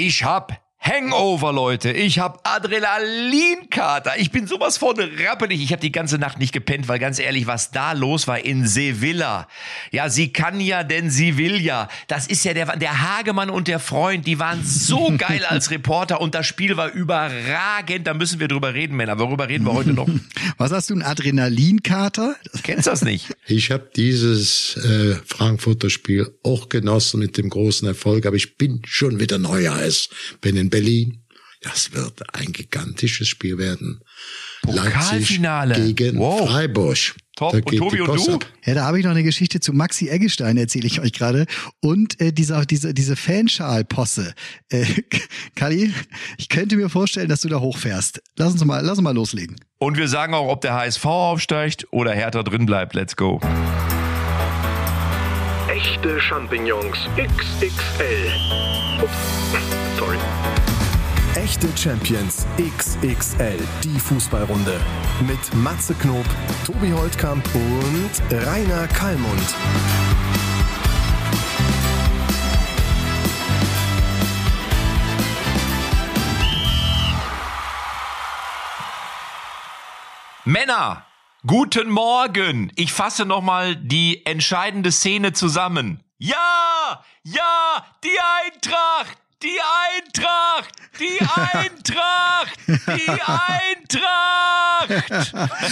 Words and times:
Ich 0.00 0.22
hab 0.22 0.62
Hangover, 0.88 1.52
Leute. 1.52 1.92
Ich 1.92 2.18
hab 2.18 2.48
Adrenalinkater. 2.48 4.12
Ich 4.18 4.30
bin 4.30 4.46
sowas 4.46 4.78
von 4.78 4.96
rappelig. 4.98 5.60
Ich 5.62 5.72
habe 5.72 5.82
die 5.82 5.92
ganze 5.92 6.16
Nacht 6.16 6.38
nicht 6.38 6.54
gepennt, 6.54 6.88
weil 6.88 6.98
ganz 6.98 7.18
ehrlich, 7.18 7.46
was 7.46 7.70
da 7.70 7.92
los 7.92 8.26
war 8.26 8.42
in 8.42 8.66
Sevilla. 8.66 9.48
Ja, 9.90 10.08
sie 10.08 10.32
kann 10.32 10.60
ja, 10.60 10.84
denn 10.84 11.10
sie 11.10 11.36
will 11.36 11.60
ja. 11.60 11.88
Das 12.06 12.26
ist 12.26 12.42
ja 12.42 12.54
der, 12.54 12.78
der 12.78 13.02
Hagemann 13.02 13.50
und 13.50 13.68
der 13.68 13.80
Freund, 13.80 14.26
die 14.26 14.38
waren 14.38 14.64
so 14.64 15.12
geil 15.18 15.44
als 15.46 15.70
Reporter 15.70 16.22
und 16.22 16.34
das 16.34 16.46
Spiel 16.46 16.78
war 16.78 16.90
überragend. 16.90 18.06
Da 18.06 18.14
müssen 18.14 18.40
wir 18.40 18.48
drüber 18.48 18.72
reden, 18.72 18.96
Männer. 18.96 19.18
Worüber 19.18 19.46
reden 19.46 19.64
wir 19.64 19.74
heute 19.74 19.92
noch? 19.92 20.08
Was 20.56 20.72
hast 20.72 20.88
du, 20.88 20.94
ein 20.94 21.02
Adrenalinkater? 21.02 22.34
Kennst 22.62 22.86
du 22.86 22.90
das 22.90 23.02
nicht? 23.02 23.26
Ich 23.50 23.70
habe 23.70 23.90
dieses 23.96 24.76
äh, 24.76 25.16
Frankfurter 25.24 25.88
Spiel 25.88 26.30
auch 26.42 26.68
genossen 26.68 27.18
mit 27.18 27.38
dem 27.38 27.48
großen 27.48 27.88
Erfolg, 27.88 28.26
aber 28.26 28.36
ich 28.36 28.56
bin 28.56 28.82
schon 28.84 29.20
wieder 29.20 29.38
Neueis. 29.38 30.10
Bin 30.42 30.56
in 30.56 30.68
Berlin. 30.68 30.77
Das 31.62 31.92
wird 31.92 32.22
ein 32.36 32.52
gigantisches 32.52 33.26
Spiel 33.26 33.58
werden. 33.58 34.00
Pokalfinale. 34.62 35.74
Leipzig 35.74 35.96
gegen 35.96 36.18
Wow. 36.18 36.48
Freiburg. 36.48 36.96
Top. 37.34 37.52
Da 37.52 37.58
Und 37.58 37.76
Tobi 37.76 38.00
und 38.00 38.14
du? 38.16 38.34
ab. 38.34 38.46
Ja, 38.64 38.74
da 38.74 38.84
habe 38.84 38.98
ich 38.98 39.04
noch 39.04 39.10
eine 39.10 39.24
Geschichte 39.24 39.58
zu 39.58 39.72
Maxi 39.72 40.08
Eggestein, 40.08 40.56
erzähle 40.56 40.86
ich 40.86 41.00
euch 41.00 41.12
gerade. 41.12 41.46
Und 41.80 42.20
äh, 42.20 42.32
dieser, 42.32 42.64
diese, 42.64 42.94
diese 42.94 43.16
Fanschal-Posse. 43.16 44.34
Äh, 44.70 44.86
Kali, 45.56 45.92
ich 46.36 46.48
könnte 46.48 46.76
mir 46.76 46.88
vorstellen, 46.88 47.28
dass 47.28 47.40
du 47.40 47.48
da 47.48 47.58
hochfährst. 47.58 48.22
Lass 48.36 48.52
uns 48.52 48.64
mal, 48.64 48.80
lass 48.80 48.98
uns 48.98 49.02
mal 49.02 49.14
loslegen. 49.14 49.56
Und 49.78 49.96
wir 49.96 50.06
sagen 50.08 50.34
auch, 50.34 50.48
ob 50.48 50.60
der 50.60 50.74
HSV 50.74 51.04
aufsteigt 51.06 51.86
oder 51.90 52.12
Hertha 52.12 52.42
drin 52.44 52.66
bleibt. 52.66 52.94
Let's 52.94 53.16
go. 53.16 53.40
Echte 55.68 56.20
Champignons 56.20 56.96
XXL. 57.16 58.32
Ups, 59.02 59.12
sorry. 59.98 60.16
Echte 61.48 61.68
Champions 61.78 62.46
XXL, 62.58 63.56
die 63.82 63.98
Fußballrunde. 63.98 64.78
Mit 65.26 65.54
Matze 65.54 65.94
Knob, 65.94 66.26
Tobi 66.66 66.92
Holtkamp 66.92 67.42
und 67.54 68.10
Rainer 68.30 68.86
Kallmund. 68.88 69.56
Männer, 80.44 81.06
guten 81.46 81.88
Morgen. 81.88 82.70
Ich 82.76 82.92
fasse 82.92 83.24
nochmal 83.24 83.74
die 83.74 84.26
entscheidende 84.26 84.92
Szene 84.92 85.32
zusammen. 85.32 86.04
Ja, 86.18 87.02
ja, 87.22 87.86
die 88.04 88.18
Eintracht, 88.44 89.16
die 89.42 89.58
Eintracht, 89.94 90.74
die 90.98 91.18
Eintracht, 91.36 92.58
die 92.66 93.08
Eintracht. 93.20 94.18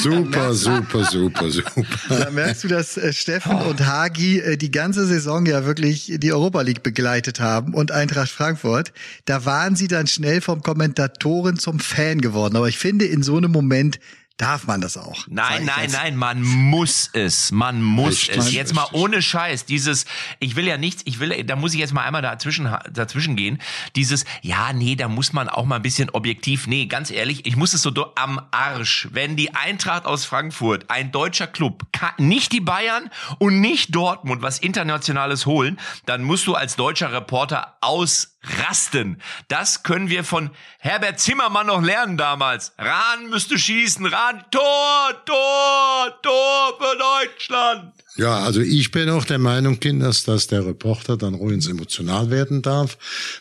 Super, 0.00 0.52
super, 0.54 1.04
super, 1.04 1.50
super. 1.50 1.84
Da 2.08 2.30
merkst 2.30 2.64
du, 2.64 2.68
dass 2.68 2.96
äh, 2.96 3.12
Steffen 3.12 3.56
und 3.56 3.84
Hagi 3.86 4.38
äh, 4.38 4.56
die 4.56 4.70
ganze 4.70 5.06
Saison 5.06 5.46
ja 5.46 5.64
wirklich 5.64 6.12
die 6.16 6.32
Europa 6.32 6.60
League 6.62 6.82
begleitet 6.82 7.40
haben 7.40 7.74
und 7.74 7.90
Eintracht 7.90 8.30
Frankfurt. 8.30 8.92
Da 9.24 9.44
waren 9.44 9.74
sie 9.74 9.88
dann 9.88 10.06
schnell 10.06 10.40
vom 10.40 10.62
Kommentatoren 10.62 11.58
zum 11.58 11.80
Fan 11.80 12.20
geworden. 12.20 12.56
Aber 12.56 12.68
ich 12.68 12.78
finde, 12.78 13.06
in 13.06 13.22
so 13.22 13.36
einem 13.36 13.50
Moment 13.50 13.98
darf 14.36 14.66
man 14.66 14.80
das 14.80 14.96
auch. 14.96 15.26
Nein, 15.28 15.64
nein, 15.64 15.90
nein, 15.90 16.16
man 16.16 16.42
muss 16.42 17.08
es, 17.12 17.52
man 17.52 17.82
muss 17.82 18.28
es. 18.28 18.52
Jetzt 18.52 18.74
mal 18.74 18.86
ohne 18.92 19.22
Scheiß, 19.22 19.64
dieses, 19.64 20.04
ich 20.40 20.56
will 20.56 20.66
ja 20.66 20.76
nichts, 20.76 21.02
ich 21.06 21.20
will, 21.20 21.42
da 21.44 21.56
muss 21.56 21.72
ich 21.72 21.80
jetzt 21.80 21.94
mal 21.94 22.02
einmal 22.02 22.22
dazwischen, 22.22 22.68
dazwischen 22.92 23.36
gehen, 23.36 23.62
dieses, 23.94 24.24
ja, 24.42 24.72
nee, 24.74 24.94
da 24.94 25.08
muss 25.08 25.32
man 25.32 25.48
auch 25.48 25.64
mal 25.64 25.76
ein 25.76 25.82
bisschen 25.82 26.10
objektiv, 26.10 26.66
nee, 26.66 26.86
ganz 26.86 27.10
ehrlich, 27.10 27.46
ich 27.46 27.56
muss 27.56 27.72
es 27.72 27.82
so 27.82 27.92
am 28.14 28.40
Arsch, 28.50 29.08
wenn 29.12 29.36
die 29.36 29.54
Eintracht 29.54 30.04
aus 30.04 30.26
Frankfurt, 30.26 30.90
ein 30.90 31.12
deutscher 31.12 31.46
Club, 31.46 31.86
nicht 32.18 32.52
die 32.52 32.60
Bayern 32.60 33.10
und 33.38 33.60
nicht 33.60 33.94
Dortmund, 33.94 34.42
was 34.42 34.58
Internationales 34.58 35.46
holen, 35.46 35.78
dann 36.04 36.22
musst 36.22 36.46
du 36.46 36.54
als 36.54 36.76
deutscher 36.76 37.12
Reporter 37.12 37.78
ausrasten. 38.46 39.20
Das 39.48 39.82
können 39.82 40.08
wir 40.08 40.24
von 40.24 40.50
Herbert 40.78 41.20
Zimmermann 41.20 41.66
noch 41.66 41.82
lernen 41.82 42.16
damals. 42.16 42.72
Rahn 42.78 43.28
müsste 43.28 43.58
schießen, 43.58 44.06
Rahn, 44.06 44.44
Tor, 44.50 45.24
Tor, 45.24 46.22
Tor 46.22 46.78
für 46.78 46.98
Deutschland. 46.98 47.94
Ja, 48.16 48.38
also 48.44 48.62
ich 48.62 48.92
bin 48.92 49.10
auch 49.10 49.26
der 49.26 49.38
Meinung, 49.38 49.78
Kinders, 49.78 50.24
dass 50.24 50.46
der 50.46 50.64
Reporter 50.64 51.18
dann 51.18 51.34
ruhig 51.34 51.68
emotional 51.68 52.30
werden 52.30 52.62
darf. 52.62 52.96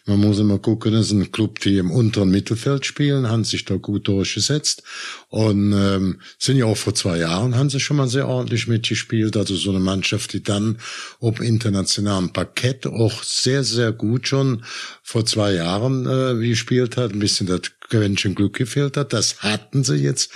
Man 0.06 0.20
muss 0.20 0.38
immer 0.40 0.60
gucken, 0.60 0.92
das 0.92 1.08
ist 1.08 1.12
ein 1.14 1.32
Club, 1.32 1.62
die 1.62 1.78
im 1.78 1.92
unteren 1.92 2.30
Mittelfeld 2.30 2.86
spielen, 2.86 3.30
haben 3.30 3.46
sich 3.46 3.64
da 3.64 3.76
gut 3.76 4.10
durchgesetzt 4.10 4.84
und 5.30 5.72
ähm, 5.72 6.20
sind 6.38 6.58
ja 6.58 6.66
auch 6.66 6.76
vor 6.76 6.94
zwei 6.94 7.20
Jahren, 7.20 7.56
haben 7.56 7.70
sie 7.70 7.80
schon 7.80 7.96
mal 7.96 8.10
sehr 8.10 8.28
ordentlich 8.28 8.68
mitgespielt. 8.68 9.38
Also 9.38 9.56
so 9.56 9.70
eine 9.70 9.80
Mannschaft, 9.80 10.34
die 10.34 10.44
dann 10.44 10.78
auf 11.22 11.40
internationalem 11.40 12.34
Parkett 12.34 12.86
auch 12.86 13.24
sehr, 13.24 13.64
sehr 13.64 13.94
gut 13.94 14.28
schon 14.28 14.66
vor 15.04 15.26
zwei 15.26 15.54
Jahren 15.54 16.06
äh, 16.06 16.48
gespielt 16.48 16.98
hat, 16.98 17.14
ein 17.14 17.20
bisschen 17.20 17.48
das 17.48 17.62
Quäntchen 17.90 18.36
Glück 18.36 18.56
gefehlt 18.56 18.98
hat. 18.98 19.14
Das 19.14 19.42
hatten 19.42 19.84
sie 19.84 19.96
jetzt 19.96 20.32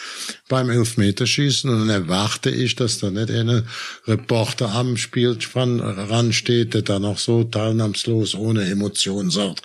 beim 0.48 0.70
Elfmeterschießen 0.70 1.70
und 1.70 1.80
dann 1.80 1.90
erwarte 1.90 2.50
ich, 2.50 2.76
dass 2.76 3.00
da 3.00 3.12
nicht 3.12 3.32
eine 3.32 3.66
Reporter 4.08 4.70
am 4.74 4.98
Spielspann 4.98 5.80
ransteht, 5.80 6.74
der 6.74 6.82
dann 6.82 7.06
auch 7.06 7.18
so 7.18 7.44
teilnahmslos, 7.44 8.36
ohne 8.36 8.70
Emotion 8.70 9.30
sagt, 9.30 9.62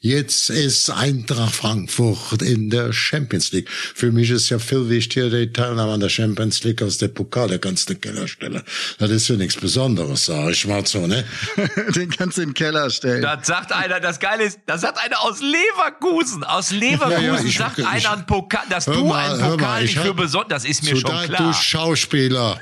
jetzt 0.00 0.50
ist 0.50 0.90
Eintracht 0.90 1.54
Frankfurt 1.54 2.42
in 2.42 2.70
der 2.70 2.92
Champions 2.92 3.52
League. 3.52 3.68
Für 3.70 4.12
mich 4.12 4.30
ist 4.30 4.48
ja 4.50 4.58
viel 4.58 4.88
wichtiger 4.88 5.30
die 5.30 5.52
Teilnahme 5.52 5.92
an 5.92 6.00
der 6.00 6.08
Champions 6.08 6.62
League 6.64 6.82
als 6.82 6.98
der 6.98 7.08
Pokal, 7.08 7.48
der 7.48 7.58
kannst 7.58 7.88
du 7.88 7.94
in 7.94 8.00
den 8.00 8.12
Keller 8.12 8.28
stellen. 8.28 8.62
Das 8.98 9.10
ist 9.10 9.28
ja 9.28 9.36
nichts 9.36 9.56
Besonderes, 9.56 10.26
sag 10.26 10.50
ich 10.50 10.66
mal 10.66 10.86
so, 10.86 11.06
ne? 11.06 11.24
Den 11.94 12.10
kannst 12.10 12.38
du 12.38 12.42
in 12.42 12.50
den 12.50 12.54
Keller 12.54 12.90
stellen. 12.90 13.22
Das 13.22 13.46
sagt 13.46 13.72
einer, 13.72 14.00
das 14.00 14.20
Geile 14.20 14.44
ist, 14.44 14.60
das 14.66 14.82
sagt 14.82 14.98
einer 15.02 15.22
aus 15.22 15.40
Leverkusen. 15.40 16.44
Aus 16.44 16.70
Leverkusen 16.70 17.24
Ja, 17.24 17.27
ja, 17.34 17.40
ich- 17.44 17.56
sagt 17.58 17.78
ich- 17.78 17.86
einer 17.86 18.12
ein 18.12 18.26
Pokal, 18.26 18.62
dass 18.68 18.84
du 18.86 19.04
mal, 19.06 19.32
einen 19.32 19.40
Pokal 19.40 19.56
mal, 19.56 19.84
ich 19.84 19.94
nicht 19.96 20.04
für 20.04 20.14
besonders, 20.14 20.62
das 20.62 20.70
ist 20.70 20.82
mir 20.84 20.96
schon 20.96 21.10
da, 21.10 21.26
klar. 21.26 21.52
Du 21.52 21.52
Schauspieler. 21.52 22.60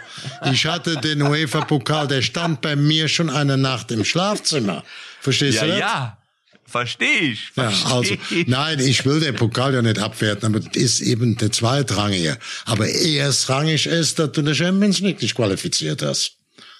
Ich 0.52 0.66
hatte 0.66 0.96
den 0.98 1.22
UEFA-Pokal, 1.22 2.08
der 2.08 2.22
stand 2.22 2.60
bei 2.60 2.76
mir 2.76 3.08
schon 3.08 3.30
eine 3.30 3.56
Nacht 3.56 3.90
im 3.90 4.04
Schlafzimmer. 4.04 4.82
Verstehst 5.20 5.56
Ja, 5.58 5.62
du 5.64 5.70
das? 5.70 5.78
ja. 5.80 6.18
Verstehe 6.68 7.20
ich. 7.20 7.52
Ja, 7.54 7.70
Versteh 7.70 7.94
also, 7.94 8.14
ich. 8.30 8.46
nein, 8.48 8.80
ich 8.80 9.04
will 9.06 9.20
den 9.20 9.36
Pokal 9.36 9.72
ja 9.72 9.82
nicht 9.82 10.00
abwerten, 10.00 10.46
aber 10.46 10.58
das 10.60 10.74
ist 10.76 11.00
eben 11.00 11.36
der 11.36 11.52
zweitrangige. 11.52 12.38
Aber 12.64 12.88
erstrangig 12.88 13.86
ist, 13.86 14.18
dass 14.18 14.32
du 14.32 14.40
eine 14.40 14.52
Champions 14.54 14.98
League 14.98 15.22
nicht 15.22 15.36
qualifiziert 15.36 16.02
hast. 16.02 16.32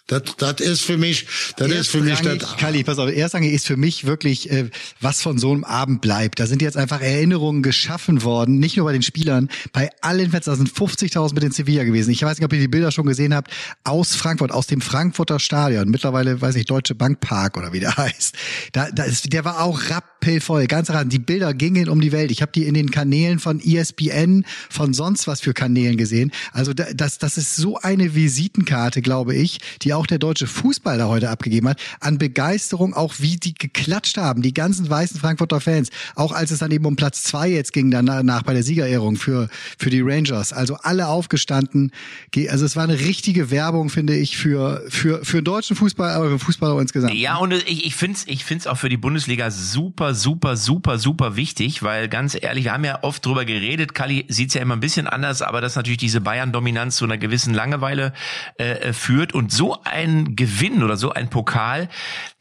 Das, 0.09 0.23
das 0.39 0.61
ist 0.61 0.83
für 0.83 0.99
mich, 0.99 1.27
das 1.57 1.69
ist 1.73 1.91
für 1.91 2.01
mich 2.01 2.21
das, 2.21 2.57
Kalli, 2.57 2.85
pass 2.85 2.99
auf, 2.99 3.11
erstrangig 3.11 3.53
ist 3.53 3.67
für 3.67 3.77
mich 3.77 4.07
wirklich, 4.07 4.49
äh, 4.53 4.71
was 5.01 5.21
von 5.21 5.37
so 5.37 5.51
einem 5.51 5.65
Abend 5.65 6.01
bleibt. 6.01 6.39
Da 6.39 6.47
sind 6.47 6.63
jetzt 6.63 6.77
einfach 6.77 7.01
Erinnerungen 7.01 7.61
geschaffen 7.61 8.23
worden, 8.23 8.61
nicht 8.61 8.77
nur 8.77 8.87
bei 8.87 8.93
den 8.93 9.03
Spielern, 9.03 9.49
bei 9.73 9.91
allen 10.03 10.31
Fans. 10.31 10.45
Da 10.45 10.55
sind 10.55 10.71
50.000 10.71 11.35
mit 11.35 11.43
in 11.43 11.51
Sevilla 11.51 11.83
gewesen. 11.83 12.13
Ich 12.13 12.23
weiß 12.23 12.39
nicht, 12.39 12.45
ob 12.45 12.53
ihr 12.53 12.61
die 12.61 12.69
Bilder 12.69 12.93
schon 12.93 13.07
gesehen 13.07 13.35
habt, 13.35 13.51
aus 13.83 14.15
Frankfurt, 14.15 14.53
aus 14.53 14.69
dem 14.69 14.81
Frankfurter 14.81 15.41
Stadion. 15.41 15.89
Mittlerweile, 15.89 16.41
weiß 16.41 16.55
ich, 16.55 16.67
Deutsche 16.67 16.95
Bank 16.95 17.19
Park 17.19 17.57
oder 17.57 17.73
wie 17.73 17.81
der 17.81 17.97
heißt. 17.97 18.37
Da, 18.75 18.89
da 18.93 19.03
ist, 19.03 19.33
der 19.33 19.45
war 19.45 19.61
auch 19.61 19.91
rappelvoll, 19.91 20.69
ganz 20.69 20.89
ran. 20.91 21.09
Die 21.09 21.19
Bilder 21.19 21.53
gingen 21.53 21.89
um 21.89 22.01
die 22.01 22.13
Welt. 22.13 22.31
Ich 22.31 22.43
habe 22.43 22.53
die 22.53 22.67
in 22.67 22.75
den 22.75 22.93
Kanälen 22.93 23.41
von 23.41 23.59
ESPN, 23.59 24.45
von 24.71 24.95
sonst 24.95 25.27
was 25.27 25.41
für 25.41 25.53
Kanälen 25.53 25.97
gesehen. 25.97 26.31
Also 26.53 26.75
da, 26.75 26.85
das, 26.95 27.19
das 27.19 27.39
ist 27.39 27.57
so 27.57 27.77
eine 27.79 28.15
Visitenkarte, 28.15 29.03
glaube 29.03 29.35
ich, 29.35 29.59
die 29.83 29.96
auch 29.97 30.07
der 30.07 30.19
deutsche 30.19 30.47
Fußball 30.47 30.99
da 30.99 31.07
heute 31.09 31.31
abgegeben 31.31 31.69
hat, 31.69 31.81
an 32.01 32.19
Begeisterung, 32.19 32.95
auch 32.95 33.15
wie 33.19 33.37
die 33.37 33.55
geklatscht 33.55 34.17
haben, 34.19 34.43
die 34.43 34.55
ganzen 34.55 34.89
weißen 34.89 35.19
Frankfurter 35.21 35.61
Fans, 35.61 35.91
auch 36.15 36.33
als 36.33 36.51
es 36.51 36.59
dann 36.61 36.71
eben 36.71 36.85
um 36.87 36.97
Platz 36.97 37.23
zwei 37.23 37.49
jetzt 37.49 37.73
ging 37.73 37.91
danach 37.91 38.43
bei 38.43 38.53
der 38.55 38.63
Siegerehrung 38.63 39.17
für, 39.17 39.49
für 39.79 39.91
die 39.91 40.01
Rangers. 40.01 40.53
Also 40.53 40.77
alle 40.83 41.09
aufgestanden. 41.09 41.91
Ge- 42.31 42.49
Also 42.49 42.65
es 42.65 42.77
war 42.77 42.85
eine 42.85 42.99
richtige 42.99 43.51
Werbung, 43.51 43.89
finde 43.91 44.17
ich, 44.17 44.37
für, 44.37 44.85
für, 44.89 45.25
für 45.25 45.43
deutschen 45.43 45.77
Fußball, 45.77 46.11
aber 46.13 46.31
für 46.31 46.39
Fußballer 46.39 46.81
insgesamt. 46.81 47.15
Ja, 47.15 47.37
und 47.37 47.53
ich, 47.53 47.87
ich 47.87 47.95
finde 47.97 48.17
es 48.19 48.27
ich 48.29 48.45
find's 48.45 48.67
auch 48.67 48.77
für 48.77 48.89
die 48.89 48.97
Bundesliga 48.97 49.51
super, 49.51 50.15
super, 50.15 50.57
super, 50.57 50.99
super 50.99 51.37
wichtig, 51.37 51.83
weil 51.83 52.09
ganz 52.09 52.37
ehrlich, 52.41 52.65
wir 52.65 52.73
haben 52.73 52.85
ja 52.85 53.03
oft 53.03 53.25
drüber 53.25 53.45
geredet, 53.45 53.95
Kali 53.95 54.25
sieht's 54.29 54.55
ja 54.55 54.61
immer 54.61 54.75
ein 54.77 54.81
bisschen 54.81 55.07
anders, 55.07 55.43
aber 55.43 55.61
dass 55.61 55.77
natürlich 55.77 55.99
diese 55.99 56.21
Bayern-Dominanz 56.21 56.97
zu 56.97 57.05
einer 57.05 57.19
gewissen 57.19 57.55
Langeweile 57.55 58.13
äh, 58.59 58.93
führt 58.93 59.33
und 59.35 59.53
so 59.53 59.79
ein 59.87 60.37
Gewinn 60.37 60.83
oder 60.83 60.97
so 60.97 61.13
ein 61.13 61.31
Pokal 61.31 61.89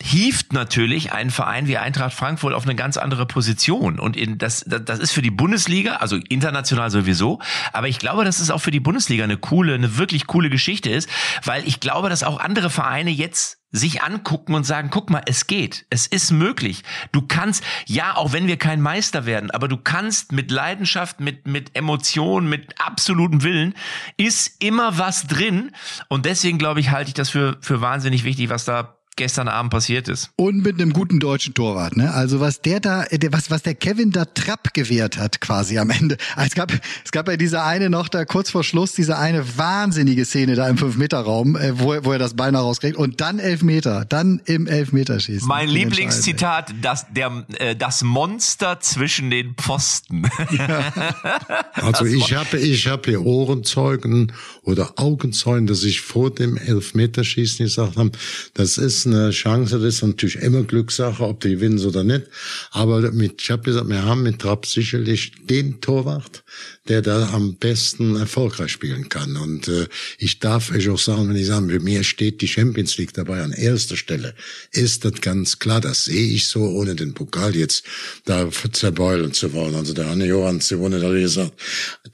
hieft 0.01 0.53
natürlich 0.53 1.11
einen 1.11 1.29
Verein 1.29 1.67
wie 1.67 1.77
Eintracht 1.77 2.13
Frankfurt 2.13 2.53
auf 2.53 2.63
eine 2.63 2.75
ganz 2.75 2.97
andere 2.97 3.25
Position. 3.25 3.99
Und 3.99 4.17
in, 4.17 4.37
das, 4.37 4.65
das, 4.67 4.99
ist 4.99 5.11
für 5.11 5.21
die 5.21 5.31
Bundesliga, 5.31 5.97
also 5.97 6.17
international 6.29 6.89
sowieso, 6.89 7.39
aber 7.73 7.87
ich 7.87 7.99
glaube, 7.99 8.25
dass 8.25 8.39
es 8.39 8.51
auch 8.51 8.59
für 8.59 8.71
die 8.71 8.79
Bundesliga 8.79 9.23
eine 9.23 9.37
coole, 9.37 9.73
eine 9.73 9.97
wirklich 9.97 10.27
coole 10.27 10.49
Geschichte 10.49 10.89
ist, 10.89 11.09
weil 11.43 11.67
ich 11.67 11.79
glaube, 11.79 12.09
dass 12.09 12.23
auch 12.23 12.39
andere 12.39 12.69
Vereine 12.69 13.11
jetzt 13.11 13.64
sich 13.75 14.01
angucken 14.01 14.53
und 14.53 14.63
sagen, 14.63 14.89
guck 14.89 15.09
mal, 15.09 15.21
es 15.25 15.47
geht, 15.47 15.85
es 15.89 16.07
ist 16.07 16.31
möglich. 16.31 16.83
Du 17.11 17.21
kannst, 17.21 17.63
ja, 17.85 18.15
auch 18.15 18.31
wenn 18.31 18.47
wir 18.47 18.57
kein 18.57 18.81
Meister 18.81 19.25
werden, 19.25 19.51
aber 19.51 19.67
du 19.67 19.77
kannst 19.77 20.31
mit 20.31 20.49
Leidenschaft, 20.51 21.19
mit, 21.19 21.45
mit 21.45 21.75
Emotionen, 21.75 22.49
mit 22.49 22.79
absolutem 22.79 23.43
Willen, 23.43 23.73
ist 24.17 24.63
immer 24.63 24.97
was 24.97 25.27
drin. 25.27 25.71
Und 26.07 26.25
deswegen, 26.25 26.57
glaube 26.57 26.79
ich, 26.79 26.91
halte 26.91 27.09
ich 27.09 27.13
das 27.13 27.29
für, 27.29 27.57
für 27.61 27.81
wahnsinnig 27.81 28.23
wichtig, 28.23 28.49
was 28.49 28.65
da 28.65 28.95
gestern 29.15 29.47
Abend 29.47 29.71
passiert 29.71 30.07
ist. 30.07 30.31
Und 30.35 30.61
mit 30.61 30.79
einem 30.79 30.91
guten 30.91 31.19
deutschen 31.19 31.53
Torwart, 31.53 31.95
ne? 31.95 32.13
Also 32.13 32.39
was 32.39 32.61
der 32.61 32.79
da, 32.79 33.03
der, 33.03 33.31
was, 33.31 33.49
was 33.49 33.63
der 33.63 33.75
Kevin 33.75 34.11
da 34.11 34.25
Trapp 34.25 34.73
gewährt 34.73 35.17
hat, 35.17 35.39
quasi 35.39 35.77
am 35.77 35.89
Ende. 35.89 36.17
Es 36.37 36.53
gab, 36.53 36.71
es 37.03 37.11
gab 37.11 37.27
ja 37.27 37.37
diese 37.37 37.63
eine 37.63 37.89
noch 37.89 38.09
da 38.09 38.25
kurz 38.25 38.49
vor 38.49 38.63
Schluss, 38.63 38.93
diese 38.93 39.17
eine 39.17 39.57
wahnsinnige 39.57 40.25
Szene 40.25 40.55
da 40.55 40.67
im 40.67 40.77
Fünf-Meter-Raum, 40.77 41.55
äh, 41.55 41.79
wo, 41.79 41.95
wo 42.03 42.11
er 42.11 42.19
das 42.19 42.35
Bein 42.35 42.55
rauskriegt 42.55 42.97
und 42.97 43.21
dann 43.21 43.39
Elfmeter, 43.39 44.05
dann 44.05 44.41
im 44.45 44.67
Elfmeterschießen. 44.67 45.47
Mein 45.47 45.69
Lieblingszitat, 45.69 46.73
das, 46.81 47.05
der, 47.13 47.45
äh, 47.59 47.75
das 47.75 48.03
Monster 48.03 48.79
zwischen 48.81 49.29
den 49.29 49.55
Pfosten. 49.55 50.29
Ja. 50.51 50.93
Also 51.75 52.05
ich 52.05 52.33
habe, 52.33 52.57
ich 52.57 52.87
habe 52.87 53.09
hier 53.09 53.25
Ohrenzeugen 53.25 54.31
oder 54.63 54.93
Augenzeugen, 54.95 55.67
dass 55.67 55.83
ich 55.83 56.01
vor 56.01 56.33
dem 56.33 56.57
Elfmeterschießen 56.57 57.65
gesagt 57.65 57.97
haben, 57.97 58.11
das 58.53 58.77
ist 58.77 59.04
eine 59.05 59.31
Chance, 59.31 59.79
das 59.79 59.95
ist 59.95 60.03
natürlich 60.03 60.37
immer 60.37 60.63
Glückssache, 60.63 61.23
ob 61.23 61.39
die 61.41 61.51
gewinnen 61.51 61.83
oder 61.85 62.03
nicht. 62.03 62.23
Aber 62.71 63.11
mit, 63.11 63.41
ich 63.41 63.51
habe 63.51 63.63
gesagt, 63.63 63.87
wir 63.89 64.03
haben 64.03 64.23
mit 64.23 64.39
Trapp 64.39 64.65
sicherlich 64.65 65.33
den 65.45 65.81
Torwart, 65.81 66.43
der 66.87 67.01
da 67.01 67.29
am 67.29 67.55
besten 67.55 68.15
erfolgreich 68.15 68.71
spielen 68.71 69.09
kann. 69.09 69.37
Und 69.37 69.67
äh, 69.67 69.87
ich 70.17 70.39
darf 70.39 70.71
euch 70.71 70.89
auch 70.89 70.99
sagen, 70.99 71.29
wenn 71.29 71.35
ich 71.35 71.47
sage, 71.47 71.67
bei 71.67 71.79
mir 71.79 72.03
steht 72.03 72.41
die 72.41 72.47
Champions 72.47 72.97
League 72.97 73.13
dabei 73.13 73.41
an 73.41 73.51
erster 73.51 73.97
Stelle, 73.97 74.35
ist 74.71 75.05
das 75.05 75.21
ganz 75.21 75.59
klar. 75.59 75.81
Das 75.81 76.05
sehe 76.05 76.27
ich 76.27 76.47
so, 76.47 76.61
ohne 76.61 76.95
den 76.95 77.13
Pokal 77.13 77.55
jetzt 77.55 77.85
da 78.25 78.49
zerbeulen 78.71 79.33
zu 79.33 79.53
wollen. 79.53 79.75
Also 79.75 79.93
der 79.93 80.07
Anne 80.07 80.27
Johann 80.27 80.59
Simone 80.59 81.01
hat 81.01 81.13
gesagt, 81.13 81.53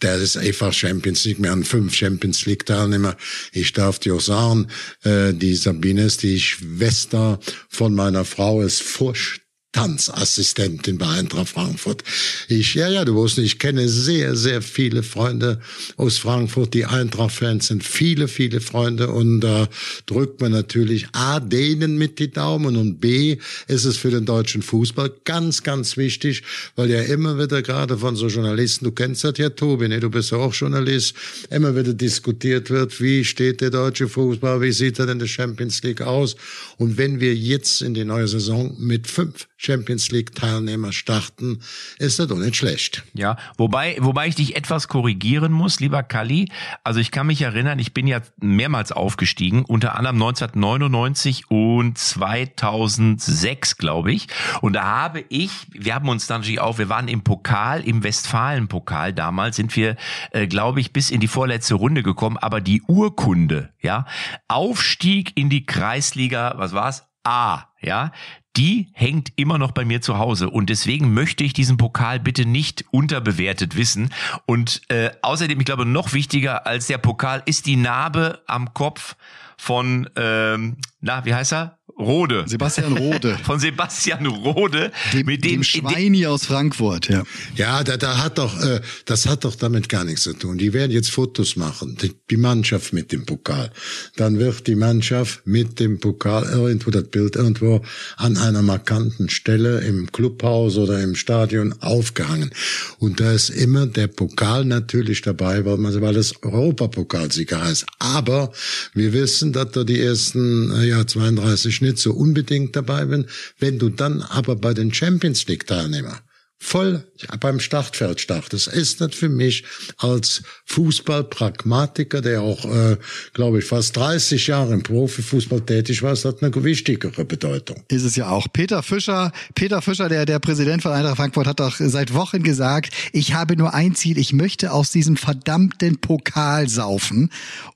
der 0.02 0.18
ist 0.18 0.38
einfach 0.38 0.74
Champions 0.74 1.26
League. 1.26 1.42
Wir 1.42 1.52
haben 1.52 1.64
fünf 1.64 1.94
Champions 1.94 2.46
League 2.46 2.66
Teilnehmer. 2.66 3.18
Ich 3.52 3.74
darf 3.74 4.00
dir 4.00 4.16
auch 4.16 4.22
sagen, 4.22 4.68
äh, 5.04 5.34
die 5.34 5.56
Sabine 5.56 6.06
ist 6.06 6.24
die 6.24 6.40
Schwester 6.40 7.40
von 7.70 7.94
meiner 7.94 8.26
Frau 8.26 8.62
ist 8.62 8.82
furcht 8.82 9.41
Tanzassistentin 9.72 10.98
bei 10.98 11.08
Eintracht 11.08 11.50
Frankfurt. 11.50 12.04
Ich, 12.50 12.76
ja, 12.76 12.90
ja, 12.90 13.06
du 13.06 13.16
wusstest, 13.16 13.46
ich 13.46 13.60
kenne 13.60 13.88
sehr, 13.88 14.36
sehr 14.36 14.62
viele 14.62 15.02
Freunde 15.02 15.62
aus 15.96 16.18
Frankfurt, 16.18 16.74
die 16.74 16.86
Eintracht-Fans 16.86 17.68
sind 17.68 17.84
viele, 17.84 18.28
viele 18.28 18.60
Freunde 18.60 19.10
und 19.10 19.40
da 19.42 19.64
äh, 19.64 19.68
drückt 20.08 20.42
man 20.42 20.52
natürlich 20.52 21.08
A, 21.14 21.40
denen 21.40 21.98
mit 21.98 22.20
die 22.20 22.32
Daumen 22.32 22.76
und 22.76 23.00
B, 23.00 23.38
ist 23.68 23.86
es 23.86 23.96
für 23.96 24.12
den 24.12 24.26
deutschen 24.26 24.62
Fußball 24.62 25.12
ganz, 25.24 25.64
ganz 25.64 25.96
wichtig, 25.96 26.44
weil 26.76 26.90
ja 26.90 27.02
immer 27.04 27.40
wieder 27.40 27.62
gerade 27.62 27.98
von 27.98 28.18
so 28.18 28.28
Journalisten, 28.28 28.86
du 28.86 28.92
kennst 28.92 29.24
das 29.24 29.38
ja, 29.38 29.50
Tobi, 29.50 29.88
ne? 29.88 30.02
du 30.02 30.10
bist 30.10 30.32
ja 30.32 30.38
auch 30.38 30.54
Journalist, 30.54 31.16
immer 31.50 31.76
wieder 31.78 31.94
diskutiert 31.94 32.70
wird, 32.70 33.00
wie 33.00 33.24
steht 33.24 33.62
der 33.62 33.70
deutsche 33.70 34.10
Fußball, 34.10 34.62
wie 34.62 34.74
sieht 34.74 35.00
er 35.00 35.06
denn 35.06 35.20
der 35.20 35.28
Champions 35.28 35.82
League 35.84 36.02
aus 36.02 36.36
und 36.78 36.98
wenn 36.98 37.22
wir 37.22 37.34
jetzt 37.34 37.82
in 37.82 37.94
die 37.94 38.04
neue 38.04 38.28
Saison 38.28 38.76
mit 38.78 39.08
fünf 39.08 39.48
Champions 39.62 40.10
League 40.10 40.34
Teilnehmer 40.34 40.92
starten, 40.92 41.62
ist 42.00 42.18
das 42.18 42.28
doch 42.28 42.38
nicht 42.38 42.56
schlecht. 42.56 43.04
Ja, 43.14 43.38
wobei, 43.58 43.96
wobei 44.00 44.28
ich 44.28 44.36
dich 44.36 44.56
etwas 44.56 44.88
korrigieren 44.88 45.52
muss, 45.52 45.80
lieber 45.80 46.02
Kalli. 46.02 46.50
Also 46.84 47.00
ich 47.00 47.12
kann 47.12 47.28
mich 47.28 47.42
erinnern, 47.44 47.78
ich 47.78 47.94
bin 47.94 48.08
ja 48.08 48.22
mehrmals 48.40 48.92
aufgestiegen, 48.92 49.64
unter 49.64 49.96
anderem 49.96 50.16
1999 50.16 51.52
und 51.52 51.98
2006, 51.98 53.78
glaube 53.78 54.12
ich. 54.12 54.28
Und 54.62 54.74
da 54.74 54.84
habe 54.84 55.24
ich, 55.30 55.52
wir 55.72 55.94
haben 55.94 56.10
uns 56.10 56.26
dann 56.26 56.42
natürlich 56.42 56.60
auch, 56.60 56.80
wir 56.80 56.90
waren 56.90 57.08
im 57.08 57.24
Pokal, 57.24 57.82
im 57.82 58.04
Westfalen-Pokal 58.04 59.14
damals, 59.14 59.58
sind 59.58 59.76
wir, 59.76 59.96
äh, 60.32 60.48
glaube 60.48 60.80
ich, 60.80 60.92
bis 60.92 61.12
in 61.12 61.20
die 61.20 61.28
vorletzte 61.28 61.76
Runde 61.76 62.02
gekommen. 62.02 62.38
Aber 62.38 62.62
die 62.62 62.82
Urkunde, 62.82 63.70
ja, 63.80 64.08
Aufstieg 64.48 65.34
in 65.36 65.52
die 65.52 65.68
Kreisliga, 65.68 66.56
was 66.58 66.74
war's? 66.74 67.06
A, 67.24 67.66
ja, 67.80 68.12
die 68.58 68.90
hängt 68.94 69.32
immer 69.38 69.58
noch 69.58 69.72
bei 69.72 69.86
mir 69.86 70.02
zu 70.02 70.18
Hause 70.18 70.50
und 70.50 70.70
deswegen 70.70 71.14
möchte 71.14 71.44
ich 71.44 71.54
diesen 71.54 71.78
Pokal 71.78 72.20
bitte 72.20 72.46
nicht 72.46 72.86
unterbewertet 72.92 73.78
wissen. 73.78 74.14
Und 74.46 74.82
äh, 74.90 75.12
außerdem, 75.22 75.60
ich 75.60 75.66
glaube, 75.66 75.86
noch 75.86 76.14
wichtiger 76.14 76.68
als 76.68 76.88
der 76.88 76.98
Pokal 76.98 77.44
ist 77.46 77.66
die 77.66 77.78
Narbe 77.78 78.42
am 78.48 78.74
Kopf 78.74 79.16
von, 79.58 80.10
ähm, 80.16 80.78
na, 81.00 81.24
wie 81.24 81.34
heißt 81.34 81.54
er? 81.54 81.80
Rode. 82.02 82.44
Sebastian 82.48 82.98
Rode. 82.98 83.38
Von 83.44 83.60
Sebastian 83.60 84.26
Rode. 84.26 84.92
Dem, 85.14 85.26
mit 85.26 85.44
dem, 85.44 85.52
dem 85.52 85.64
Schweini 85.64 86.26
aus 86.26 86.46
Frankfurt, 86.46 87.08
ja. 87.10 87.24
Ja, 87.56 87.84
da, 87.84 87.98
da 87.98 88.18
hat 88.18 88.38
doch, 88.38 88.62
äh, 88.62 88.82
das 89.06 89.28
hat 89.28 89.46
doch 89.46 89.56
damit 89.56 89.90
gar 89.90 90.04
nichts 90.04 90.24
zu 90.24 90.34
tun. 90.34 90.58
Die 90.58 90.74
werden 90.74 90.92
jetzt 90.92 91.12
Fotos 91.12 91.56
machen, 91.56 91.98
die, 92.02 92.14
die 92.30 92.38
Mannschaft 92.38 92.94
mit 92.94 93.12
dem 93.12 93.26
Pokal. 93.26 93.72
Dann 94.16 94.40
wird 94.40 94.68
die 94.68 94.76
Mannschaft 94.76 95.46
mit 95.46 95.80
dem 95.80 96.00
Pokal 96.00 96.44
irgendwo, 96.44 96.92
das 96.92 97.06
Bild 97.06 97.36
irgendwo 97.36 97.82
an 98.18 98.38
einer 98.38 98.62
markanten 98.62 99.30
Stelle 99.30 99.82
im 99.82 100.12
Clubhaus 100.12 100.78
oder 100.78 101.02
im 101.02 101.16
Stadion 101.16 101.74
aufgehangen. 101.82 102.52
Und 103.00 103.20
da 103.20 103.32
ist 103.32 103.50
immer 103.50 103.88
der 103.88 104.08
Pokal 104.08 104.66
natürlich 104.66 105.22
dabei, 105.22 105.66
weil 105.66 105.78
man, 105.78 106.02
weil 106.02 106.18
es 106.18 106.34
Europapokalsieger 106.44 107.64
heißt. 107.64 107.86
Aber 108.00 108.52
wir 108.94 109.14
wissen, 109.14 109.54
dass 109.54 109.72
da 109.72 109.84
die 109.84 110.00
ersten, 110.00 110.72
äh, 110.72 110.88
ja, 110.88 111.06
32 111.06 111.82
nicht 111.92 112.02
so 112.02 112.14
unbedingt 112.14 112.76
dabei 112.76 113.06
bin. 113.06 113.28
Wenn 113.60 113.80
du 113.80 113.90
dann 113.90 114.22
aber 114.22 114.56
bei 114.56 114.74
den 114.74 114.94
Champions 114.94 115.48
League 115.48 115.68
Teilnehmer 115.68 116.20
voll 116.62 117.04
beim 117.40 117.60
Startfeld 117.60 118.22
startest, 118.22 118.68
ist 118.68 119.02
das 119.02 119.16
für 119.16 119.30
mich 119.30 119.66
als 119.98 120.44
Fußballpragmatiker, 120.66 122.22
der 122.22 122.44
auch, 122.44 122.64
äh, 122.66 122.98
glaube 123.34 123.60
ich, 123.60 123.66
fast 123.66 123.98
30 123.98 124.46
Jahre 124.46 124.74
im 124.74 124.84
Profifußball 124.84 125.62
tätig 125.62 126.04
war, 126.04 126.14
ist 126.14 126.24
das 126.24 126.42
eine 126.42 126.64
wichtigere 126.64 127.26
Bedeutung. 127.26 127.84
Ist 127.88 128.04
es 128.04 128.16
ja 128.16 128.30
auch. 128.30 128.48
Peter 128.54 128.84
Fischer, 128.84 129.32
Peter 129.56 129.82
Fischer, 129.82 130.08
der, 130.08 130.28
der 130.28 130.38
Präsident 130.38 130.84
von 130.84 130.92
Eintracht 130.92 131.18
Frankfurt, 131.18 131.48
hat 131.48 131.60
doch 131.60 131.76
seit 131.78 132.14
Wochen 132.14 132.44
gesagt, 132.44 132.94
ich 133.12 133.34
habe 133.34 133.58
nur 133.58 133.74
ein 133.74 133.96
Ziel, 133.96 134.20
ich 134.20 134.32
möchte 134.32 134.72
aus 134.72 134.92
diesem 134.92 135.18
verdammten 135.18 136.00
Pokal 136.00 136.70
saufen. 136.70 137.32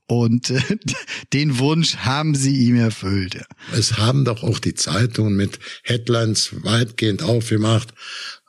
Und 0.08 0.52
äh, 0.52 0.62
den 1.34 1.58
Wunsch 1.58 1.98
haben 1.98 2.36
sie 2.36 2.56
ihm 2.56 2.76
erfüllt. 2.76 3.44
Es 3.76 3.98
haben 3.98 4.26
doch 4.26 4.44
auch 4.44 4.60
die 4.60 4.76
Zeitungen 4.76 5.36
mit 5.36 5.58
Headlines 5.84 6.52
weitgehend 6.64 7.24
aufgemacht. 7.24 7.94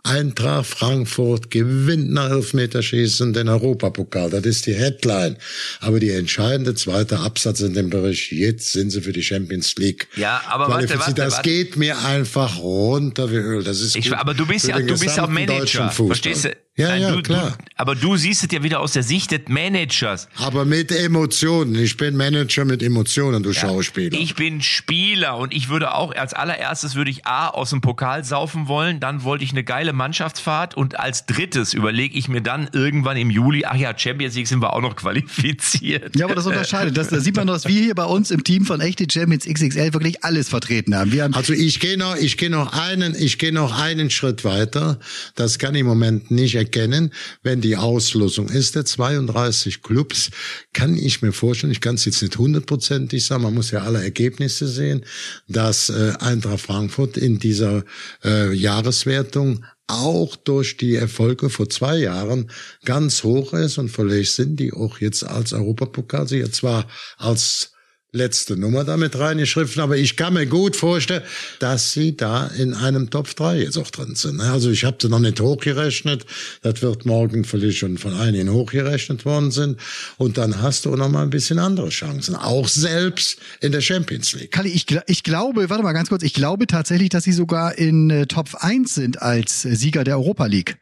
Eintracht 0.07 0.67
Frankfurt 0.67 1.51
gewinnt 1.51 2.13
nach 2.13 2.31
Elfmeterschießen 2.31 3.33
den 3.33 3.49
Europapokal. 3.49 4.31
Das 4.31 4.45
ist 4.45 4.67
die 4.67 4.75
Headline. 4.75 5.37
Aber 5.81 6.01
die 6.01 6.11
entscheidende 6.11 6.75
zweite 6.75 7.19
Absatz 7.19 7.61
in 7.61 7.75
dem 7.75 7.91
Bericht, 7.91 8.33
jetzt 8.33 8.73
sind 8.73 8.91
sie 8.91 9.03
für 9.03 9.13
die 9.13 9.23
Champions 9.23 9.75
League. 9.77 10.09
Ja, 10.17 10.43
aber 10.49 10.69
warte, 10.69 10.99
warte, 10.99 11.15
Das 11.15 11.35
warte. 11.35 11.49
geht 11.49 11.77
mir 11.77 11.99
einfach 12.05 12.59
runter 12.59 13.31
wie 13.31 13.37
Öl. 13.37 13.65
Das 13.65 13.81
ist 13.81 13.97
ich, 13.97 14.17
aber 14.17 14.35
du 14.35 14.47
bist 14.47 14.69
ja, 14.69 14.79
du 14.79 14.99
bist 14.99 15.17
ja 15.17 15.27
Manager. 15.27 15.91
Verstehst 15.91 16.45
du? 16.45 16.57
Ja, 16.79 16.89
Nein, 16.89 17.01
ja, 17.01 17.13
du, 17.13 17.23
klar. 17.23 17.57
Du, 17.57 17.65
aber 17.77 17.95
du 17.95 18.19
siehst 18.19 18.45
es 18.45 18.53
ja 18.53 18.63
wieder 18.63 18.81
aus 18.81 18.93
der 18.93 19.03
Sicht 19.03 19.31
des 19.31 19.49
Managers. 19.49 20.29
Aber 20.37 20.67
mit 20.67 20.93
Emotionen. 20.93 21.75
Ich 21.75 21.97
bin 21.97 22.17
Manager 22.17 22.67
mit 22.67 22.83
Emotionen, 22.83 23.43
du 23.43 23.53
ja, 23.53 23.63
Schauspieler. 23.63 24.19
Ich 24.19 24.35
bin 24.35 24.61
Spieler 24.61 25.39
und 25.39 25.55
ich 25.55 25.71
würde 25.71 25.95
auch 25.95 26.15
als 26.15 26.35
allererstes 26.35 26.95
würde 26.95 27.11
ich 27.11 27.25
A 27.25 27.49
aus 27.49 27.71
dem 27.71 27.81
Pokal 27.81 28.25
saufen 28.25 28.69
wollen, 28.69 29.01
dann 29.01 29.25
wollte 29.25 29.43
ich 29.43 29.53
eine 29.53 29.65
geile 29.65 29.95
Mannschaftsfahrt 29.95 30.77
und 30.77 31.01
als 31.01 31.25
drittes 31.25 31.73
überlege 31.73 32.15
ich 32.15 32.29
mir 32.29 32.43
dann 32.43 32.69
irgendwann 32.75 33.17
im 33.17 33.31
Juli, 33.31 33.65
ach 33.65 33.77
ja, 33.77 33.97
Champions 33.97 34.35
League 34.35 34.49
sind 34.49 34.61
wir 34.61 34.75
auch 34.75 34.83
noch 34.83 34.97
qualifiziert. 34.97 36.15
Ja, 36.15 36.27
aber 36.27 36.35
das 36.35 36.45
unterscheidet. 36.45 36.95
Das, 36.99 37.09
da 37.09 37.21
sieht 37.21 37.37
man, 37.37 37.47
dass 37.47 37.67
wir 37.67 37.83
hier 37.83 37.95
bei 37.95 38.05
uns 38.05 38.31
im 38.31 38.45
Team 38.45 38.67
von 38.67 38.83
echte 38.83 39.07
Champions 39.11 39.47
XXL 39.47 39.95
wirklich 39.95 40.23
alles 40.25 40.51
vertreten 40.51 40.95
haben. 40.95 41.11
Wir 41.11 41.25
haben 41.25 41.33
also 41.33 41.55
ich 41.55 41.81
gehe 41.81 41.97
noch, 41.97 42.17
ich 42.17 42.37
gehe 42.37 42.51
noch 42.51 42.75
einen, 42.75 43.15
ich 43.15 43.39
gehe 43.39 43.53
noch 43.53 43.81
einen 43.81 44.11
Schritt 44.11 44.45
weiter. 44.45 44.99
Das 45.37 45.59
kann 45.59 45.75
ich 45.75 45.81
im 45.81 45.87
Moment 45.87 46.31
nicht 46.31 46.66
erkennen. 46.67 47.13
Wenn 47.43 47.61
die 47.61 47.77
Auslosung 47.77 48.49
ist 48.49 48.75
der 48.75 48.85
32 48.85 49.83
Clubs, 49.83 50.31
kann 50.73 50.97
ich 50.97 51.23
mir 51.23 51.33
vorstellen, 51.33 51.73
ich 51.73 51.81
kann 51.81 51.95
es 51.95 52.05
jetzt 52.05 52.23
nicht 52.23 52.37
hundertprozentig 52.37 53.25
sagen, 53.25 53.45
man 53.45 53.55
muss 53.55 53.71
ja 53.71 53.83
alle 53.83 54.03
Ergebnisse 54.03 54.67
sehen, 54.67 55.05
dass 55.49 55.89
äh, 55.89 56.13
Eintracht 56.19 56.61
Frankfurt 56.61 57.17
in 57.17 57.39
dieser 57.39 57.85
äh, 58.25 58.53
Jahreswertung 58.53 59.65
auch 59.87 60.35
durch 60.35 60.77
die 60.77 60.97
Erfolge 60.97 61.49
vor 61.49 61.69
zwei 61.69 61.99
Jahren 61.99 62.51
ganz 62.85 63.23
hoch 63.23 63.53
ist 63.53 63.79
und 63.79 63.89
vielleicht 63.89 64.33
sind 64.33 64.59
die 64.59 64.73
auch 64.73 64.99
jetzt 64.99 65.23
als 65.23 65.53
Europapokalsieger 65.53 66.51
zwar 66.51 66.89
als 67.19 67.76
letzte 68.13 68.57
Nummer 68.57 68.85
damit 68.85 69.19
reingeschrieben, 69.19 69.81
aber 69.81 69.97
ich 69.97 70.17
kann 70.17 70.35
mir 70.35 70.47
gut 70.47 70.77
vorstellen, 70.77 71.23
dass 71.59 71.93
sie 71.93 72.17
da 72.17 72.47
in 72.47 72.73
einem 72.75 73.11
Top 73.11 73.35
3 73.35 73.59
jetzt 73.59 73.77
auch 73.77 73.91
drin 73.91 74.15
sind. 74.15 74.41
Also 74.41 74.71
ich 74.71 74.85
habe 74.85 74.97
sie 75.01 75.09
noch 75.09 75.19
nicht 75.19 75.41
hochgerechnet, 75.41 76.25
das 76.63 76.83
wird 76.83 77.05
morgen 77.05 77.45
vielleicht 77.45 77.79
schon 77.79 77.99
von 77.99 78.15
einigen 78.15 78.51
hochgerechnet 78.51 79.25
worden 79.25 79.51
sind 79.51 79.79
und 80.17 80.39
dann 80.39 80.63
hast 80.63 80.87
du 80.87 80.97
noch 80.97 81.09
mal 81.09 81.23
ein 81.23 81.31
bisschen 81.31 81.59
andere 81.59 81.91
Chancen, 81.91 82.35
auch 82.35 82.69
selbst 82.69 83.39
in 83.61 83.73
der 83.73 83.81
Champions 83.81 84.33
League. 84.33 84.53
Kalli, 84.53 84.71
ich, 84.71 84.87
ich 85.07 85.23
glaube, 85.23 85.69
warte 85.69 85.83
mal 85.83 85.93
ganz 85.93 86.09
kurz, 86.09 86.23
ich 86.23 86.35
glaube 86.35 86.67
tatsächlich, 86.67 87.11
dass 87.11 87.25
sie 87.25 87.33
sogar 87.33 87.77
in 87.77 88.11
äh, 88.11 88.27
Top 88.27 88.49
1 88.55 88.95
sind 88.95 89.21
als 89.21 89.65
äh, 89.65 89.75
Sieger 89.75 90.05
der 90.05 90.17
Europa 90.17 90.47
League. 90.47 90.79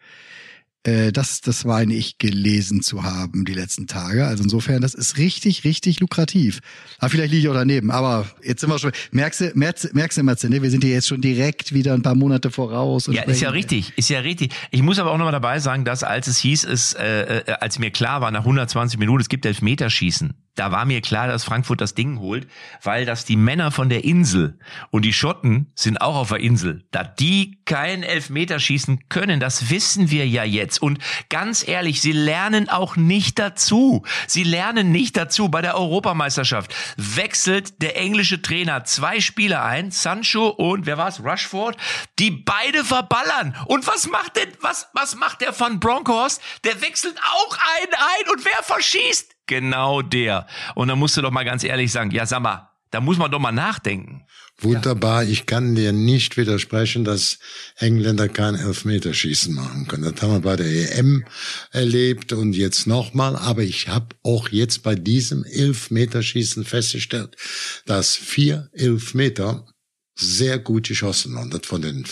Äh, 0.84 1.12
das, 1.12 1.40
das 1.40 1.64
meine 1.64 1.94
ich 1.94 2.18
gelesen 2.18 2.82
zu 2.82 3.02
haben 3.02 3.44
die 3.44 3.54
letzten 3.54 3.86
Tage. 3.86 4.26
Also 4.26 4.44
insofern, 4.44 4.82
das 4.82 4.94
ist 4.94 5.16
richtig, 5.16 5.64
richtig 5.64 6.00
lukrativ. 6.00 6.60
Aber 6.98 7.10
vielleicht 7.10 7.32
liege 7.32 7.42
ich 7.42 7.48
auch 7.48 7.54
daneben. 7.54 7.90
Aber 7.90 8.26
jetzt 8.42 8.60
sind 8.60 8.70
wir 8.70 8.78
schon, 8.78 8.92
merkst 9.10 9.40
du, 9.40 9.52
merkst, 9.54 9.94
merkst 9.94 10.18
du, 10.18 10.22
Matze, 10.22 10.50
ne? 10.50 10.62
wir 10.62 10.70
sind 10.70 10.84
hier 10.84 10.92
jetzt 10.92 11.08
schon 11.08 11.22
direkt 11.22 11.72
wieder 11.72 11.94
ein 11.94 12.02
paar 12.02 12.14
Monate 12.14 12.50
voraus. 12.50 13.06
ja, 13.06 13.22
ist 13.22 13.40
ja 13.40 13.50
richtig, 13.50 13.92
ist 13.96 14.10
ja 14.10 14.20
richtig. 14.20 14.52
Ich 14.70 14.82
muss 14.82 14.98
aber 14.98 15.10
auch 15.10 15.18
nochmal 15.18 15.32
dabei 15.32 15.58
sagen, 15.58 15.84
dass 15.84 16.02
als 16.02 16.26
es 16.26 16.38
hieß, 16.38 16.64
es, 16.64 16.92
äh, 16.92 17.38
äh, 17.38 17.52
als 17.60 17.78
mir 17.78 17.90
klar 17.90 18.20
war, 18.20 18.30
nach 18.30 18.40
120 18.40 18.98
Minuten, 18.98 19.22
es 19.22 19.28
gibt 19.28 19.46
Elfmeterschießen, 19.46 20.34
da 20.54 20.70
war 20.70 20.84
mir 20.84 21.00
klar, 21.00 21.26
dass 21.26 21.44
Frankfurt 21.44 21.80
das 21.80 21.94
Ding 21.94 22.18
holt, 22.20 22.46
weil 22.82 23.04
das 23.04 23.24
die 23.24 23.36
Männer 23.36 23.70
von 23.70 23.88
der 23.88 24.04
Insel 24.04 24.58
und 24.90 25.04
die 25.04 25.12
Schotten 25.12 25.72
sind 25.74 26.00
auch 26.00 26.16
auf 26.16 26.28
der 26.28 26.40
Insel, 26.40 26.84
da 26.90 27.02
die 27.02 27.58
kein 27.64 28.02
Elfmeter 28.02 28.60
schießen 28.60 29.08
können, 29.08 29.40
das 29.40 29.70
wissen 29.70 30.10
wir 30.10 30.26
ja 30.26 30.44
jetzt. 30.44 30.80
Und 30.80 30.98
ganz 31.28 31.66
ehrlich, 31.66 32.00
sie 32.00 32.12
lernen 32.12 32.68
auch 32.68 32.96
nicht 32.96 33.38
dazu. 33.38 34.04
Sie 34.26 34.44
lernen 34.44 34.92
nicht 34.92 35.16
dazu. 35.16 35.48
Bei 35.48 35.62
der 35.62 35.76
Europameisterschaft 35.76 36.74
wechselt 36.96 37.82
der 37.82 37.96
englische 37.96 38.42
Trainer 38.42 38.84
zwei 38.84 39.20
Spieler 39.20 39.64
ein, 39.64 39.90
Sancho 39.90 40.48
und 40.48 40.86
wer 40.86 40.98
war's, 40.98 41.20
Rushford, 41.20 41.76
die 42.18 42.30
beide 42.30 42.84
verballern. 42.84 43.56
Und 43.66 43.86
was 43.86 44.06
macht 44.08 44.36
denn, 44.36 44.52
was, 44.60 44.88
was 44.92 45.16
macht 45.16 45.40
der 45.40 45.52
von 45.52 45.80
Broncos? 45.80 46.40
Der 46.64 46.80
wechselt 46.80 47.18
auch 47.18 47.58
einen 47.78 47.94
ein 47.94 48.30
und 48.30 48.44
wer 48.44 48.62
verschießt? 48.62 49.33
Genau 49.46 50.02
der. 50.02 50.46
Und 50.74 50.88
dann 50.88 50.98
musst 50.98 51.16
du 51.16 51.22
doch 51.22 51.30
mal 51.30 51.44
ganz 51.44 51.64
ehrlich 51.64 51.92
sagen, 51.92 52.10
ja, 52.10 52.26
sag 52.26 52.40
mal, 52.40 52.70
da 52.90 53.00
muss 53.00 53.18
man 53.18 53.30
doch 53.30 53.40
mal 53.40 53.52
nachdenken. 53.52 54.24
Wunderbar. 54.60 55.24
Ich 55.24 55.46
kann 55.46 55.74
dir 55.74 55.92
nicht 55.92 56.36
widersprechen, 56.36 57.02
dass 57.04 57.40
Engländer 57.76 58.28
kein 58.28 58.54
Elfmeterschießen 58.54 59.52
machen 59.52 59.88
können. 59.88 60.04
Das 60.04 60.22
haben 60.22 60.32
wir 60.32 60.40
bei 60.40 60.54
der 60.54 60.66
EM 60.66 61.24
erlebt 61.72 62.32
und 62.32 62.52
jetzt 62.52 62.86
nochmal. 62.86 63.34
Aber 63.34 63.62
ich 63.62 63.88
habe 63.88 64.14
auch 64.22 64.48
jetzt 64.48 64.84
bei 64.84 64.94
diesem 64.94 65.44
Elfmeterschießen 65.44 66.64
festgestellt, 66.64 67.36
dass 67.84 68.14
vier 68.14 68.70
Elfmeter 68.72 69.66
sehr 70.14 70.60
gut 70.60 70.86
geschossen 70.86 71.34
waren. 71.34 71.50
Das 71.50 71.66
von 71.66 71.82
den 71.82 72.04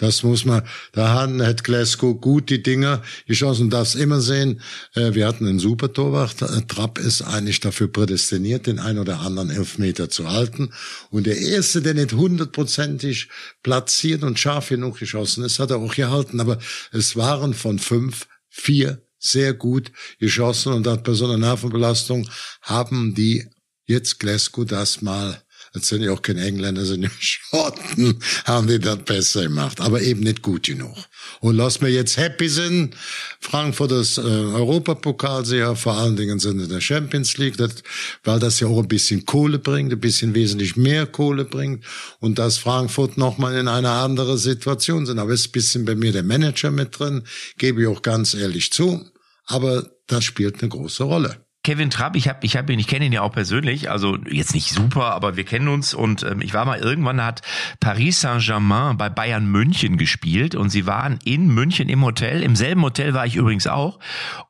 das 0.00 0.22
muss 0.22 0.46
man, 0.46 0.62
da 0.92 1.12
hat 1.12 1.62
Glasgow 1.62 2.18
gut 2.18 2.48
die 2.48 2.62
Dinger 2.62 3.02
geschossen, 3.26 3.68
darfst 3.68 3.96
immer 3.96 4.20
sehen. 4.20 4.62
Äh, 4.94 5.12
wir 5.14 5.28
hatten 5.28 5.46
einen 5.46 5.58
super 5.58 5.92
Torwart. 5.92 6.38
Trapp 6.68 6.98
ist 6.98 7.20
eigentlich 7.20 7.60
dafür 7.60 7.88
prädestiniert, 7.88 8.66
den 8.66 8.78
ein 8.78 8.98
oder 8.98 9.20
anderen 9.20 9.50
Elfmeter 9.50 10.08
zu 10.08 10.30
halten. 10.30 10.72
Und 11.10 11.26
der 11.26 11.36
erste, 11.36 11.82
der 11.82 11.92
nicht 11.92 12.14
hundertprozentig 12.14 13.28
platziert 13.62 14.22
und 14.22 14.38
scharf 14.38 14.70
genug 14.70 14.98
geschossen 14.98 15.44
ist, 15.44 15.58
hat 15.58 15.70
er 15.70 15.76
auch 15.76 15.94
gehalten. 15.94 16.40
Aber 16.40 16.58
es 16.92 17.14
waren 17.16 17.52
von 17.52 17.78
fünf, 17.78 18.26
vier 18.48 19.02
sehr 19.18 19.52
gut 19.52 19.92
geschossen 20.18 20.72
und 20.72 20.86
hat 20.86 21.04
bei 21.04 21.12
so 21.12 21.26
einer 21.26 21.36
Nervenbelastung 21.36 22.26
haben 22.62 23.14
die 23.14 23.46
jetzt 23.84 24.18
Glasgow 24.18 24.64
das 24.64 25.02
mal 25.02 25.42
das 25.72 25.86
sind 25.86 26.02
ja 26.02 26.12
auch 26.12 26.22
keine 26.22 26.44
Engländer, 26.44 26.84
sind 26.84 27.02
ja 27.02 27.10
Schotten, 27.18 28.18
haben 28.44 28.66
die 28.66 28.78
das 28.78 28.98
besser 29.04 29.42
gemacht, 29.42 29.80
aber 29.80 30.02
eben 30.02 30.20
nicht 30.20 30.42
gut 30.42 30.64
genug. 30.64 30.96
Und 31.40 31.56
lass 31.56 31.80
mir 31.80 31.90
jetzt 31.90 32.16
happy 32.16 32.48
sind, 32.48 32.96
Frankfurt 33.40 33.92
das 33.92 34.18
äh, 34.18 34.20
Europapokalsieger, 34.20 35.76
vor 35.76 35.94
allen 35.94 36.16
Dingen 36.16 36.38
sind 36.38 36.60
in 36.60 36.68
der 36.68 36.80
Champions 36.80 37.36
League, 37.38 37.56
das, 37.56 37.82
weil 38.24 38.40
das 38.40 38.58
ja 38.60 38.66
auch 38.66 38.78
ein 38.78 38.88
bisschen 38.88 39.26
Kohle 39.26 39.58
bringt, 39.58 39.92
ein 39.92 40.00
bisschen 40.00 40.34
wesentlich 40.34 40.76
mehr 40.76 41.06
Kohle 41.06 41.44
bringt. 41.44 41.84
Und 42.18 42.38
dass 42.38 42.58
Frankfurt 42.58 43.16
nochmal 43.16 43.56
in 43.56 43.68
einer 43.68 43.92
anderen 43.92 44.38
Situation 44.38 45.06
sind. 45.06 45.18
Aber 45.18 45.32
ist 45.32 45.48
ein 45.48 45.52
bisschen 45.52 45.84
bei 45.84 45.94
mir 45.94 46.12
der 46.12 46.22
Manager 46.22 46.70
mit 46.70 46.98
drin, 46.98 47.22
gebe 47.58 47.82
ich 47.82 47.88
auch 47.88 48.02
ganz 48.02 48.34
ehrlich 48.34 48.72
zu, 48.72 49.04
aber 49.46 49.90
das 50.06 50.24
spielt 50.24 50.60
eine 50.60 50.68
große 50.68 51.04
Rolle. 51.04 51.44
Kevin 51.70 51.88
Trapp, 51.88 52.16
ich 52.16 52.28
habe 52.28 52.44
ich 52.44 52.56
hab 52.56 52.68
ihn, 52.68 52.80
ich 52.80 52.88
kenne 52.88 53.04
ihn 53.04 53.12
ja 53.12 53.22
auch 53.22 53.30
persönlich, 53.30 53.92
also 53.92 54.18
jetzt 54.28 54.54
nicht 54.54 54.72
super, 54.72 55.12
aber 55.14 55.36
wir 55.36 55.44
kennen 55.44 55.68
uns 55.68 55.94
und 55.94 56.24
ähm, 56.24 56.40
ich 56.42 56.52
war 56.52 56.64
mal 56.64 56.80
irgendwann 56.80 57.22
hat 57.22 57.42
Paris 57.78 58.20
Saint-Germain 58.22 58.96
bei 58.96 59.08
Bayern 59.08 59.46
München 59.46 59.96
gespielt 59.96 60.56
und 60.56 60.70
sie 60.70 60.88
waren 60.88 61.20
in 61.22 61.46
München 61.46 61.88
im 61.88 62.04
Hotel, 62.04 62.42
im 62.42 62.56
selben 62.56 62.82
Hotel 62.82 63.14
war 63.14 63.24
ich 63.24 63.36
übrigens 63.36 63.68
auch 63.68 64.00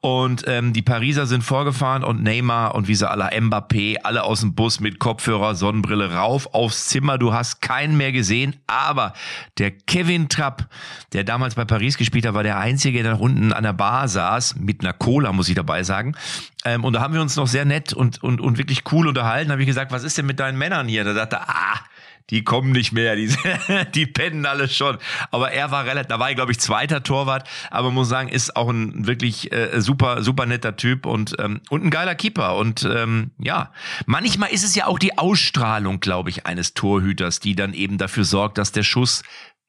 und 0.01 0.45
ähm, 0.47 0.73
die 0.73 0.81
Pariser 0.81 1.27
sind 1.27 1.45
vorgefahren 1.45 2.05
und 2.05 2.23
Neymar 2.23 2.75
und 2.75 2.89
wie 2.89 2.95
sie 2.95 3.07
alle 3.07 3.27
Mbappé, 3.39 3.99
alle 4.03 4.23
aus 4.23 4.41
dem 4.41 4.55
Bus 4.55 4.81
mit 4.81 4.99
Kopfhörer, 4.99 5.55
Sonnenbrille 5.55 6.15
rauf 6.15 6.55
aufs 6.55 6.87
Zimmer, 6.87 7.19
du 7.19 7.35
hast 7.35 7.61
keinen 7.61 7.99
mehr 7.99 8.13
gesehen, 8.13 8.57
aber 8.67 9.13
der 9.59 9.73
Kevin 9.73 10.31
Trapp, 10.31 10.71
der 11.13 11.25
damals 11.25 11.55
bei 11.55 11.67
Paris 11.67 11.99
gespielt 11.99 12.25
hat, 12.25 12.33
war 12.33 12.45
der 12.45 12.59
einzige, 12.59 13.03
der 13.03 13.21
unten 13.21 13.53
an 13.53 13.65
der 13.65 13.75
Bar 13.75 14.09
saß 14.09 14.57
mit 14.57 14.81
einer 14.81 14.95
Cola, 14.95 15.35
muss 15.35 15.51
ich 15.51 15.55
dabei 15.55 15.83
sagen 15.83 16.15
ähm, 16.65 16.85
und 16.85 16.93
da 16.93 17.01
haben 17.01 17.15
wir 17.15 17.23
uns 17.23 17.37
noch 17.37 17.47
sehr 17.47 17.65
nett 17.65 17.93
und, 17.93 18.23
und, 18.23 18.41
und 18.41 18.59
wirklich 18.59 18.83
cool 18.93 19.09
unterhalten. 19.09 19.49
Da 19.49 19.53
habe 19.53 19.63
ich 19.63 19.69
gesagt, 19.69 19.93
was 19.93 20.05
ist 20.05 20.19
denn 20.19 20.27
mit 20.27 20.41
deinen 20.41 20.59
Männern 20.59 20.89
hier? 20.89 21.05
Da 21.05 21.15
sagte 21.15 21.41
ah, 21.41 21.81
die 22.29 22.45
kommen 22.45 22.71
nicht 22.73 22.93
mehr, 22.93 23.17
die, 23.17 23.35
die 23.95 24.07
pennen 24.07 24.47
alle 24.47 24.69
schon. 24.69 24.99
Aber 25.31 25.53
er 25.53 25.71
war 25.71 25.85
relativ, 25.85 26.09
da 26.09 26.19
war 26.19 26.31
ich 26.31 26.37
glaube 26.37 26.53
ich 26.53 26.61
zweiter 26.61 27.03
Torwart, 27.03 27.49
aber 27.71 27.91
muss 27.91 28.09
sagen, 28.09 28.29
ist 28.29 28.57
auch 28.57 28.69
ein 28.69 29.07
wirklich 29.07 29.53
äh, 29.53 29.81
super, 29.81 30.23
super 30.23 30.47
netter 30.47 30.77
Typ 30.77 31.07
und, 31.07 31.35
ähm, 31.39 31.61
und 31.71 31.85
ein 31.85 31.91
geiler 31.91 32.15
Keeper. 32.15 32.57
Und 32.57 32.85
ähm, 32.85 33.31
ja, 33.39 33.73
manchmal 34.07 34.51
ist 34.51 34.65
es 34.65 34.75
ja 34.75 34.87
auch 34.87 34.99
die 34.99 35.19
Ausstrahlung, 35.19 36.01
glaube 36.01 36.31
ich, 36.31 36.47
eines 36.47 36.75
Torhüters, 36.75 37.41
die 37.41 37.57
dann 37.57 37.75
eben 37.75 37.99
dafür 37.99 38.25
sorgt, 38.25 38.59
dass 38.59 38.73
der 38.73 38.83
Schuss 38.83 39.23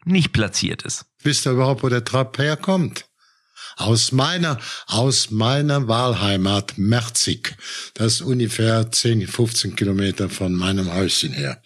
nicht 0.04 0.34
platziert 0.34 0.82
ist. 0.84 1.06
Wisst 1.24 1.46
ihr 1.46 1.52
überhaupt, 1.54 1.84
wo 1.84 1.90
der 1.90 2.04
Trapp 2.04 2.38
herkommt? 2.38 3.06
Aus 3.78 4.12
meiner, 4.12 4.60
aus 4.88 5.32
meiner 5.32 5.88
Wahlheimat 5.88 6.78
Merzig. 6.78 7.56
Das 7.94 8.14
ist 8.16 8.22
ungefähr 8.22 8.92
10, 8.92 9.28
15 9.28 9.76
Kilometer 9.76 10.30
von 10.30 10.54
meinem 10.54 10.94
Häuschen 10.94 11.34
her. 11.34 11.62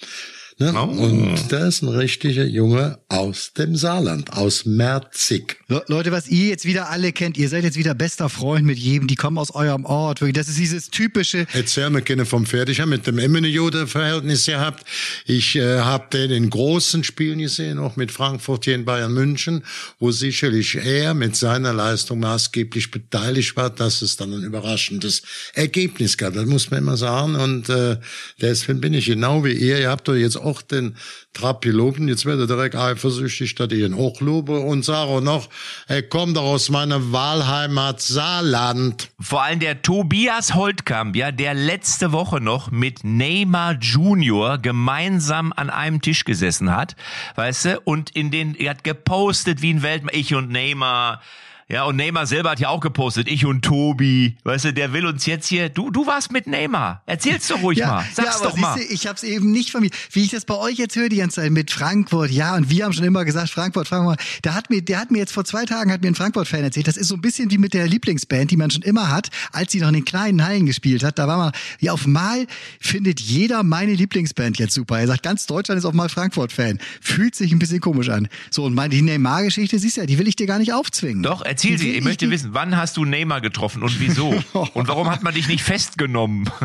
Ne? 0.57 0.74
Oh. 0.74 0.83
Und 0.83 1.51
da 1.51 1.67
ist 1.67 1.81
ein 1.81 1.89
richtiger 1.89 2.45
Junge 2.45 2.97
aus 3.09 3.51
dem 3.57 3.75
Saarland, 3.75 4.31
aus 4.38 4.65
Merzig. 4.65 5.57
Le 5.67 5.83
Leute, 5.88 6.13
was 6.13 6.29
ihr 6.29 6.47
jetzt 6.47 6.63
wieder 6.63 6.89
alle 6.89 7.12
kennt, 7.12 7.35
ihr 7.38 7.50
seid 7.50 7.65
jetzt 7.65 7.75
wieder 7.75 7.93
bester 7.93 8.29
Freund 8.29 8.65
mit 8.65 8.77
jedem, 8.77 9.09
die 9.09 9.15
kommen 9.15 9.38
aus 9.38 9.51
eurem 9.51 9.83
Ort. 9.83 10.21
Das 10.21 10.47
ist 10.47 10.57
dieses 10.57 10.89
typische. 10.89 11.45
Erzähl 11.51 11.89
mir 11.89 12.01
keine 12.01 12.25
vom 12.25 12.45
Pferd. 12.45 12.69
Ich 12.69 12.79
habe 12.79 12.89
mit 12.89 13.05
dem 13.05 13.17
Emmene 13.17 13.50
Verhältnis 13.85 14.45
gehabt. 14.45 14.85
Ich 15.25 15.57
äh, 15.57 15.79
habe 15.79 16.05
den 16.13 16.31
in 16.31 16.50
großen 16.50 17.03
Spielen 17.03 17.39
gesehen, 17.39 17.77
auch 17.77 17.97
mit 17.97 18.13
Frankfurt 18.13 18.63
hier 18.63 18.75
in 18.75 18.85
Bayern 18.85 19.13
München, 19.13 19.62
wo 20.00 20.12
sicherlich 20.12 20.75
er 20.75 21.13
mit 21.13 21.35
seiner 21.35 21.74
Leistung 21.74 22.19
maßgeblich 22.19 22.91
beteiligt 22.91 23.57
war, 23.57 23.69
dass 23.69 24.01
es 24.01 24.15
dann 24.15 24.31
ein 24.31 24.43
überraschendes 24.43 25.21
Ergebnis 25.53 26.17
gab. 26.17 26.33
Das 26.33 26.45
muss 26.45 26.71
man 26.71 26.79
immer 26.79 26.95
sagen. 26.95 27.35
Und 27.35 27.67
äh, 27.67 27.97
deswegen 28.39 28.79
bin 28.79 28.93
ich 28.93 29.07
genau 29.07 29.43
wie 29.43 29.51
ihr. 29.51 29.79
Ihr 29.79 29.89
habt 29.89 30.07
doch 30.07 30.15
jetzt 30.15 30.44
auch 30.45 30.61
den 30.61 30.95
Trappi 31.33 31.69
loben. 31.69 32.07
Jetzt 32.07 32.25
werde 32.25 32.47
direkt 32.47 32.75
eifersüchtig, 32.75 33.55
dass 33.55 33.71
ich 33.71 33.79
ihn 33.79 33.93
auch 33.93 34.21
lobe 34.21 34.59
und 34.59 34.85
sage 34.85 35.21
noch, 35.21 35.49
er 35.87 36.03
kommt 36.03 36.37
doch 36.37 36.43
aus 36.43 36.69
meiner 36.69 37.11
Wahlheimat 37.11 38.01
Saarland. 38.01 39.09
Vor 39.19 39.43
allem 39.43 39.59
der 39.59 39.81
Tobias 39.81 40.53
Holtkamp, 40.55 41.15
ja, 41.15 41.31
der 41.31 41.53
letzte 41.53 42.11
Woche 42.11 42.39
noch 42.39 42.71
mit 42.71 43.03
Neymar 43.03 43.77
Junior 43.79 44.57
gemeinsam 44.57 45.51
an 45.55 45.69
einem 45.69 46.01
Tisch 46.01 46.23
gesessen 46.23 46.75
hat, 46.75 46.95
weißt 47.35 47.65
du, 47.65 47.79
und 47.83 48.11
in 48.11 48.31
den, 48.31 48.55
er 48.55 48.71
hat 48.71 48.83
gepostet 48.83 49.61
wie 49.61 49.73
ein 49.73 49.81
Weltmeister, 49.81 50.17
ich 50.17 50.35
und 50.35 50.49
Neymar, 50.49 51.21
ja, 51.67 51.84
und 51.86 51.95
Neymar 51.95 52.27
selber 52.27 52.51
hat 52.51 52.60
ja 52.60 52.69
auch 52.69 52.79
gepostet, 52.79 53.27
ich 53.27 53.43
und 53.43 53.63
Tobi, 53.63 54.38
weißt 54.43 54.65
du, 54.65 54.74
der 54.74 54.93
will 54.93 55.07
uns 55.07 55.25
jetzt 55.25 55.48
hier, 55.48 55.69
du, 55.69 55.89
du 55.89 56.05
warst 56.05 56.31
mit 56.31 56.45
Neymar, 56.45 57.01
erzähl's 57.07 57.48
doch 57.48 57.60
ruhig 57.63 57.79
ja, 57.79 57.88
mal, 57.88 58.05
sag's 58.13 58.39
ja, 58.39 58.48
doch 58.48 58.55
mal. 58.55 58.75
Du, 58.75 58.81
ich 58.81 59.07
hab's 59.07 59.24
eben 59.24 59.51
nicht 59.51 59.72
von 59.72 59.81
mir, 59.81 59.89
wie 60.12 60.24
ich 60.24 60.29
das 60.29 60.45
bei 60.45 60.53
euch 60.55 60.77
jetzt 60.77 60.95
höre 60.95 61.10
die 61.10 61.17
ganze 61.17 61.41
Zeit 61.41 61.51
mit 61.51 61.72
Frankfurt, 61.72 62.29
ja, 62.29 62.55
und 62.55 62.69
wir 62.69 62.86
haben 62.86 62.93
schon 62.93 63.03
immer 63.03 63.25
gesagt, 63.25 63.50
Frankfurt, 63.50 63.88
Frankfurt, 63.88 64.19
da 64.43 64.53
hat 64.53 64.69
mir, 64.69 64.84
der 64.84 65.00
hat 65.00 65.10
mir 65.10 65.17
jetzt 65.17 65.31
vor 65.31 65.43
zwei 65.43 65.65
Tagen, 65.65 65.91
hat 65.91 66.03
mir 66.03 66.10
ein 66.10 66.15
Frankfurt-Fan 66.15 66.63
erzählt, 66.63 66.88
das 66.88 66.98
ist 66.98 67.07
so 67.07 67.15
ein 67.15 67.22
bisschen 67.22 67.50
wie 67.50 67.57
mit 67.57 67.74
der 67.74 67.88
Lieblingsband, 67.88 68.51
die 68.51 68.57
man 68.57 68.69
schon 68.69 68.84
immer 68.84 69.10
hat, 69.10 69.29
als 69.51 69.72
sie 69.72 69.79
noch 69.79 69.88
in 69.88 69.95
den 69.95 70.05
kleinen 70.05 70.45
Hallen 70.45 70.67
gespielt 70.67 71.03
hat, 71.03 71.17
da 71.17 71.27
war 71.27 71.38
man, 71.38 71.51
ja, 71.79 71.93
auf 71.93 72.05
Mal 72.05 72.45
findet 72.79 73.19
jeder 73.19 73.63
meine 73.63 73.93
Lieblingsband 73.95 74.60
jetzt 74.60 74.75
super, 74.75 75.00
er 75.00 75.07
sagt, 75.07 75.24
ganz 75.24 75.48
Deutschland 75.48 75.79
ist 75.79 75.86
auf 75.86 75.95
Mal 75.95 76.10
Frankfurt-Fan, 76.10 76.77
fühlt 77.01 77.34
sich 77.34 77.51
ein 77.51 77.57
bisschen 77.57 77.79
komisch 77.79 78.10
an. 78.10 78.27
So, 78.51 78.65
und 78.65 78.75
meine, 78.75 78.89
die 78.89 79.01
Neymar-Geschichte, 79.01 79.79
siehst 79.79 79.98
du 79.98 80.01
ja, 80.01 80.05
die 80.05 80.19
will 80.19 80.27
ich 80.27 80.36
dir 80.36 80.45
gar 80.45 80.60
nicht 80.60 80.72
aufzwingen. 80.72 81.24
Doch, 81.24 81.41
erzähl 81.55 81.77
sie, 81.77 81.91
ich 81.91 82.03
möchte 82.03 82.29
wissen, 82.29 82.50
wann 82.53 82.75
hast 82.75 82.97
du 82.97 83.05
Neymar 83.05 83.39
getroffen 83.39 83.81
und 83.81 84.00
wieso? 84.01 84.29
und 84.74 84.88
warum 84.89 85.09
hat 85.09 85.24
man 85.24 85.33
dich 85.33 85.47
nicht 85.47 85.63
festgenommen? 85.63 86.50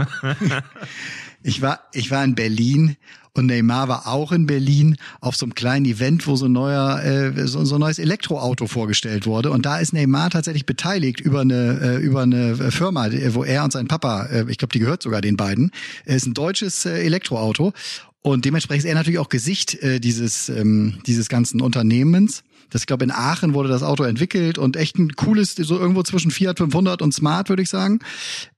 Ich 1.42 1.62
war, 1.62 1.80
ich 1.94 2.10
war 2.10 2.22
in 2.22 2.34
Berlin 2.34 2.98
und 3.32 3.46
Neymar 3.46 3.88
war 3.88 4.06
auch 4.06 4.30
in 4.30 4.44
Berlin 4.44 4.98
auf 5.22 5.36
so 5.36 5.46
einem 5.46 5.54
kleinen 5.54 5.86
Event, 5.86 6.26
wo 6.26 6.36
so 6.36 6.44
ein 6.44 6.52
neuer, 6.52 7.02
äh, 7.02 7.46
so, 7.46 7.64
so 7.64 7.76
ein 7.76 7.80
neues 7.80 7.98
Elektroauto 7.98 8.66
vorgestellt 8.66 9.24
wurde. 9.24 9.50
Und 9.50 9.64
da 9.64 9.78
ist 9.78 9.94
Neymar 9.94 10.28
tatsächlich 10.28 10.66
beteiligt 10.66 11.18
über 11.18 11.40
eine, 11.40 11.80
äh, 11.80 11.96
über 11.96 12.24
eine 12.24 12.56
Firma, 12.70 13.08
wo 13.28 13.42
er 13.42 13.64
und 13.64 13.72
sein 13.72 13.88
Papa, 13.88 14.24
äh, 14.26 14.44
ich 14.50 14.58
glaube, 14.58 14.72
die 14.72 14.80
gehört 14.80 15.02
sogar 15.02 15.22
den 15.22 15.38
beiden, 15.38 15.70
ist 16.04 16.26
ein 16.26 16.34
deutsches 16.34 16.84
äh, 16.84 17.02
Elektroauto. 17.04 17.72
Und 18.22 18.44
dementsprechend 18.44 18.84
ist 18.84 18.88
er 18.90 18.94
natürlich 18.94 19.18
auch 19.18 19.30
Gesicht 19.30 19.74
äh, 19.82 19.98
dieses, 19.98 20.48
ähm, 20.48 20.98
dieses 21.06 21.28
ganzen 21.28 21.60
Unternehmens. 21.60 22.42
Das, 22.68 22.82
ich 22.82 22.86
glaube, 22.86 23.04
in 23.04 23.10
Aachen 23.10 23.54
wurde 23.54 23.68
das 23.68 23.82
Auto 23.82 24.04
entwickelt 24.04 24.58
und 24.58 24.76
echt 24.76 24.98
ein 24.98 25.16
cooles, 25.16 25.54
so 25.54 25.78
irgendwo 25.78 26.02
zwischen 26.02 26.30
Fiat 26.30 26.58
500 26.58 27.02
und 27.02 27.12
Smart, 27.12 27.48
würde 27.48 27.62
ich 27.62 27.70
sagen. 27.70 28.00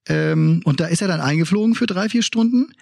Ähm, 0.07 0.61
und 0.65 0.81
da 0.81 0.87
ist 0.87 1.01
er 1.01 1.09
dann 1.09 1.21
eingeflogen 1.21 1.75
für 1.75 1.87
drei, 1.87 2.09
vier 2.09 2.23
Stunden 2.23 2.73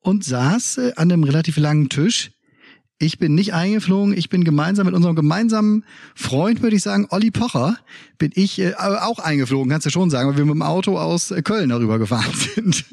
und 0.00 0.24
saß 0.24 0.78
äh, 0.78 0.92
an 0.96 1.10
einem 1.10 1.24
relativ 1.24 1.56
langen 1.56 1.88
Tisch. 1.88 2.30
Ich 2.98 3.18
bin 3.18 3.34
nicht 3.34 3.52
eingeflogen, 3.52 4.16
ich 4.16 4.28
bin 4.28 4.44
gemeinsam 4.44 4.86
mit 4.86 4.94
unserem 4.94 5.16
gemeinsamen 5.16 5.84
Freund, 6.14 6.62
würde 6.62 6.76
ich 6.76 6.82
sagen, 6.82 7.08
Olli 7.10 7.32
Pocher, 7.32 7.76
bin 8.18 8.30
ich 8.34 8.60
äh, 8.60 8.74
auch 8.74 9.18
eingeflogen, 9.18 9.68
kannst 9.68 9.86
du 9.86 9.90
schon 9.90 10.10
sagen, 10.10 10.30
weil 10.30 10.36
wir 10.36 10.44
mit 10.44 10.54
dem 10.54 10.62
Auto 10.62 10.96
aus 10.96 11.32
äh, 11.32 11.42
Köln 11.42 11.70
darüber 11.70 11.98
gefahren 11.98 12.32
sind. 12.54 12.84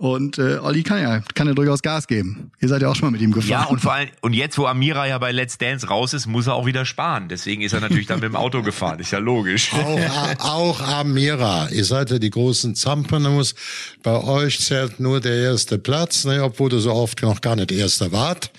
Und 0.00 0.38
äh, 0.38 0.56
Olli 0.62 0.82
kann 0.82 1.02
ja, 1.02 1.20
kann 1.34 1.46
ja 1.46 1.52
durchaus 1.52 1.82
Gas 1.82 2.06
geben. 2.06 2.52
Ihr 2.58 2.68
seid 2.68 2.80
ja 2.80 2.88
auch 2.88 2.96
schon 2.96 3.08
mal 3.08 3.10
mit 3.10 3.20
ihm 3.20 3.32
gefahren. 3.32 3.50
Ja, 3.50 3.64
und 3.66 3.82
vor 3.82 3.92
allem, 3.92 4.08
und 4.22 4.32
jetzt, 4.32 4.56
wo 4.56 4.64
Amira 4.64 5.06
ja 5.06 5.18
bei 5.18 5.30
Let's 5.30 5.58
Dance 5.58 5.88
raus 5.88 6.14
ist, 6.14 6.26
muss 6.26 6.46
er 6.46 6.54
auch 6.54 6.64
wieder 6.64 6.86
sparen. 6.86 7.28
Deswegen 7.28 7.60
ist 7.60 7.74
er 7.74 7.80
natürlich 7.80 8.06
dann 8.06 8.20
mit 8.20 8.30
dem 8.30 8.34
Auto 8.34 8.62
gefahren. 8.62 8.98
Ist 8.98 9.10
ja 9.10 9.18
logisch. 9.18 9.74
Auch, 9.74 10.38
auch 10.38 10.80
Amira. 10.80 11.68
Ihr 11.68 11.84
seid 11.84 12.10
ja 12.10 12.18
die 12.18 12.30
großen 12.30 12.74
Zampernus. 12.76 13.54
Bei 14.02 14.24
euch 14.24 14.60
zählt 14.60 15.00
nur 15.00 15.20
der 15.20 15.34
erste 15.34 15.76
Platz, 15.76 16.24
ne, 16.24 16.42
obwohl 16.44 16.70
du 16.70 16.78
so 16.78 16.92
oft 16.94 17.20
noch 17.20 17.42
gar 17.42 17.56
nicht 17.56 17.70
erster 17.70 18.10
wart. 18.10 18.52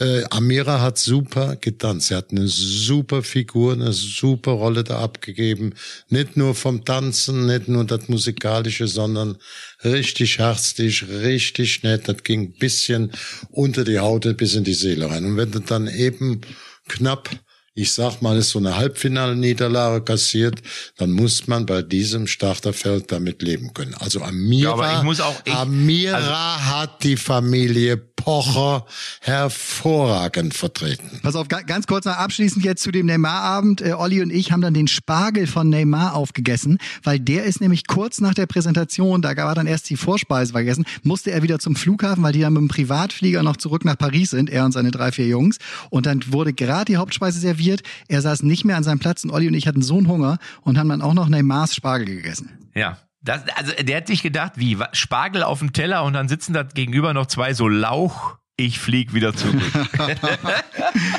Äh, 0.00 0.22
Amira 0.30 0.80
hat 0.80 0.96
super 0.96 1.56
getanzt. 1.56 2.06
Sie 2.06 2.14
hat 2.14 2.30
eine 2.30 2.48
super 2.48 3.22
Figur, 3.22 3.74
eine 3.74 3.92
super 3.92 4.52
Rolle 4.52 4.84
da 4.84 5.00
abgegeben. 5.00 5.74
Nicht 6.08 6.38
nur 6.38 6.54
vom 6.54 6.86
Tanzen, 6.86 7.44
nicht 7.44 7.68
nur 7.68 7.84
das 7.84 8.08
Musikalische, 8.08 8.88
sondern 8.88 9.36
richtig 9.84 10.38
herzlich, 10.38 11.08
richtig 11.08 11.82
nett. 11.82 12.08
Das 12.08 12.22
ging 12.22 12.52
bisschen 12.52 13.12
unter 13.50 13.84
die 13.84 13.98
Haut 13.98 14.36
bis 14.36 14.54
in 14.54 14.64
die 14.64 14.74
Seele 14.74 15.10
rein. 15.10 15.24
Und 15.24 15.36
wenn 15.36 15.50
du 15.50 15.60
dann 15.60 15.86
eben 15.86 16.40
knapp 16.88 17.30
ich 17.78 17.92
sag 17.92 18.20
mal, 18.22 18.36
ist 18.36 18.50
so 18.50 18.58
eine 18.58 18.76
Halbfinalniederlage 18.76 20.02
kassiert, 20.02 20.62
dann 20.96 21.12
muss 21.12 21.46
man 21.46 21.64
bei 21.64 21.82
diesem 21.82 22.26
Starterfeld 22.26 23.12
damit 23.12 23.40
leben 23.40 23.72
können. 23.72 23.94
Also 23.94 24.20
Amira, 24.20 25.02
ja, 25.04 25.12
ich 25.12 25.20
auch, 25.20 25.40
ich, 25.44 25.54
Amira 25.54 26.16
also, 26.16 26.74
hat 26.74 27.04
die 27.04 27.16
Familie 27.16 27.96
Pocher 27.96 28.84
hervorragend 29.20 30.52
vertreten. 30.52 31.20
Pass 31.22 31.36
auf, 31.36 31.46
ganz 31.48 31.86
kurz 31.86 32.04
noch 32.04 32.16
abschließend 32.16 32.64
jetzt 32.64 32.82
zu 32.82 32.90
dem 32.90 33.06
Neymar-Abend. 33.06 33.80
Äh, 33.80 33.92
Olli 33.92 34.20
und 34.20 34.30
ich 34.30 34.50
haben 34.50 34.60
dann 34.60 34.74
den 34.74 34.88
Spargel 34.88 35.46
von 35.46 35.68
Neymar 35.70 36.14
aufgegessen, 36.14 36.78
weil 37.04 37.20
der 37.20 37.44
ist 37.44 37.60
nämlich 37.60 37.86
kurz 37.86 38.20
nach 38.20 38.34
der 38.34 38.46
Präsentation, 38.46 39.22
da 39.22 39.36
war 39.36 39.54
dann 39.54 39.68
erst 39.68 39.88
die 39.88 39.96
Vorspeise 39.96 40.52
vergessen, 40.52 40.84
musste 41.04 41.30
er 41.30 41.42
wieder 41.42 41.60
zum 41.60 41.76
Flughafen, 41.76 42.24
weil 42.24 42.32
die 42.32 42.40
dann 42.40 42.54
mit 42.54 42.62
dem 42.62 42.68
Privatflieger 42.68 43.44
noch 43.44 43.56
zurück 43.56 43.84
nach 43.84 43.96
Paris 43.96 44.30
sind, 44.30 44.50
er 44.50 44.64
und 44.64 44.72
seine 44.72 44.90
drei, 44.90 45.12
vier 45.12 45.28
Jungs. 45.28 45.58
Und 45.90 46.06
dann 46.06 46.22
wurde 46.32 46.52
gerade 46.52 46.86
die 46.86 46.96
Hauptspeise 46.96 47.38
serviert 47.38 47.67
passiert. 47.68 47.82
Er 48.08 48.22
saß 48.22 48.42
nicht 48.42 48.64
mehr 48.64 48.76
an 48.76 48.84
seinem 48.84 48.98
Platz 48.98 49.24
und 49.24 49.30
Olli 49.30 49.48
und 49.48 49.54
ich 49.54 49.66
hatten 49.66 49.82
so 49.82 49.96
einen 49.96 50.08
Hunger 50.08 50.38
und 50.62 50.78
haben 50.78 50.88
dann 50.88 51.02
auch 51.02 51.14
noch 51.14 51.28
Neymars 51.28 51.74
Spargel 51.74 52.06
gegessen. 52.06 52.70
Ja. 52.74 52.98
Das, 53.20 53.42
also 53.56 53.72
der 53.80 53.96
hat 53.98 54.06
sich 54.06 54.22
gedacht, 54.22 54.52
wie 54.56 54.78
Spargel 54.92 55.42
auf 55.42 55.58
dem 55.58 55.72
Teller 55.72 56.04
und 56.04 56.12
dann 56.12 56.28
sitzen 56.28 56.52
da 56.52 56.62
gegenüber 56.62 57.12
noch 57.14 57.26
zwei 57.26 57.52
so 57.52 57.68
Lauch 57.68 58.36
ich 58.60 58.80
flieg 58.80 59.14
wieder 59.14 59.32
zurück. 59.34 59.62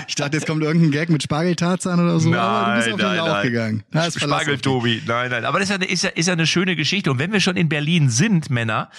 ich 0.09 0.15
dachte, 0.15 0.35
jetzt 0.35 0.45
kommt 0.45 0.61
irgendein 0.61 0.91
Gag 0.91 1.09
mit 1.09 1.23
Spargeltarzan 1.23 1.97
oder 1.97 2.19
so, 2.19 2.31
nein, 2.31 2.37
aber 2.37 2.71
du 2.71 2.75
bist 2.75 2.91
auf 2.91 2.99
nein, 2.99 3.09
den 3.11 3.17
Lauch 3.17 3.27
nein. 3.27 3.43
gegangen. 3.43 3.83
Spargel-Tobi, 3.93 5.03
nein, 5.07 5.31
nein. 5.31 5.45
Aber 5.45 5.59
das 5.59 5.69
ist 5.69 5.81
ja, 5.81 5.87
ist, 5.87 6.03
ja, 6.03 6.09
ist 6.09 6.25
ja 6.25 6.33
eine 6.33 6.45
schöne 6.45 6.75
Geschichte. 6.75 7.09
Und 7.09 7.17
wenn 7.17 7.31
wir 7.31 7.39
schon 7.39 7.55
in 7.55 7.69
Berlin 7.69 8.09
sind, 8.09 8.49
Männer, 8.49 8.89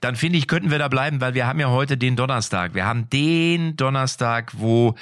dann 0.00 0.16
finde 0.16 0.38
ich, 0.38 0.48
könnten 0.48 0.72
wir 0.72 0.80
da 0.80 0.88
bleiben, 0.88 1.20
weil 1.20 1.34
wir 1.34 1.46
haben 1.46 1.60
ja 1.60 1.68
heute 1.68 1.96
den 1.96 2.16
Donnerstag. 2.16 2.74
Wir 2.74 2.84
haben 2.84 3.08
den 3.10 3.76
Donnerstag, 3.76 4.50
wo 4.56 4.96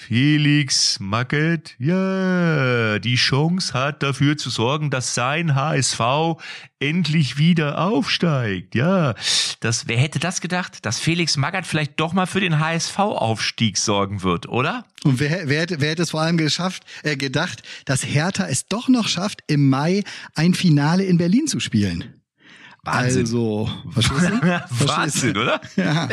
Felix 0.00 1.00
Magath, 1.00 1.74
ja, 1.80 3.00
die 3.00 3.16
Chance 3.16 3.74
hat 3.74 4.04
dafür 4.04 4.36
zu 4.36 4.48
sorgen, 4.48 4.90
dass 4.90 5.16
sein 5.16 5.56
HSV 5.56 6.00
endlich 6.78 7.36
wieder 7.36 7.78
aufsteigt. 7.78 8.76
Ja, 8.76 9.16
das, 9.58 9.88
wer 9.88 9.98
hätte 9.98 10.20
das 10.20 10.40
gedacht, 10.40 10.86
dass 10.86 11.00
Felix 11.00 11.36
Magath 11.36 11.66
vielleicht 11.66 11.98
doch 11.98 12.12
mal 12.12 12.26
für 12.26 12.40
den 12.40 12.60
HSV-Aufstieg 12.60 13.76
sorgen 13.76 14.22
wird, 14.22 14.48
oder? 14.48 14.86
Und 15.02 15.18
wer, 15.18 15.48
wer, 15.48 15.66
wer 15.68 15.90
hätte 15.90 16.02
es 16.02 16.12
vor 16.12 16.20
allem 16.20 16.38
geschafft, 16.38 16.84
äh, 17.02 17.16
gedacht, 17.16 17.64
dass 17.84 18.06
Hertha 18.06 18.46
es 18.46 18.68
doch 18.68 18.88
noch 18.88 19.08
schafft, 19.08 19.42
im 19.48 19.68
Mai 19.68 20.04
ein 20.36 20.54
Finale 20.54 21.04
in 21.04 21.18
Berlin 21.18 21.48
zu 21.48 21.58
spielen? 21.58 22.17
Wahnsinn. 22.92 23.20
Also, 23.22 23.68
verstehst 23.90 24.22
du? 24.22 24.46
Wahnsinn, 24.88 25.36
oder? 25.36 25.60
Ja. 25.76 26.08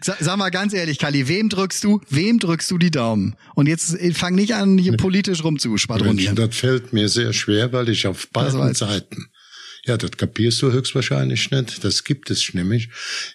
Sag 0.00 0.36
mal 0.36 0.50
ganz 0.50 0.72
ehrlich, 0.72 0.98
Kali, 0.98 1.28
wem 1.28 1.48
drückst 1.48 1.84
du, 1.84 2.00
wem 2.10 2.38
drückst 2.38 2.70
du 2.70 2.78
die 2.78 2.90
Daumen? 2.90 3.36
Und 3.54 3.68
jetzt 3.68 3.98
äh, 3.98 4.12
fang 4.12 4.34
nicht 4.34 4.54
an, 4.54 4.78
hier 4.78 4.96
politisch 4.96 5.44
rumzuschwadronieren. 5.44 6.36
Das 6.36 6.56
fällt 6.56 6.92
mir 6.92 7.08
sehr 7.08 7.32
schwer, 7.32 7.72
weil 7.72 7.88
ich 7.88 8.06
auf 8.06 8.28
beiden 8.28 8.74
Seiten 8.74 9.28
ja, 9.86 9.98
das 9.98 10.12
kapierst 10.12 10.62
du 10.62 10.72
höchstwahrscheinlich 10.72 11.50
nicht. 11.50 11.84
Das 11.84 12.04
gibt 12.04 12.30
es 12.30 12.54
nämlich. 12.54 12.88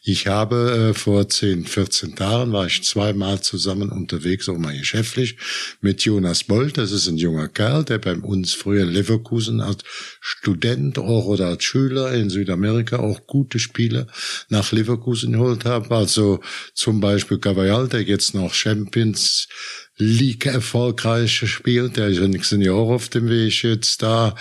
Ich 0.03 0.25
habe 0.25 0.89
äh, 0.89 0.93
vor 0.95 1.29
10, 1.29 1.65
14 1.65 2.15
Tagen 2.15 2.51
war 2.51 2.65
ich 2.65 2.83
zweimal 2.83 3.39
zusammen 3.41 3.89
unterwegs, 3.89 4.49
auch 4.49 4.57
mal 4.57 4.75
geschäftlich, 4.75 5.37
mit 5.81 6.01
Jonas 6.01 6.43
Bolt. 6.43 6.79
Das 6.79 6.91
ist 6.91 7.07
ein 7.07 7.17
junger 7.17 7.49
Kerl, 7.49 7.83
der 7.83 7.99
bei 7.99 8.15
uns 8.15 8.55
früher 8.55 8.83
in 8.83 8.89
Leverkusen 8.89 9.61
als 9.61 9.83
Student 10.21 10.97
auch 10.97 11.25
oder 11.25 11.47
als 11.47 11.63
Schüler 11.63 12.13
in 12.13 12.31
Südamerika 12.31 12.97
auch 12.97 13.27
gute 13.27 13.59
Spiele 13.59 14.07
nach 14.49 14.71
Leverkusen 14.71 15.33
geholt 15.33 15.65
hat. 15.65 15.91
Also 15.91 16.39
zum 16.73 16.99
Beispiel 16.99 17.37
Cavallal, 17.37 17.87
der 17.87 18.01
jetzt 18.01 18.33
noch 18.33 18.55
Champions 18.55 19.47
League 19.97 20.45
erfolgreich 20.45 21.43
spielt. 21.45 21.97
Der 21.97 22.07
ist 22.07 22.19
ja 22.19 22.57
Jahr 22.57 22.75
auf 22.75 23.09
dem 23.09 23.29
Weg 23.29 23.61
jetzt 23.63 24.01
da 24.01 24.33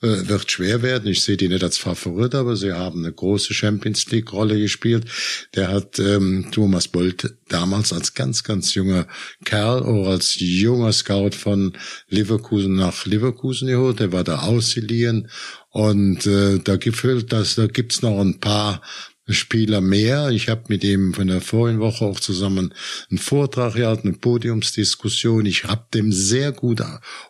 wird 0.00 0.50
schwer 0.50 0.82
werden. 0.82 1.10
Ich 1.10 1.22
sehe 1.22 1.36
die 1.36 1.48
nicht 1.48 1.64
als 1.64 1.78
Favorit, 1.78 2.34
aber 2.34 2.56
sie 2.56 2.72
haben 2.72 3.04
eine 3.04 3.12
große 3.12 3.52
Champions 3.52 4.10
League 4.10 4.32
Rolle 4.32 4.58
gespielt. 4.58 5.06
Der 5.54 5.68
hat 5.68 5.98
ähm, 5.98 6.48
Thomas 6.52 6.88
Bolt 6.88 7.34
damals 7.48 7.92
als 7.92 8.14
ganz, 8.14 8.44
ganz 8.44 8.74
junger 8.74 9.08
Kerl 9.44 9.82
oder 9.82 10.10
als 10.10 10.36
junger 10.38 10.92
Scout 10.92 11.32
von 11.32 11.72
Leverkusen 12.08 12.76
nach 12.76 13.06
Leverkusen 13.06 13.68
geholt. 13.68 14.00
Der 14.00 14.12
war 14.12 14.24
da 14.24 14.40
ausgeliehen 14.40 15.28
und 15.70 16.26
äh, 16.26 16.58
da 16.60 16.76
gefüllt, 16.76 17.32
dass 17.32 17.56
da 17.56 17.66
gibt's 17.66 18.02
noch 18.02 18.20
ein 18.20 18.38
paar 18.40 18.82
Spieler 19.28 19.80
mehr. 19.80 20.30
Ich 20.30 20.48
habe 20.48 20.64
mit 20.68 20.84
ihm 20.84 21.12
von 21.12 21.26
der 21.28 21.40
vorigen 21.40 21.80
Woche 21.80 22.04
auch 22.04 22.20
zusammen 22.20 22.72
einen 23.10 23.18
Vortrag 23.18 23.74
gehalten, 23.74 24.08
eine 24.08 24.16
Podiumsdiskussion. 24.16 25.44
Ich 25.46 25.64
habe 25.64 25.84
dem 25.92 26.12
sehr 26.12 26.52
gut 26.52 26.82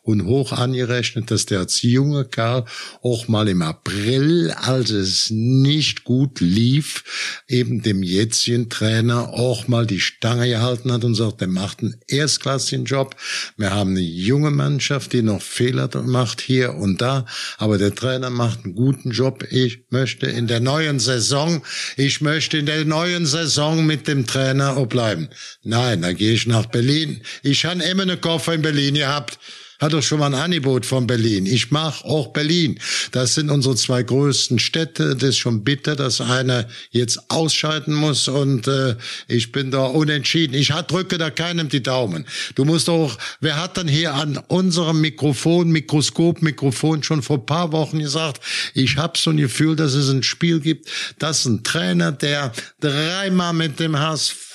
und 0.02 0.24
hoch 0.24 0.52
angerechnet, 0.52 1.30
dass 1.30 1.46
der 1.46 1.60
als 1.60 1.82
junger 1.82 2.24
Kerl 2.24 2.64
auch 3.02 3.28
mal 3.28 3.48
im 3.48 3.62
April, 3.62 4.52
als 4.52 4.90
es 4.90 5.30
nicht 5.30 6.04
gut 6.04 6.40
lief, 6.40 7.42
eben 7.48 7.82
dem 7.82 8.02
jetzigen 8.02 8.68
Trainer 8.68 9.30
auch 9.30 9.68
mal 9.68 9.86
die 9.86 10.00
Stange 10.00 10.48
gehalten 10.48 10.92
hat 10.92 11.04
und 11.04 11.14
sagt, 11.14 11.40
der 11.40 11.48
macht 11.48 11.80
einen 11.80 11.96
erstklassigen 12.06 12.84
Job. 12.84 13.16
Wir 13.56 13.72
haben 13.72 13.90
eine 13.90 14.00
junge 14.00 14.50
Mannschaft, 14.50 15.12
die 15.12 15.22
noch 15.22 15.42
Fehler 15.42 15.88
macht 16.02 16.40
hier 16.40 16.74
und 16.74 17.00
da, 17.00 17.26
aber 17.56 17.78
der 17.78 17.94
Trainer 17.94 18.30
macht 18.30 18.64
einen 18.64 18.74
guten 18.74 19.10
Job. 19.10 19.44
Ich 19.50 19.80
möchte 19.90 20.26
in 20.26 20.46
der 20.46 20.60
neuen 20.60 21.00
Saison 21.00 21.62
ich 21.96 22.20
möchte 22.20 22.58
in 22.58 22.66
der 22.66 22.84
neuen 22.84 23.26
Saison 23.26 23.84
mit 23.86 24.08
dem 24.08 24.26
Trainer 24.26 24.84
bleiben. 24.86 25.28
Nein, 25.62 26.02
dann 26.02 26.16
gehe 26.16 26.32
ich 26.32 26.46
nach 26.46 26.66
Berlin. 26.66 27.22
Ich 27.42 27.64
habe 27.64 27.82
immer 27.82 28.02
einen 28.02 28.20
Koffer 28.20 28.54
in 28.54 28.62
Berlin 28.62 28.94
gehabt 28.94 29.38
hat 29.78 29.92
doch 29.92 30.02
schon 30.02 30.18
mal 30.18 30.26
ein 30.26 30.34
Angebot 30.34 30.86
von 30.86 31.06
Berlin. 31.06 31.46
Ich 31.46 31.70
mache 31.70 32.04
auch 32.04 32.28
Berlin. 32.28 32.80
Das 33.12 33.34
sind 33.34 33.50
unsere 33.50 33.76
zwei 33.76 34.02
größten 34.02 34.58
Städte. 34.58 35.14
Das 35.14 35.30
ist 35.30 35.38
schon 35.38 35.62
bitter, 35.62 35.94
dass 35.94 36.20
einer 36.20 36.66
jetzt 36.90 37.30
ausscheiden 37.30 37.94
muss 37.94 38.28
und 38.28 38.66
äh, 38.66 38.96
ich 39.28 39.52
bin 39.52 39.70
da 39.70 39.84
unentschieden. 39.84 40.54
Ich 40.54 40.68
drücke 40.68 41.18
da 41.18 41.30
keinem 41.30 41.68
die 41.68 41.82
Daumen. 41.82 42.26
Du 42.54 42.64
musst 42.64 42.88
auch, 42.88 43.16
wer 43.40 43.60
hat 43.60 43.76
dann 43.76 43.88
hier 43.88 44.14
an 44.14 44.38
unserem 44.48 45.00
Mikrofon, 45.00 45.70
Mikroskop, 45.70 46.42
Mikrofon 46.42 47.02
schon 47.02 47.22
vor 47.22 47.46
paar 47.46 47.72
Wochen 47.72 47.98
gesagt, 47.98 48.42
ich 48.74 48.96
habe 48.96 49.18
so 49.18 49.30
ein 49.30 49.36
Gefühl, 49.36 49.76
dass 49.76 49.94
es 49.94 50.08
ein 50.10 50.22
Spiel 50.22 50.60
gibt, 50.60 50.88
dass 51.18 51.44
ein 51.44 51.62
Trainer, 51.62 52.12
der 52.12 52.52
dreimal 52.80 53.52
mit 53.52 53.78
dem 53.80 53.98
HSV 53.98 54.47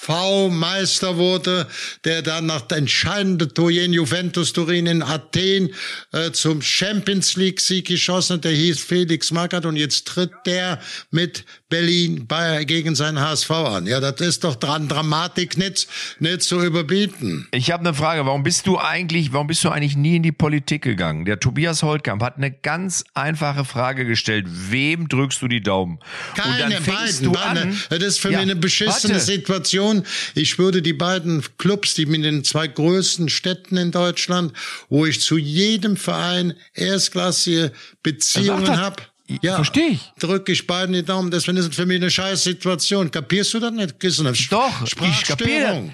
Meister 0.49 1.17
wurde, 1.17 1.67
der 2.03 2.21
dann 2.21 2.45
nach 2.45 2.61
der 2.61 2.79
entscheidenden 2.79 3.53
Tor 3.53 3.71
in 3.71 3.93
Juventus 3.93 4.53
Turin 4.53 4.85
in 4.85 5.01
Athen 5.01 5.69
äh, 6.11 6.31
zum 6.31 6.61
Champions 6.61 7.35
League 7.35 7.59
Sieg 7.59 7.87
geschossen 7.87 8.37
hat, 8.37 8.43
der 8.43 8.51
hieß 8.51 8.81
Felix 8.81 9.31
Magath 9.31 9.65
und 9.65 9.75
jetzt 9.75 10.07
tritt 10.07 10.31
der 10.45 10.79
mit 11.11 11.45
Berlin 11.69 12.27
bei, 12.27 12.65
gegen 12.65 12.95
seinen 12.95 13.19
HSV 13.19 13.51
an. 13.51 13.87
Ja, 13.87 13.99
das 13.99 14.21
ist 14.21 14.43
doch 14.43 14.55
dran 14.55 14.87
Dramatik 14.87 15.57
nicht, 15.57 15.87
nicht 16.19 16.41
zu 16.43 16.61
überbieten. 16.61 17.47
Ich 17.51 17.71
habe 17.71 17.81
eine 17.81 17.93
Frage, 17.93 18.25
warum 18.25 18.43
bist 18.43 18.67
du 18.67 18.77
eigentlich, 18.77 19.33
warum 19.33 19.47
bist 19.47 19.63
du 19.63 19.69
eigentlich 19.69 19.95
nie 19.95 20.17
in 20.17 20.23
die 20.23 20.31
Politik 20.31 20.83
gegangen? 20.83 21.25
Der 21.25 21.39
Tobias 21.39 21.81
Holtkamp 21.81 22.21
hat 22.21 22.37
eine 22.37 22.51
ganz 22.51 23.03
einfache 23.13 23.65
Frage 23.65 24.05
gestellt. 24.05 24.45
Wem 24.47 25.07
drückst 25.07 25.41
du 25.41 25.47
die 25.47 25.61
Daumen? 25.61 25.99
Keine, 26.35 26.65
und 26.65 26.73
dann 26.73 26.83
beiden, 26.83 27.31
beide. 27.31 27.61
An, 27.61 27.81
das 27.89 28.03
ist 28.03 28.19
für 28.19 28.31
ja, 28.31 28.39
mich 28.39 28.51
eine 28.51 28.55
beschissene 28.55 29.13
warte. 29.15 29.25
Situation. 29.25 29.92
Ich 30.35 30.57
würde 30.57 30.81
die 30.81 30.93
beiden 30.93 31.43
Clubs, 31.57 31.93
die 31.93 32.05
mit 32.05 32.23
den 32.23 32.43
zwei 32.43 32.67
größten 32.67 33.29
Städten 33.29 33.77
in 33.77 33.91
Deutschland, 33.91 34.53
wo 34.89 35.05
ich 35.05 35.21
zu 35.21 35.37
jedem 35.37 35.97
Verein 35.97 36.53
erstklassige 36.73 37.71
Beziehungen 38.01 38.77
habe, 38.77 39.03
ja, 39.41 39.55
verstehe 39.55 39.91
ich. 39.91 40.01
Drück 40.19 40.49
ich 40.49 40.67
beiden 40.67 40.93
die 40.93 41.03
Daumen, 41.03 41.31
das 41.31 41.47
ist 41.47 41.75
für 41.75 41.85
mich 41.85 41.97
eine 41.97 42.11
scheiß 42.11 42.43
Situation. 42.43 43.09
Kapierst 43.09 43.53
du 43.53 43.59
das 43.59 43.71
nicht? 43.71 44.51
Doch, 44.51 44.83
ich 44.83 45.23
kapiere 45.23 45.93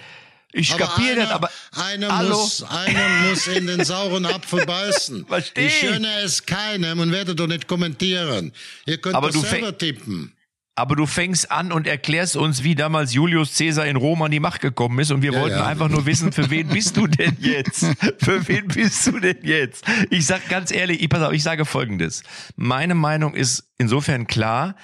ich 0.51 0.75
kapiere 0.75 1.15
das, 1.17 1.29
aber 1.29 1.51
einer 1.73 2.15
hallo? 2.15 2.37
muss, 2.37 2.63
einer 2.63 3.29
muss 3.29 3.47
in 3.47 3.67
den 3.67 3.83
sauren 3.83 4.25
Apfel 4.25 4.65
beißen. 4.65 5.25
Versteh. 5.27 5.67
Ich 5.67 5.79
schöne 5.79 6.07
es 6.23 6.45
keinem 6.45 6.99
und 6.99 7.11
werde 7.11 7.35
doch 7.35 7.47
nicht 7.47 7.67
kommentieren. 7.67 8.51
Ihr 8.85 8.97
könnt 8.97 9.15
aber 9.15 9.29
das 9.29 9.41
selber 9.41 9.77
tippen. 9.77 10.33
Aber 10.79 10.95
du 10.95 11.05
fängst 11.05 11.51
an 11.51 11.73
und 11.73 11.87
erklärst 11.87 12.37
uns, 12.37 12.63
wie 12.63 12.73
damals 12.73 13.13
Julius 13.13 13.57
Caesar 13.57 13.85
in 13.85 13.97
Rom 13.97 14.21
an 14.21 14.31
die 14.31 14.39
Macht 14.39 14.61
gekommen 14.61 14.97
ist. 14.99 15.11
Und 15.11 15.21
wir 15.21 15.33
ja, 15.33 15.41
wollten 15.41 15.57
ja. 15.57 15.65
einfach 15.65 15.89
nur 15.89 16.05
wissen, 16.05 16.31
für 16.31 16.49
wen 16.49 16.69
bist 16.69 16.95
du 16.95 17.05
denn 17.05 17.35
jetzt? 17.39 17.85
Für 18.19 18.47
wen 18.47 18.67
bist 18.69 19.05
du 19.07 19.19
denn 19.19 19.39
jetzt? 19.43 19.83
Ich 20.09 20.25
sag 20.25 20.47
ganz 20.47 20.71
ehrlich, 20.71 21.01
ich 21.01 21.09
pass 21.09 21.21
auf, 21.21 21.33
ich 21.33 21.43
sage 21.43 21.65
Folgendes. 21.65 22.23
Meine 22.55 22.95
Meinung 22.95 23.33
ist 23.33 23.65
insofern 23.77 24.25
klar, 24.25 24.75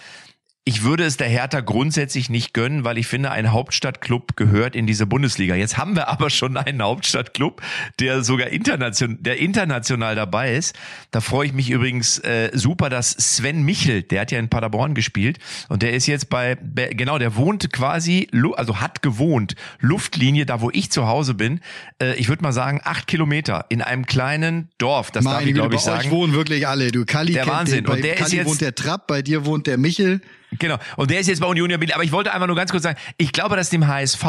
ich 0.68 0.82
würde 0.82 1.04
es 1.04 1.18
der 1.18 1.28
Hertha 1.28 1.62
grundsätzlich 1.62 2.32
nicht 2.32 2.56
gönnen, 2.56 2.84
weil 2.84 2.98
ich 2.98 3.06
finde, 3.06 3.30
ein 3.30 3.52
Hauptstadtclub 3.52 4.36
gehört 4.36 4.76
in 4.76 4.88
diese 4.88 5.06
Bundesliga. 5.06 5.54
Jetzt 5.54 5.78
haben 5.78 5.96
wir 5.96 6.08
aber 6.08 6.32
schon 6.32 6.58
einen 6.58 6.82
Hauptstadtclub, 6.82 7.62
der 8.00 8.24
sogar 8.24 8.48
international, 8.48 9.18
der 9.20 9.38
international 9.38 10.16
dabei 10.16 10.56
ist. 10.56 10.76
Da 11.12 11.22
freue 11.22 11.46
ich 11.46 11.54
mich 11.54 11.70
übrigens 11.70 12.18
äh, 12.18 12.50
super, 12.54 12.90
dass 12.90 13.12
Sven 13.12 13.62
Michel, 13.62 14.02
der 14.02 14.22
hat 14.22 14.32
ja 14.32 14.40
in 14.40 14.50
Paderborn 14.50 14.96
gespielt 14.96 15.38
und 15.70 15.84
der 15.84 15.94
ist 15.94 16.08
jetzt 16.08 16.32
bei, 16.32 16.58
genau, 16.92 17.20
der 17.20 17.36
wohnt 17.36 17.72
quasi, 17.72 18.28
also 18.56 18.82
hat 18.82 19.04
gewohnt, 19.04 19.56
Luftlinie, 19.80 20.48
da 20.48 20.62
wo 20.62 20.72
ich 20.72 20.90
zu 20.90 21.06
Hause 21.06 21.36
bin. 21.36 21.60
Äh, 22.02 22.16
ich 22.16 22.28
würde 22.28 22.42
mal 22.42 22.54
sagen, 22.54 22.82
acht 22.84 23.06
Kilometer 23.06 23.68
in 23.70 23.84
einem 23.84 24.08
kleinen 24.08 24.70
Dorf. 24.80 25.12
Das 25.12 25.24
Meine 25.24 25.38
darf 25.38 25.46
ich, 25.46 25.54
glaube 25.54 25.76
ich, 25.76 25.82
sagen. 25.82 26.08
Euch 26.08 26.12
wohnen 26.12 26.34
wirklich 26.34 26.68
alle. 26.68 26.92
Du 26.92 27.06
Kali 27.06 27.34
der 27.34 27.46
Wahnsinn. 27.46 27.84
Den, 27.84 27.94
und 27.94 28.04
der 28.04 28.16
Kali 28.16 28.26
ist 28.26 28.34
jetzt, 28.34 28.48
wohnt 28.48 28.62
der 28.62 28.74
Trapp, 28.74 29.06
bei 29.06 29.22
dir 29.22 29.46
wohnt 29.46 29.68
der 29.68 29.78
Michel. 29.78 30.22
Genau. 30.60 30.78
Und 30.98 31.12
der 31.12 31.20
ist 31.20 31.28
jetzt 31.28 31.42
bei 31.42 31.48
Union 31.48 31.70
Berlin. 31.70 31.94
Aber 31.94 32.04
ich 32.04 32.12
wollte 32.12 32.34
einfach 32.34 32.48
nur 32.48 32.56
ganz 32.56 32.72
kurz 32.72 32.84
sagen, 32.84 33.00
ich 33.18 33.32
glaube, 33.32 33.56
dass 33.56 33.70
dem 33.70 33.88
HSV, 33.88 34.24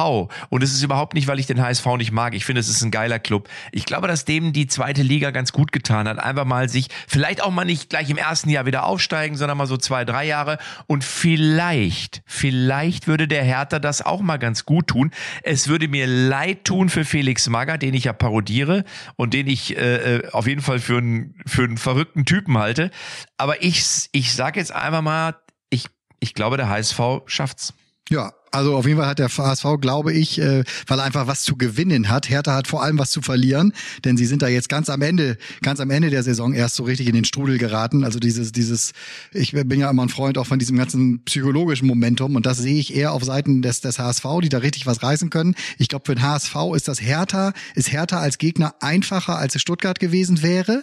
und 0.48 0.62
es 0.62 0.72
ist 0.72 0.82
überhaupt 0.82 1.14
nicht, 1.14 1.26
weil 1.26 1.38
ich 1.38 1.46
den 1.46 1.60
HSV 1.60 1.86
nicht 1.98 2.12
mag, 2.12 2.34
ich 2.34 2.44
finde, 2.44 2.60
es 2.60 2.68
ist 2.68 2.82
ein 2.82 2.90
geiler 2.90 3.18
Club. 3.18 3.48
Ich 3.72 3.84
glaube, 3.84 4.08
dass 4.08 4.24
dem 4.24 4.52
die 4.52 4.66
zweite 4.66 5.02
Liga 5.02 5.30
ganz 5.30 5.52
gut 5.52 5.72
getan 5.72 6.08
hat. 6.08 6.18
Einfach 6.18 6.44
mal 6.44 6.68
sich, 6.68 6.88
vielleicht 7.08 7.42
auch 7.42 7.50
mal 7.50 7.64
nicht 7.64 7.90
gleich 7.90 8.10
im 8.10 8.16
ersten 8.16 8.50
Jahr 8.50 8.66
wieder 8.66 8.84
aufsteigen, 8.84 9.36
sondern 9.36 9.58
mal 9.58 9.66
so 9.66 9.76
zwei, 9.76 10.04
drei 10.04 10.26
Jahre. 10.26 10.58
Und 10.86 11.04
vielleicht, 11.04 12.22
vielleicht 12.26 13.06
würde 13.06 13.28
der 13.28 13.44
Hertha 13.44 13.78
das 13.78 14.04
auch 14.04 14.20
mal 14.20 14.38
ganz 14.38 14.64
gut 14.64 14.88
tun. 14.88 15.10
Es 15.42 15.68
würde 15.68 15.88
mir 15.88 16.06
leid 16.06 16.64
tun 16.64 16.88
für 16.88 17.04
Felix 17.04 17.48
Magger, 17.48 17.78
den 17.78 17.94
ich 17.94 18.04
ja 18.04 18.12
parodiere 18.12 18.84
und 19.16 19.34
den 19.34 19.46
ich 19.46 19.76
äh, 19.76 20.16
äh 20.16 20.28
auf 20.32 20.46
jeden 20.46 20.62
Fall 20.62 20.78
für 20.78 20.98
einen, 20.98 21.34
für 21.46 21.64
einen 21.64 21.78
verrückten 21.78 22.24
Typen 22.24 22.58
halte. 22.58 22.90
Aber 23.36 23.62
ich, 23.62 23.84
ich 24.12 24.32
sage 24.34 24.58
jetzt 24.60 24.72
einfach 24.72 25.02
mal, 25.02 25.36
ich 25.70 25.86
glaube, 26.34 26.56
der 26.56 26.68
HSV 26.68 27.00
schafft's. 27.26 27.74
Ja, 28.08 28.32
also 28.52 28.76
auf 28.76 28.86
jeden 28.86 28.98
Fall 28.98 29.08
hat 29.08 29.18
der 29.18 29.28
HSV, 29.28 29.66
glaube 29.80 30.12
ich, 30.12 30.40
äh, 30.40 30.62
weil 30.86 31.00
er 31.00 31.04
einfach 31.04 31.26
was 31.26 31.42
zu 31.42 31.56
gewinnen 31.56 32.08
hat. 32.08 32.30
Hertha 32.30 32.54
hat 32.54 32.68
vor 32.68 32.82
allem 32.82 32.98
was 32.98 33.10
zu 33.10 33.20
verlieren, 33.20 33.72
denn 34.04 34.16
sie 34.16 34.26
sind 34.26 34.42
da 34.42 34.48
jetzt 34.48 34.68
ganz 34.68 34.88
am 34.88 35.02
Ende, 35.02 35.36
ganz 35.60 35.80
am 35.80 35.90
Ende 35.90 36.08
der 36.10 36.22
Saison 36.22 36.54
erst 36.54 36.76
so 36.76 36.84
richtig 36.84 37.08
in 37.08 37.14
den 37.14 37.24
Strudel 37.24 37.58
geraten. 37.58 38.04
Also 38.04 38.20
dieses, 38.20 38.52
dieses, 38.52 38.92
ich 39.32 39.52
bin 39.52 39.80
ja 39.80 39.90
immer 39.90 40.04
ein 40.04 40.08
Freund 40.08 40.38
auch 40.38 40.46
von 40.46 40.60
diesem 40.60 40.78
ganzen 40.78 41.24
psychologischen 41.24 41.88
Momentum 41.88 42.36
und 42.36 42.46
das 42.46 42.58
sehe 42.58 42.78
ich 42.78 42.94
eher 42.94 43.12
auf 43.12 43.24
Seiten 43.24 43.60
des, 43.60 43.80
des 43.80 43.98
HSV, 43.98 44.24
die 44.40 44.48
da 44.48 44.58
richtig 44.58 44.86
was 44.86 45.02
reißen 45.02 45.28
können. 45.28 45.56
Ich 45.78 45.88
glaube, 45.88 46.06
für 46.06 46.14
den 46.14 46.22
HSV 46.22 46.54
ist 46.76 46.86
das 46.86 47.02
Hertha, 47.02 47.52
ist 47.74 47.92
Hertha 47.92 48.20
als 48.20 48.38
Gegner 48.38 48.74
einfacher, 48.80 49.36
als 49.36 49.56
es 49.56 49.62
Stuttgart 49.62 49.98
gewesen 49.98 50.42
wäre. 50.42 50.82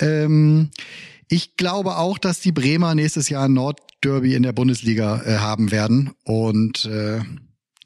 Ähm, 0.00 0.70
ich 1.32 1.56
glaube 1.56 1.96
auch, 1.96 2.18
dass 2.18 2.40
die 2.40 2.52
Bremer 2.52 2.94
nächstes 2.94 3.30
Jahr 3.30 3.46
ein 3.46 3.54
Nordderby 3.54 4.34
in 4.34 4.42
der 4.42 4.52
Bundesliga 4.52 5.22
äh, 5.24 5.38
haben 5.38 5.70
werden 5.70 6.10
und 6.24 6.84
äh, 6.84 7.20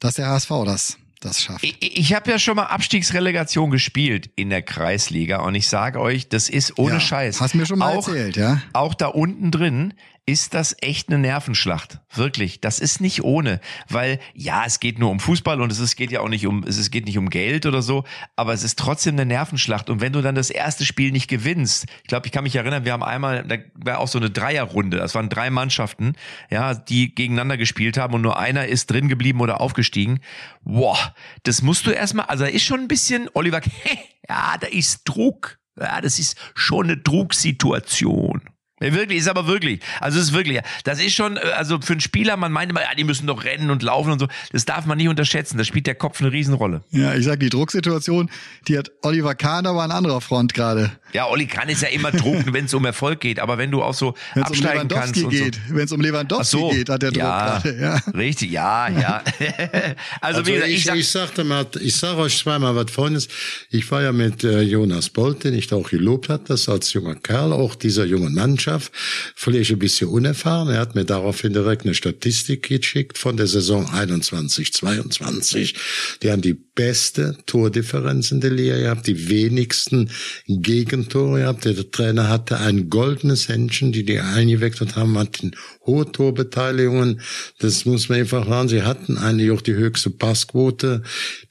dass 0.01 0.15
der 0.15 0.27
HSV 0.27 0.49
das 0.65 0.97
das 1.21 1.41
schafft. 1.41 1.63
Ich, 1.63 1.97
ich 1.97 2.13
habe 2.13 2.29
ja 2.29 2.37
schon 2.37 2.57
mal 2.57 2.65
Abstiegsrelegation 2.65 3.71
gespielt 3.71 4.29
in 4.35 4.49
der 4.49 4.61
Kreisliga 4.61 5.39
und 5.41 5.55
ich 5.55 5.67
sage 5.67 5.99
euch, 5.99 6.27
das 6.29 6.49
ist 6.49 6.77
ohne 6.77 6.95
ja, 6.95 6.99
Scheiß. 6.99 7.41
Hast 7.41 7.55
mir 7.55 7.65
schon 7.65 7.79
mal 7.79 7.95
auch, 7.95 8.07
erzählt, 8.07 8.35
ja? 8.35 8.61
Auch 8.73 8.93
da 8.93 9.07
unten 9.07 9.49
drin 9.49 9.93
ist 10.27 10.53
das 10.53 10.75
echt 10.81 11.07
eine 11.07 11.17
Nervenschlacht. 11.17 12.01
Wirklich. 12.13 12.59
Das 12.59 12.79
ist 12.79 12.99
nicht 12.99 13.23
ohne. 13.23 13.61
Weil, 13.87 14.19
ja, 14.33 14.65
es 14.65 14.81
geht 14.81 14.99
nur 14.99 15.09
um 15.09 15.21
Fußball 15.21 15.61
und 15.61 15.71
es 15.71 15.79
ist, 15.79 15.95
geht 15.95 16.11
ja 16.11 16.19
auch 16.19 16.27
nicht 16.27 16.45
um, 16.45 16.63
es 16.63 16.91
geht 16.91 17.05
nicht 17.05 17.17
um 17.17 17.29
Geld 17.29 17.65
oder 17.65 17.81
so, 17.81 18.03
aber 18.35 18.51
es 18.51 18.63
ist 18.63 18.77
trotzdem 18.77 19.15
eine 19.15 19.25
Nervenschlacht. 19.25 19.89
Und 19.89 20.01
wenn 20.01 20.11
du 20.11 20.21
dann 20.21 20.35
das 20.35 20.49
erste 20.49 20.85
Spiel 20.85 21.13
nicht 21.13 21.29
gewinnst, 21.29 21.85
ich 22.03 22.09
glaube, 22.09 22.27
ich 22.27 22.33
kann 22.33 22.43
mich 22.43 22.57
erinnern, 22.57 22.83
wir 22.83 22.91
haben 22.91 23.03
einmal, 23.03 23.45
da 23.47 23.55
war 23.75 23.99
auch 23.99 24.09
so 24.09 24.19
eine 24.19 24.29
Dreierrunde. 24.29 24.97
Das 24.97 25.15
waren 25.15 25.29
drei 25.29 25.49
Mannschaften, 25.49 26.13
ja, 26.49 26.73
die 26.73 27.15
gegeneinander 27.15 27.55
gespielt 27.55 27.97
haben 27.97 28.13
und 28.13 28.21
nur 28.21 28.37
einer 28.37 28.67
ist 28.67 28.91
drin 28.91 29.07
geblieben 29.07 29.39
oder 29.39 29.61
aufgestiegen. 29.61 30.19
Boah, 30.61 31.15
das 31.43 31.61
musst 31.61 31.87
du 31.87 31.91
erstmal, 31.91 32.25
also 32.25 32.43
da 32.43 32.49
ist 32.49 32.63
schon 32.63 32.81
ein 32.81 32.89
bisschen, 32.89 33.29
Oliver, 33.33 33.61
ja, 34.29 34.57
da 34.59 34.67
ist 34.67 35.03
Druck. 35.05 35.57
Ja, 35.79 36.01
das 36.01 36.19
ist 36.19 36.37
schon 36.53 36.85
eine 36.85 36.97
Drucksituation. 36.97 38.41
Wirklich, 38.79 39.19
ist 39.19 39.27
aber 39.27 39.47
wirklich. 39.47 39.79
Also 39.99 40.19
es 40.19 40.25
ist 40.25 40.33
wirklich, 40.33 40.59
das 40.83 41.01
ist 41.01 41.13
schon, 41.13 41.37
äh, 41.37 41.39
also 41.55 41.79
für 41.81 41.93
einen 41.93 42.01
Spieler, 42.01 42.37
man 42.37 42.51
meint 42.51 42.71
immer, 42.71 42.81
ja, 42.81 42.93
die 42.95 43.03
müssen 43.03 43.25
doch 43.25 43.43
rennen 43.43 43.71
und 43.71 43.81
laufen 43.81 44.11
und 44.11 44.19
so. 44.19 44.27
Das 44.51 44.65
darf 44.65 44.85
man 44.85 44.97
nicht 44.97 45.09
unterschätzen. 45.09 45.57
Da 45.57 45.63
spielt 45.63 45.87
der 45.87 45.95
Kopf 45.95 46.21
eine 46.21 46.31
Riesenrolle. 46.31 46.81
Ja, 46.91 47.15
ich 47.15 47.25
sag, 47.25 47.39
die 47.39 47.49
Drucksituation, 47.49 48.29
die 48.67 48.77
hat 48.77 48.91
Oliver 49.01 49.33
Kahn 49.35 49.65
aber 49.65 49.81
an 49.81 49.91
anderer 49.91 50.21
Front 50.21 50.53
gerade. 50.53 50.91
Ja, 51.13 51.27
Olli 51.27 51.47
Kahn 51.47 51.69
ist 51.69 51.81
ja 51.81 51.87
immer 51.87 52.11
Druck, 52.11 52.43
wenn 52.53 52.65
es 52.65 52.73
um 52.73 52.85
Erfolg 52.85 53.19
geht. 53.19 53.39
Aber 53.39 53.57
wenn 53.57 53.71
du 53.71 53.81
auch 53.81 53.93
so 53.93 54.13
wenn's 54.33 54.47
absteigen 54.47 54.81
um 54.83 54.87
kannst. 54.89 55.17
Und 55.23 55.29
geht. 55.29 55.55
So. 55.55 55.75
Wenn 55.75 55.85
es 55.85 55.91
um 55.91 56.01
Lewandowski 56.01 56.57
so. 56.57 56.69
geht, 56.69 56.89
hat 56.89 57.01
der 57.01 57.11
Druck 57.11 57.23
ja, 57.23 57.59
gerade. 57.59 57.81
Ja. 57.81 57.95
Richtig, 58.13 58.51
ja, 58.51 58.89
ja. 58.89 59.23
also, 60.21 60.39
also, 60.39 60.47
wie 60.47 60.51
gesagt, 60.53 60.69
ich, 60.69 60.77
ich, 60.77 60.83
sag, 60.83 60.95
ich 60.97 61.07
sagte 61.07 61.43
mal, 61.43 61.65
ich 61.81 61.95
sage 61.95 62.19
euch 62.19 62.37
zweimal 62.37 62.75
was 62.75 62.91
Freundes. 62.91 63.27
Ich 63.69 63.89
war 63.89 64.03
ja 64.03 64.11
mit 64.11 64.43
äh, 64.43 64.61
Jonas 64.61 65.09
Bolt, 65.09 65.43
den 65.43 65.53
ich 65.53 65.67
da 65.67 65.77
auch 65.77 65.89
gelobt 65.89 66.29
hat, 66.29 66.49
das 66.49 66.69
als 66.69 66.93
junger 66.93 67.15
Kerl, 67.15 67.53
auch 67.53 67.75
dieser 67.75 68.05
jungen 68.05 68.33
Mannschaft 68.67 68.91
vielleicht 69.35 69.71
ein 69.71 69.79
bisschen 69.79 70.09
unerfahren. 70.09 70.69
Er 70.69 70.79
hat 70.79 70.95
mir 70.95 71.05
daraufhin 71.05 71.53
direkt 71.53 71.85
eine 71.85 71.93
Statistik 71.93 72.67
geschickt 72.67 73.17
von 73.17 73.37
der 73.37 73.47
Saison 73.47 73.89
21, 73.89 74.73
22. 74.73 75.75
Die 76.21 76.31
haben 76.31 76.41
die 76.41 76.66
beste 76.77 77.35
Tordifferenz 77.47 78.31
in 78.31 78.39
der 78.39 78.51
Liga 78.51 78.77
gehabt, 78.77 79.07
die 79.07 79.29
wenigsten 79.29 80.11
Gegentore 80.47 81.39
gehabt. 81.39 81.65
Der 81.65 81.91
Trainer 81.91 82.29
hatte 82.29 82.59
ein 82.59 82.89
goldenes 82.89 83.49
Händchen, 83.49 83.91
die 83.91 84.05
die 84.05 84.19
eingewechselt 84.19 84.95
haben, 84.95 85.17
hatten 85.17 85.51
hohe 85.87 86.09
Torbeteiligungen. 86.11 87.19
Das 87.57 87.85
muss 87.85 88.09
man 88.09 88.19
einfach 88.19 88.47
sagen. 88.47 88.69
Sie 88.69 88.83
hatten 88.83 89.17
eigentlich 89.17 89.49
auch 89.51 89.61
die 89.61 89.73
höchste 89.73 90.11
Passquote. 90.11 91.01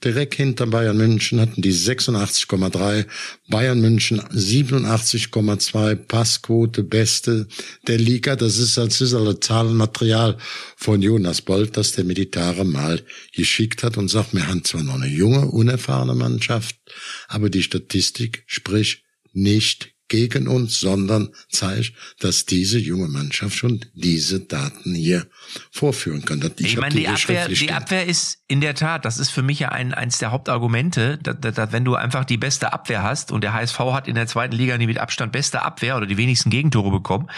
Direkt 0.03 0.35
hinter 0.35 0.65
Bayern 0.65 0.95
München 0.95 1.41
hatten 1.41 1.61
die 1.61 1.73
86,3. 1.73 3.05
Bayern 3.49 3.81
München 3.81 4.21
87,2 4.21 5.95
Passquote, 5.95 6.83
beste 6.83 7.47
der 7.87 7.97
Liga. 7.97 8.37
Das 8.37 8.57
ist 8.57 8.77
als 8.77 9.01
ist 9.01 9.13
alle 9.13 9.39
Zahlenmaterial 9.39 10.37
von 10.77 11.01
Jonas 11.01 11.41
Bolt, 11.41 11.75
das 11.75 11.91
der 11.91 12.05
Militare 12.05 12.63
mal 12.63 13.01
geschickt 13.35 13.83
hat 13.83 13.97
und 13.97 14.07
sagt, 14.07 14.33
wir 14.33 14.47
haben 14.47 14.63
zwar 14.63 14.83
noch 14.83 14.95
eine 14.95 15.16
junge, 15.17 15.47
unerfahrene 15.47 16.15
Mannschaft, 16.15 16.77
aber 17.27 17.49
die 17.49 17.63
Statistik 17.63 18.43
spricht 18.47 19.03
nicht 19.33 19.96
gegen 20.07 20.47
uns, 20.47 20.79
sondern 20.79 21.29
zeigt, 21.49 21.93
dass 22.19 22.45
diese 22.45 22.79
junge 22.79 23.07
Mannschaft 23.07 23.57
schon 23.57 23.83
diese 23.93 24.39
Daten 24.39 24.95
hier 24.95 25.27
vorführen 25.71 26.23
kann. 26.23 26.41
Ich, 26.57 26.73
ich 26.73 26.77
meine, 26.77 26.95
die 26.95 27.07
Abwehr, 27.07 27.47
die 27.47 27.71
Abwehr 27.71 28.05
ist 28.05 28.39
in 28.47 28.61
der 28.61 28.75
Tat, 28.75 29.05
das 29.05 29.17
ist 29.17 29.29
für 29.29 29.41
mich 29.41 29.59
ja 29.59 29.69
ein, 29.69 29.93
eins 29.93 30.19
der 30.19 30.31
Hauptargumente, 30.31 31.17
dass, 31.17 31.55
dass, 31.55 31.71
wenn 31.71 31.83
du 31.83 31.95
einfach 31.95 32.25
die 32.25 32.37
beste 32.37 32.73
Abwehr 32.73 33.03
hast 33.03 33.31
und 33.31 33.43
der 33.43 33.53
HSV 33.53 33.79
hat 33.79 34.07
in 34.07 34.15
der 34.15 34.27
zweiten 34.27 34.55
Liga 34.55 34.77
die 34.77 34.87
mit 34.87 34.97
Abstand 34.97 35.31
beste 35.31 35.61
Abwehr 35.61 35.97
oder 35.97 36.05
die 36.05 36.17
wenigsten 36.17 36.49
Gegentore 36.49 36.91
bekommen, 36.91 37.29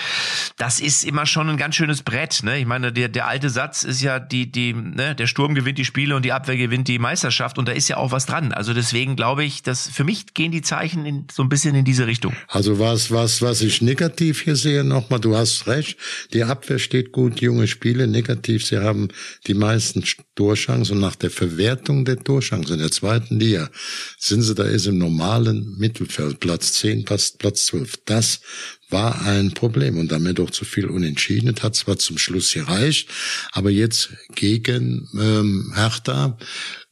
das 0.58 0.80
ist 0.80 1.04
immer 1.04 1.26
schon 1.26 1.50
ein 1.50 1.58
ganz 1.58 1.76
schönes 1.76 2.04
Brett. 2.04 2.44
Ne? 2.44 2.60
Ich 2.60 2.66
meine, 2.66 2.92
der, 2.92 3.10
der 3.10 3.28
alte 3.28 3.50
Satz 3.50 3.84
ist 3.84 4.02
ja, 4.02 4.20
die, 4.20 4.52
die, 4.52 4.74
ne, 4.74 5.16
der 5.16 5.28
Sturm 5.28 5.56
gewinnt 5.56 5.78
die 5.78 5.86
Spiele 5.86 6.16
und 6.16 6.24
die 6.24 6.34
Abwehr 6.34 6.58
gewinnt 6.58 6.88
die 6.88 7.00
Meisterschaft 7.00 7.58
und 7.58 7.68
da 7.68 7.72
ist 7.72 7.88
ja 7.88 7.98
auch 7.98 8.12
was 8.12 8.26
dran. 8.26 8.52
Also 8.52 8.74
deswegen 8.74 9.16
glaube 9.16 9.44
ich, 9.44 9.64
dass 9.64 9.88
für 9.90 10.04
mich 10.04 10.34
gehen 10.34 10.52
die 10.52 10.62
Zeichen 10.62 11.06
in, 11.06 11.28
so 11.32 11.42
ein 11.44 11.50
bisschen 11.50 11.76
in 11.76 11.86
diese 11.86 12.06
Richtung. 12.06 12.36
Also 12.48 12.59
was, 12.68 13.12
was, 13.12 13.42
was 13.42 13.62
ich 13.62 13.82
negativ 13.82 14.42
hier 14.42 14.56
sehe, 14.56 14.84
nochmal, 14.84 15.20
du 15.20 15.36
hast 15.36 15.68
recht, 15.68 15.98
die 16.34 16.44
Abwehr 16.44 16.80
steht 16.80 17.12
gut, 17.12 17.40
junge 17.40 17.68
Spiele, 17.68 18.08
negativ, 18.08 18.66
sie 18.66 18.80
haben 18.80 19.10
die 19.48 19.54
meisten 19.54 20.04
Torchancen 20.36 20.96
und 20.96 21.02
nach 21.02 21.16
der 21.16 21.32
Verwertung 21.32 22.06
der 22.06 22.18
Torchancen 22.18 22.76
in 22.76 22.80
der 22.80 22.92
zweiten 22.92 23.40
Liga 23.40 23.70
sind 24.18 24.42
sie 24.42 24.56
da 24.56 24.64
ist 24.64 24.88
im 24.88 24.98
normalen 24.98 25.76
Mittelfeld, 25.78 26.40
Platz 26.40 26.74
10, 26.74 27.06
Platz, 27.06 27.32
Platz 27.38 27.66
12. 27.68 28.00
Das 28.06 28.42
war 28.90 29.22
ein 29.26 29.52
Problem 29.52 29.98
und 29.98 30.12
damit 30.12 30.40
auch 30.40 30.50
zu 30.50 30.66
viel 30.66 30.88
Unentschieden. 30.88 31.56
Hat 31.62 31.76
zwar 31.76 31.98
zum 31.98 32.18
Schluss 32.18 32.54
gereicht, 32.54 33.10
aber 33.52 33.70
jetzt 33.70 34.10
gegen 34.36 35.08
ähm, 35.14 35.74
Hertha 35.76 36.38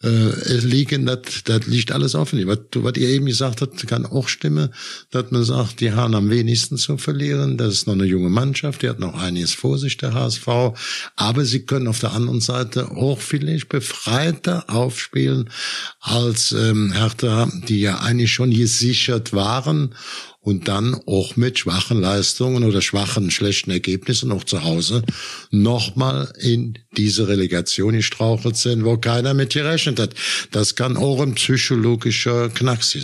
äh, 0.04 0.58
liegen, 0.58 1.06
das, 1.06 1.20
das 1.46 1.66
liegt 1.66 1.92
alles 1.92 2.14
offen. 2.14 2.46
Was, 2.48 2.60
was 2.76 2.98
ihr 2.98 3.10
eben 3.10 3.26
gesagt 3.26 3.62
habt, 3.62 3.88
kann 3.88 4.06
auch 4.06 4.28
stimmen, 4.28 4.74
dass 5.10 5.32
man 5.32 5.44
sagt, 5.44 5.80
die 5.80 5.92
haben 5.92 6.14
am 6.14 6.30
wenigsten 6.30 6.78
zu 6.78 6.98
verlieren. 6.98 7.58
Das 7.58 7.74
ist 7.74 7.88
noch 7.88 7.94
eine 7.94 8.06
junge 8.06 8.30
Mannschaft, 8.30 8.84
die 8.84 8.90
hat 8.90 9.00
noch 9.00 9.20
einiges 9.20 9.54
vor 9.54 9.78
sich, 9.78 9.98
der 9.98 10.14
HSV. 10.14 10.48
Aber 11.16 11.46
sie 11.46 11.66
können 11.66 11.88
auf 11.88 12.00
der 12.00 12.14
anderen 12.14 12.42
Seite 12.42 12.92
auch 12.92 13.20
vielleicht 13.20 13.70
befreiter 13.70 14.66
aufspielen 14.70 15.50
als 16.00 16.52
ähm, 16.52 16.92
Hertha, 16.92 17.50
die 17.68 17.82
ja 17.82 18.00
eigentlich 18.00 18.32
schon 18.32 18.52
gesichert 18.52 19.34
waren 19.34 19.96
und 20.48 20.70
dann 20.70 20.96
auch 21.08 21.36
mit 21.36 21.60
schwachen 21.60 22.00
Leistungen 22.00 22.64
oder 22.64 22.82
schwachen, 22.82 23.32
schlechten 23.32 23.70
Ergebnissen 23.70 24.32
auch 24.32 24.46
zu 24.46 24.64
Hause 24.64 25.04
nochmal 25.52 26.32
in 26.40 26.78
diese 26.96 27.28
Relegation 27.28 27.92
gestrauchelt 27.92 28.56
sind, 28.56 28.86
wo 28.86 28.96
keiner 28.96 29.34
mit 29.34 29.52
gerechnet 29.52 30.00
hat. 30.00 30.16
Das 30.52 30.76
kann 30.76 30.96
auch 30.96 31.20
ein 31.22 31.36
psychologischer 31.36 32.48
Knacks 32.48 32.98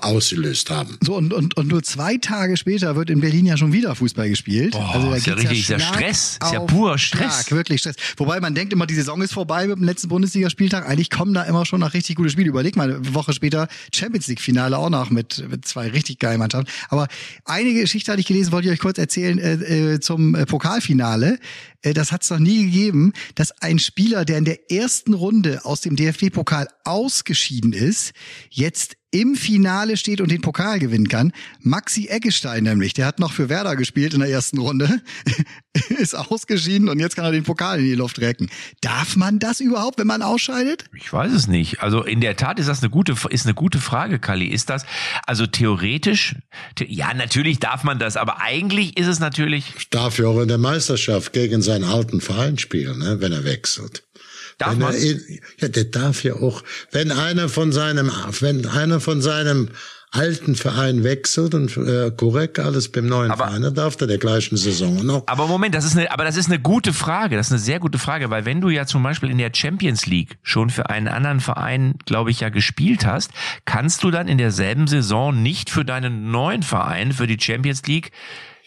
ausgelöst 0.00 0.70
haben. 0.70 0.96
So, 1.02 1.14
und, 1.14 1.34
und, 1.34 1.58
und 1.58 1.68
nur 1.68 1.82
zwei 1.82 2.16
Tage 2.16 2.56
später 2.56 2.96
wird 2.96 3.10
in 3.10 3.20
Berlin 3.20 3.44
ja 3.44 3.58
schon 3.58 3.74
wieder 3.74 3.94
Fußball 3.94 4.30
gespielt. 4.30 4.72
Boah, 4.72 4.94
also 4.94 5.10
da 5.10 5.16
ist 5.16 5.26
ja 5.26 5.34
richtig, 5.34 5.68
ja 5.68 5.76
ist 5.76 5.82
ja 5.82 5.92
Stress, 5.92 6.38
ist 6.42 6.52
ja 6.54 6.60
pur 6.60 6.96
Stress. 6.96 7.44
Schlag, 7.44 7.50
wirklich 7.50 7.80
Stress. 7.82 7.96
Wobei 8.16 8.40
man 8.40 8.54
denkt 8.54 8.72
immer, 8.72 8.86
die 8.86 8.94
Saison 8.94 9.20
ist 9.20 9.34
vorbei 9.34 9.66
mit 9.66 9.76
dem 9.76 9.84
letzten 9.84 10.08
Bundesligaspieltag. 10.08 10.88
Eigentlich 10.88 11.10
kommen 11.10 11.34
da 11.34 11.42
immer 11.42 11.66
schon 11.66 11.80
noch 11.80 11.92
richtig 11.92 12.16
gute 12.16 12.30
Spiele. 12.30 12.48
Überleg 12.48 12.76
mal, 12.76 12.90
eine 12.90 13.14
Woche 13.14 13.34
später 13.34 13.68
Champions 13.94 14.26
League 14.28 14.40
Finale 14.40 14.78
auch 14.78 14.88
noch 14.88 15.10
mit, 15.10 15.46
mit 15.50 15.66
zwei 15.66 15.88
richtig 15.88 16.18
geilen 16.18 16.38
Mannschaften 16.38 16.61
haben. 16.66 16.76
Aber 16.88 17.08
eine 17.44 17.72
Geschichte 17.74 18.12
hatte 18.12 18.20
ich 18.20 18.26
gelesen, 18.26 18.52
wollte 18.52 18.68
ich 18.68 18.72
euch 18.72 18.80
kurz 18.80 18.98
erzählen 18.98 19.38
äh, 19.38 19.94
äh, 19.94 20.00
zum 20.00 20.34
äh, 20.34 20.46
Pokalfinale. 20.46 21.38
Äh, 21.82 21.94
das 21.94 22.12
hat 22.12 22.22
es 22.22 22.30
noch 22.30 22.38
nie 22.38 22.64
gegeben, 22.64 23.12
dass 23.34 23.50
ein 23.62 23.78
Spieler, 23.78 24.24
der 24.24 24.38
in 24.38 24.44
der 24.44 24.70
ersten 24.70 25.14
Runde 25.14 25.64
aus 25.64 25.80
dem 25.80 25.96
DFB-Pokal 25.96 26.68
ausgeschieden 26.84 27.72
ist, 27.72 28.12
jetzt 28.50 28.96
im 29.12 29.36
Finale 29.36 29.96
steht 29.96 30.20
und 30.20 30.30
den 30.30 30.40
Pokal 30.40 30.78
gewinnen 30.78 31.08
kann. 31.08 31.32
Maxi 31.60 32.08
Eggestein 32.08 32.64
nämlich, 32.64 32.94
der 32.94 33.06
hat 33.06 33.20
noch 33.20 33.32
für 33.32 33.48
Werder 33.48 33.76
gespielt 33.76 34.14
in 34.14 34.20
der 34.20 34.30
ersten 34.30 34.58
Runde, 34.58 35.00
ist 35.88 36.14
ausgeschieden 36.14 36.88
und 36.88 36.98
jetzt 36.98 37.14
kann 37.14 37.24
er 37.24 37.30
den 37.30 37.44
Pokal 37.44 37.78
in 37.78 37.84
die 37.84 37.94
Luft 37.94 38.20
recken. 38.20 38.50
Darf 38.80 39.16
man 39.16 39.38
das 39.38 39.60
überhaupt, 39.60 39.98
wenn 39.98 40.06
man 40.06 40.22
ausscheidet? 40.22 40.86
Ich 40.96 41.12
weiß 41.12 41.32
es 41.32 41.46
nicht. 41.46 41.82
Also 41.82 42.02
in 42.02 42.20
der 42.20 42.36
Tat 42.36 42.58
ist 42.58 42.68
das 42.68 42.82
eine 42.82 42.90
gute, 42.90 43.14
ist 43.28 43.46
eine 43.46 43.54
gute 43.54 43.78
Frage, 43.78 44.18
Kali. 44.18 44.46
Ist 44.46 44.70
das, 44.70 44.86
also 45.26 45.46
theoretisch, 45.46 46.36
ja, 46.80 47.12
natürlich 47.12 47.60
darf 47.60 47.84
man 47.84 47.98
das, 47.98 48.16
aber 48.16 48.40
eigentlich 48.40 48.96
ist 48.96 49.06
es 49.06 49.20
natürlich. 49.20 49.74
Ich 49.76 49.90
darf 49.90 50.18
ja 50.18 50.26
auch 50.26 50.40
in 50.40 50.48
der 50.48 50.58
Meisterschaft 50.58 51.34
gegen 51.34 51.60
seinen 51.60 51.84
alten 51.84 52.22
Verein 52.22 52.56
spielen, 52.56 52.98
ne, 52.98 53.20
wenn 53.20 53.32
er 53.32 53.44
wechselt. 53.44 54.04
Darf 54.58 54.76
man? 54.76 54.94
ja, 55.58 55.68
der 55.68 55.84
darf 55.84 56.24
ja 56.24 56.34
auch, 56.34 56.62
wenn 56.90 57.12
einer 57.12 57.48
von 57.48 57.72
seinem, 57.72 58.10
wenn 58.40 58.66
einer 58.66 59.00
von 59.00 59.22
seinem 59.22 59.70
alten 60.12 60.54
Verein 60.56 61.04
wechselt 61.04 61.54
und 61.54 61.74
äh, 61.78 62.10
korrekt 62.14 62.58
alles 62.58 62.90
beim 62.90 63.06
neuen 63.06 63.30
aber, 63.30 63.46
Verein, 63.46 63.62
dann 63.62 63.74
darf 63.74 63.96
der 63.96 64.06
der 64.06 64.18
gleichen 64.18 64.58
Saison 64.58 65.04
noch. 65.04 65.22
Aber 65.26 65.46
Moment, 65.46 65.74
das 65.74 65.86
ist 65.86 65.96
eine, 65.96 66.12
aber 66.12 66.24
das 66.24 66.36
ist 66.36 66.48
eine 66.48 66.60
gute 66.60 66.92
Frage. 66.92 67.36
Das 67.36 67.46
ist 67.46 67.52
eine 67.52 67.60
sehr 67.60 67.80
gute 67.80 67.98
Frage, 67.98 68.28
weil 68.28 68.44
wenn 68.44 68.60
du 68.60 68.68
ja 68.68 68.84
zum 68.84 69.02
Beispiel 69.02 69.30
in 69.30 69.38
der 69.38 69.50
Champions 69.54 70.04
League 70.06 70.36
schon 70.42 70.68
für 70.68 70.90
einen 70.90 71.08
anderen 71.08 71.40
Verein, 71.40 71.94
glaube 72.04 72.30
ich, 72.30 72.40
ja 72.40 72.50
gespielt 72.50 73.06
hast, 73.06 73.30
kannst 73.64 74.04
du 74.04 74.10
dann 74.10 74.28
in 74.28 74.36
derselben 74.36 74.86
Saison 74.86 75.42
nicht 75.42 75.70
für 75.70 75.84
deinen 75.84 76.30
neuen 76.30 76.62
Verein 76.62 77.12
für 77.12 77.26
die 77.26 77.40
Champions 77.40 77.82
League 77.86 78.12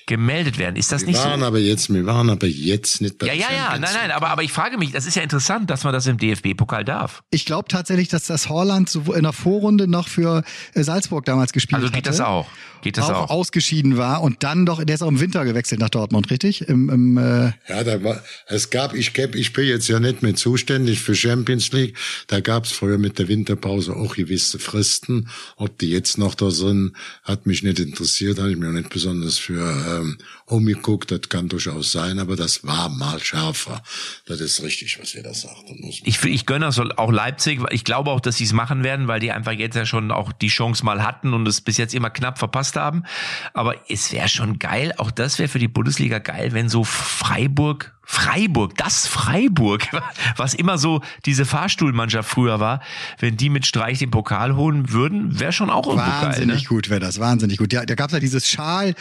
gemeldet 0.06 0.58
werden. 0.58 0.76
Ist 0.76 0.92
das 0.92 1.02
wir 1.02 1.08
nicht 1.08 1.24
waren 1.24 1.40
so? 1.40 1.46
Aber 1.46 1.60
jetzt, 1.60 1.92
wir 1.94 2.06
waren 2.06 2.30
aber 2.30 2.48
jetzt 2.48 3.02
nicht 3.02 3.18
bei 3.18 3.28
Ja, 3.28 3.34
ja, 3.34 3.48
ja, 3.52 3.80
nein, 3.80 3.90
nein, 3.94 4.12
aber, 4.12 4.30
aber 4.30 4.44
ich 4.44 4.52
frage 4.52 4.78
mich, 4.78 4.92
das 4.92 5.06
ist 5.06 5.16
ja 5.16 5.24
interessant, 5.24 5.70
dass 5.70 5.84
man 5.84 5.94
das 5.94 6.06
im 6.08 6.18
DFB-Pokal 6.18 6.86
darf. 6.86 7.24
Ich 7.32 7.46
glaube 7.46 7.68
tatsächlich, 7.68 8.08
dass 8.10 8.26
das 8.26 8.50
Holland 8.50 8.94
in 8.96 9.24
der 9.24 9.34
Vorrunde 9.34 9.88
noch 9.88 10.08
für 10.08 10.44
äh, 10.74 10.84
Salzburg 10.84 11.26
damals 11.26 11.54
gespielt 11.54 11.78
hat. 11.78 11.84
Also 11.84 11.94
geht 11.94 12.08
hatte, 12.08 12.18
das 12.18 12.22
auch. 12.22 12.48
Geht 12.86 12.98
das 12.98 13.10
auch, 13.10 13.24
auch 13.24 13.30
ausgeschieden 13.32 13.98
war 13.98 14.22
und 14.22 14.44
dann 14.44 14.68
doch, 14.68 14.84
der 14.84 14.94
ist 14.94 15.02
auch 15.02 15.08
im 15.08 15.20
Winter 15.20 15.44
gewechselt 15.44 15.82
nach 15.82 15.90
Dortmund, 15.90 16.30
richtig? 16.30 16.70
Im, 16.70 16.92
im, 16.92 17.18
äh 17.18 17.52
ja, 17.68 17.84
da 17.84 18.04
war, 18.04 18.24
es 18.46 18.70
gab, 18.70 18.94
ich, 18.94 19.18
ich 19.18 19.54
bin 19.54 19.66
jetzt 19.66 19.88
ja 19.88 20.00
nicht 20.00 20.22
mehr 20.22 20.36
zuständig 20.36 21.00
für 21.00 21.16
Champions 21.16 21.72
League. 21.72 21.98
Da 22.28 22.42
gab 22.42 22.66
es 22.66 22.72
früher 22.72 23.00
mit 23.00 23.18
der 23.18 23.28
Winterpause 23.28 23.96
auch 23.96 24.16
gewisse 24.16 24.60
Fristen. 24.60 25.30
Ob 25.56 25.80
die 25.80 25.90
jetzt 25.90 26.20
noch 26.20 26.36
da 26.36 26.52
sind, 26.52 26.94
hat 27.24 27.48
mich 27.48 27.64
nicht 27.64 27.80
interessiert, 27.80 28.38
habe 28.38 28.52
ich 28.52 28.58
mir 28.58 28.70
auch 28.70 28.74
nicht 28.74 28.92
besonders 28.92 29.40
für 29.40 29.64
ähm, 29.64 30.20
umgeguckt, 30.48 31.10
das 31.10 31.28
kann 31.30 31.50
durchaus 31.50 31.92
sein, 31.92 32.20
aber 32.20 32.36
das 32.36 32.66
war 32.66 32.90
mal 32.90 33.20
schärfer. 33.20 33.82
Das 34.28 34.42
ist 34.42 34.62
richtig, 34.62 35.00
was 35.00 35.16
ihr 35.16 35.24
da 35.24 35.34
sagt. 35.34 35.64
Ich, 36.04 36.24
ich 36.24 36.46
gönne 36.46 36.66
das 36.66 36.80
auch 36.80 37.12
Leipzig. 37.12 37.62
Ich 37.72 37.84
glaube 37.84 38.12
auch, 38.12 38.20
dass 38.20 38.38
sie 38.38 38.44
es 38.44 38.54
machen 38.54 38.84
werden, 38.84 39.08
weil 39.08 39.20
die 39.20 39.32
einfach 39.32 39.54
jetzt 39.54 39.76
ja 39.76 39.86
schon 39.86 40.12
auch 40.12 40.32
die 40.32 40.50
Chance 40.50 40.86
mal 40.86 41.04
hatten 41.04 41.34
und 41.34 41.48
es 41.48 41.62
bis 41.62 41.78
jetzt 41.78 41.96
immer 41.96 42.12
knapp 42.12 42.38
verpasst 42.38 42.76
haben. 42.76 43.04
Aber 43.54 43.76
es 43.90 44.12
wäre 44.12 44.30
schon 44.30 44.60
geil, 44.60 44.94
auch 44.98 45.10
das 45.10 45.40
wäre 45.40 45.50
für 45.50 45.60
die 45.60 45.68
Bundesliga 45.68 46.20
geil, 46.20 46.54
wenn 46.54 46.70
so 46.70 46.84
Freiburg 46.84 47.92
Freiburg, 48.08 48.78
das 48.78 49.08
Freiburg, 49.08 49.88
was 50.38 50.54
immer 50.54 50.78
so 50.78 51.02
diese 51.26 51.44
Fahrstuhlmannschaft 51.44 52.30
früher 52.30 52.60
war, 52.60 52.82
wenn 53.18 53.36
die 53.36 53.50
mit 53.50 53.66
Streich 53.66 53.98
den 53.98 54.12
Pokal 54.12 54.56
holen 54.56 54.92
würden, 54.92 55.40
wäre 55.40 55.52
schon 55.52 55.72
auch 55.72 55.88
irgendwo 55.88 56.06
geil. 56.06 56.22
Wahnsinnig 56.22 56.62
ne? 56.62 56.68
gut 56.68 56.92
wäre 56.92 57.00
das, 57.00 57.20
wahnsinnig 57.20 57.58
gut. 57.58 57.74
Ja, 57.74 57.84
da 57.84 57.96
gab 57.96 58.10
es 58.10 58.14
ja 58.14 58.20
dieses 58.20 58.48
Schal, 58.48 58.94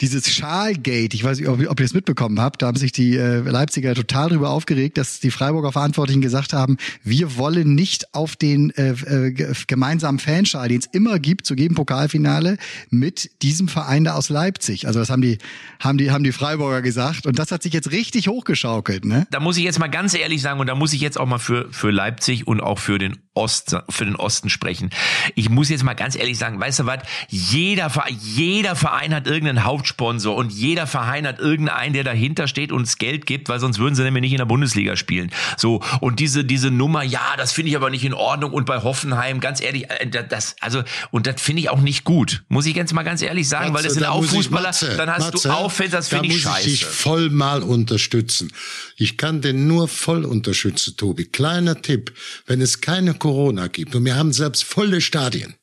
dieses 0.00 0.28
Schalgate, 0.28 1.14
ich 1.14 1.22
weiß 1.22 1.38
nicht, 1.38 1.48
ob, 1.48 1.60
ob 1.68 1.80
ihr 1.80 1.86
es 1.86 1.94
mitbekommen 1.94 2.40
habt, 2.40 2.62
da 2.62 2.66
haben 2.66 2.76
sich 2.76 2.92
die 2.92 3.16
äh, 3.16 3.38
Leipziger 3.38 3.94
total 3.94 4.30
darüber 4.30 4.50
aufgeregt, 4.50 4.98
dass 4.98 5.20
die 5.20 5.30
Freiburger 5.30 5.72
Verantwortlichen 5.72 6.20
gesagt 6.20 6.52
haben, 6.52 6.78
wir 7.02 7.36
wollen 7.36 7.74
nicht 7.74 8.12
auf 8.14 8.34
den 8.34 8.70
äh, 8.70 8.90
äh, 8.90 9.52
gemeinsamen 9.66 10.18
Fanschal, 10.18 10.68
den 10.68 10.80
es 10.80 10.86
immer 10.86 11.18
gibt, 11.18 11.46
zu 11.46 11.54
jedem 11.54 11.76
Pokalfinale, 11.76 12.56
mit 12.90 13.30
diesem 13.42 13.68
Verein 13.68 14.04
da 14.04 14.14
aus 14.14 14.28
Leipzig. 14.28 14.86
Also 14.86 14.98
das 14.98 15.10
haben 15.10 15.22
die, 15.22 15.38
haben 15.78 15.98
die, 15.98 16.10
haben 16.10 16.24
die 16.24 16.32
Freiburger 16.32 16.82
gesagt 16.82 17.26
und 17.26 17.38
das 17.38 17.52
hat 17.52 17.62
sich 17.62 17.72
jetzt 17.72 17.92
richtig 17.92 18.28
hochgeschaukelt. 18.28 19.04
Ne? 19.04 19.26
Da 19.30 19.38
muss 19.38 19.56
ich 19.56 19.64
jetzt 19.64 19.78
mal 19.78 19.88
ganz 19.88 20.14
ehrlich 20.14 20.42
sagen 20.42 20.58
und 20.58 20.66
da 20.66 20.74
muss 20.74 20.92
ich 20.92 21.00
jetzt 21.00 21.18
auch 21.18 21.26
mal 21.26 21.38
für, 21.38 21.72
für 21.72 21.90
Leipzig 21.90 22.46
und 22.46 22.60
auch 22.60 22.78
für 22.78 22.98
den 22.98 23.18
Osten, 23.34 23.80
für 23.88 24.04
den 24.04 24.16
Osten 24.16 24.48
sprechen. 24.48 24.90
Ich 25.34 25.50
muss 25.50 25.68
jetzt 25.68 25.84
mal 25.84 25.94
ganz 25.94 26.16
ehrlich 26.16 26.38
sagen, 26.38 26.60
weißt 26.60 26.80
du 26.80 26.86
was, 26.86 27.00
jeder, 27.28 27.90
jeder 28.08 28.76
Verein 28.76 29.14
hat 29.14 29.26
irgendeinen 29.26 29.64
Haupt 29.64 29.74
Hauptsponsor 29.74 30.36
und 30.36 30.52
jeder 30.52 30.86
Verein 30.86 31.26
hat 31.26 31.40
irgendeinen, 31.40 31.92
der 31.92 32.04
dahinter 32.04 32.48
steht 32.48 32.72
und 32.72 32.86
das 32.86 32.96
Geld 32.96 33.26
gibt, 33.26 33.48
weil 33.48 33.60
sonst 33.60 33.78
würden 33.78 33.94
sie 33.94 34.02
nämlich 34.02 34.22
nicht 34.22 34.32
in 34.32 34.38
der 34.38 34.44
Bundesliga 34.46 34.96
spielen. 34.96 35.30
So 35.56 35.82
und 36.00 36.20
diese 36.20 36.44
diese 36.44 36.70
Nummer, 36.70 37.02
ja, 37.02 37.34
das 37.36 37.52
finde 37.52 37.70
ich 37.70 37.76
aber 37.76 37.90
nicht 37.90 38.04
in 38.04 38.14
Ordnung 38.14 38.52
und 38.52 38.64
bei 38.64 38.82
Hoffenheim, 38.82 39.40
ganz 39.40 39.60
ehrlich, 39.60 39.90
äh, 39.90 40.06
das 40.06 40.56
also 40.60 40.82
und 41.10 41.26
das 41.26 41.40
finde 41.40 41.60
ich 41.60 41.70
auch 41.70 41.80
nicht 41.80 42.04
gut. 42.04 42.44
Muss 42.48 42.66
ich 42.66 42.76
jetzt 42.76 42.94
mal 42.94 43.02
ganz 43.02 43.20
ehrlich 43.20 43.48
sagen, 43.48 43.72
Matze, 43.72 43.74
weil 43.74 43.82
das 43.84 43.94
sind 43.94 44.04
auch 44.04 44.24
Fußballer, 44.24 44.68
Matze, 44.68 44.96
dann 44.96 45.10
hast 45.10 45.32
Matze, 45.32 45.48
du 45.48 45.54
Auffällt, 45.54 45.92
das 45.92 46.08
finde 46.08 46.28
ich 46.28 46.42
scheiße. 46.42 46.46
Da 46.46 46.58
muss 46.58 46.66
ich 46.66 46.80
dich 46.80 46.84
voll 46.84 47.30
mal 47.30 47.62
unterstützen. 47.62 48.52
Ich 48.96 49.16
kann 49.16 49.40
den 49.40 49.66
nur 49.66 49.88
voll 49.88 50.24
unterstützen, 50.24 50.96
Tobi. 50.96 51.24
Kleiner 51.26 51.82
Tipp, 51.82 52.14
wenn 52.46 52.60
es 52.60 52.80
keine 52.80 53.14
Corona 53.24 53.68
gibt 53.68 53.94
und 53.94 54.04
wir 54.04 54.16
haben 54.16 54.34
selbst 54.34 54.64
volle 54.64 55.00
Stadien, 55.00 55.54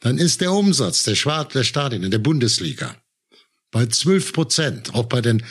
dann 0.00 0.16
ist 0.16 0.40
der 0.40 0.52
Umsatz 0.52 1.02
der 1.02 1.16
Schwarz 1.16 1.52
Stadien 1.66 2.02
in 2.02 2.10
der 2.10 2.18
Bundesliga 2.18 2.96
bei 3.70 3.84
12 3.84 4.32
Prozent, 4.32 4.94
auch 4.94 5.04
bei 5.04 5.20
den 5.20 5.44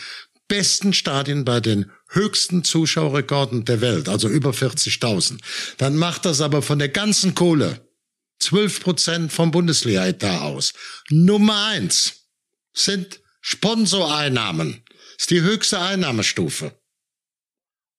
besten 0.47 0.93
Stadien, 0.93 1.45
bei 1.45 1.59
den 1.59 1.91
höchsten 2.09 2.63
Zuschauerrekorden 2.63 3.65
der 3.65 3.81
Welt, 3.81 4.09
also 4.09 4.27
über 4.27 4.49
40.000. 4.49 5.37
Dann 5.77 5.95
macht 5.95 6.25
das 6.25 6.41
aber 6.41 6.63
von 6.63 6.79
der 6.79 6.89
ganzen 6.89 7.35
Kohle 7.35 7.87
12 8.39 8.81
Prozent 8.81 9.31
vom 9.31 9.51
Bundesliga-Etat 9.51 10.41
aus. 10.41 10.73
Nummer 11.11 11.67
eins 11.67 12.31
sind 12.73 13.19
Sponsoreinnahmen. 13.41 14.81
Das 14.87 15.11
ist 15.19 15.29
die 15.29 15.41
höchste 15.41 15.79
Einnahmestufe. 15.79 16.71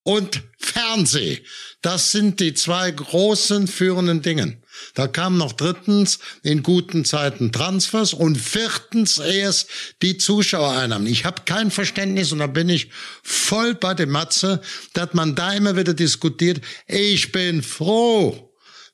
Und 0.03 0.43
Fernseh. 0.59 1.43
Das 1.83 2.13
sind 2.13 2.41
die 2.41 2.55
zwei 2.55 2.91
großen 2.91 3.67
führenden 3.67 4.23
Dingen. 4.23 4.63
Da 4.95 5.07
kam 5.07 5.37
noch 5.37 5.53
drittens 5.53 6.19
in 6.43 6.63
guten 6.63 7.05
Zeiten 7.05 7.53
Transfers 7.53 8.15
und 8.15 8.37
viertens 8.37 9.19
erst 9.19 9.69
die 10.03 10.19
Zuschauereinnahmen. 10.19 11.07
Ich 11.07 11.25
habe 11.25 11.43
kein 11.45 11.71
Verständnis 11.71 12.33
und 12.33 12.39
da 12.39 12.47
bin 12.47 12.69
ich 12.69 12.91
voll 13.23 13.75
bei 13.75 13.95
dem 13.95 14.11
Matze, 14.11 14.61
dass 14.95 15.15
man 15.15 15.35
da 15.35 15.53
immer 15.53 15.77
wieder 15.77 15.95
diskutiert. 15.95 16.61
Ich 16.87 17.33
bin 17.33 17.63
froh, 17.63 18.48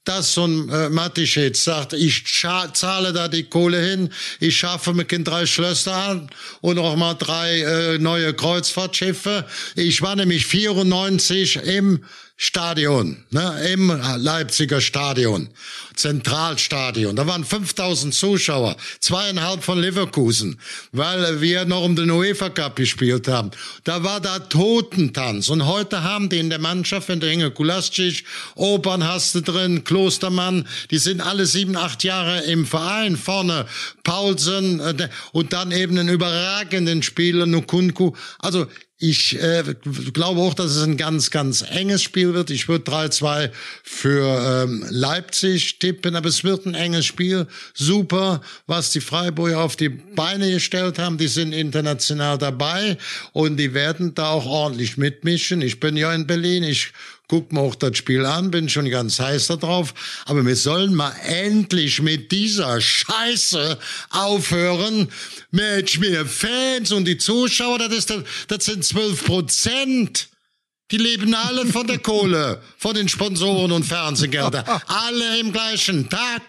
dass 0.05 0.35
so 0.35 0.47
ein 0.47 0.69
äh, 0.69 0.91
Matischitz 0.91 1.65
sagt, 1.65 1.95
ich 1.95 2.25
zahle 2.27 3.13
da 3.13 3.29
die 3.29 3.45
Kohle 3.45 3.81
hin, 3.81 4.11
ich 4.39 4.59
schaffe 4.59 4.93
mit 4.93 5.11
den 5.11 5.25
drei 5.25 5.47
Schlösser 5.47 5.95
an 5.95 6.31
und 6.61 6.79
auch 6.79 6.97
mal 6.97 7.15
drei 7.15 7.61
äh, 7.61 7.99
neue 7.99 8.35
Kreuzfahrtschiffe. 8.35 9.47
Ich 9.77 10.03
war 10.03 10.15
nämlich 10.17 10.47
94 10.47 11.57
im 11.57 12.05
Stadion, 12.37 13.25
ne, 13.31 13.69
im 13.73 13.89
Leipziger 14.17 14.81
Stadion, 14.81 15.51
Zentralstadion. 15.97 17.17
Da 17.17 17.27
waren 17.27 17.45
5000 17.45 18.15
Zuschauer, 18.15 18.77
zweieinhalb 19.01 19.63
von 19.63 19.79
Leverkusen, 19.79 20.59
weil 20.93 21.41
wir 21.41 21.65
noch 21.65 21.85
um 21.85 21.97
den 21.97 22.11
UEFA 22.11 22.49
Cup 22.51 22.77
gespielt 22.77 23.29
haben. 23.29 23.51
Da 23.85 24.03
war 24.03 24.21
da 24.21 24.39
Totentanz. 24.39 25.49
Und 25.49 25.67
heute 25.67 26.03
haben 26.03 26.29
die 26.29 26.39
in 26.39 26.51
der 26.51 26.59
Mannschaft, 26.59 27.09
wenn 27.09 27.21
der 27.21 27.31
Inge 27.31 27.51
Kulascic, 27.51 28.25
Opern 28.55 29.05
hast 29.05 29.35
du 29.35 29.41
drin, 29.41 29.85
Klostermann, 29.85 30.67
die 30.91 30.99
sind 30.99 31.21
alle 31.21 31.47
sieben, 31.47 31.77
acht 31.77 32.05
Jahre 32.05 32.43
im 32.45 32.67
Verein 32.67 33.17
vorne. 33.17 33.67
Paulsen 34.03 34.81
äh, 34.81 35.09
und 35.33 35.53
dann 35.53 35.73
eben 35.73 35.99
einen 35.99 36.09
überragenden 36.09 37.03
Spieler, 37.03 37.47
Nukunku. 37.47 38.13
Also 38.39 38.67
ich 38.99 39.39
äh, 39.43 39.75
glaube 40.13 40.41
auch, 40.41 40.55
dass 40.55 40.77
es 40.77 40.83
ein 40.83 40.97
ganz, 40.97 41.31
ganz 41.31 41.63
enges 41.63 42.03
Spiel 42.03 42.33
wird. 42.33 42.51
Ich 42.51 42.69
würde 42.69 42.91
3-2 42.91 43.51
für 43.83 44.65
ähm, 44.65 44.87
Leipzig 44.89 45.79
tippen, 45.85 46.17
aber 46.17 46.31
es 46.31 46.43
wird 46.45 46.65
ein 46.65 46.75
enges 46.75 47.05
Spiel. 47.05 47.47
Super, 47.75 48.41
was 48.67 48.91
die 48.93 49.03
Freiburger 49.03 49.61
auf 49.61 49.77
die 49.77 49.91
Beine 49.91 50.51
gestellt 50.51 50.99
haben. 50.99 51.19
Die 51.19 51.29
sind 51.29 51.53
international 51.53 52.39
dabei 52.39 52.97
und 53.33 53.59
die 53.59 53.75
werden 53.75 54.15
da 54.15 54.31
auch 54.31 54.47
ordentlich 54.47 54.97
mitmischen. 54.97 55.61
Ich 55.61 55.81
bin 55.81 55.99
ja 55.99 56.15
in 56.15 56.27
Berlin. 56.27 56.63
Ich 56.63 56.93
guck 57.29 57.53
mir 57.53 57.61
auch 57.61 57.75
das 57.75 57.99
Spiel 57.99 58.25
an, 58.25 58.51
bin 58.51 58.71
schon 58.71 58.89
ganz 58.89 59.21
heiß 59.21 59.49
da 59.49 59.57
drauf. 59.57 59.93
Aber 60.25 60.47
wir 60.47 60.57
sollen 60.57 60.95
mal 60.95 61.13
endlich 61.27 62.01
mit 62.01 62.33
dieser 62.33 62.81
Scheiße 62.81 63.79
aufhören. 64.09 65.09
Mensch, 65.51 65.99
mir 65.99 66.25
Fans 66.25 66.93
und 66.93 67.05
die 67.05 67.19
Zuschauer, 67.19 67.79
das, 67.79 67.93
ist, 67.93 68.15
das 68.49 68.65
sind 68.65 68.85
zwölf 68.85 69.23
Prozent. 69.25 70.29
Die 70.91 70.99
leben 70.99 71.35
alle 71.35 71.67
von 71.67 71.87
der 71.87 71.99
Kohle, 71.99 72.61
von 72.77 72.95
den 72.95 73.09
Sponsoren 73.09 73.73
und 73.73 73.85
Fernsehgelder. 73.85 74.83
Alle 74.87 75.41
im 75.41 75.51
gleichen 75.51 76.09
Tag. 76.11 76.43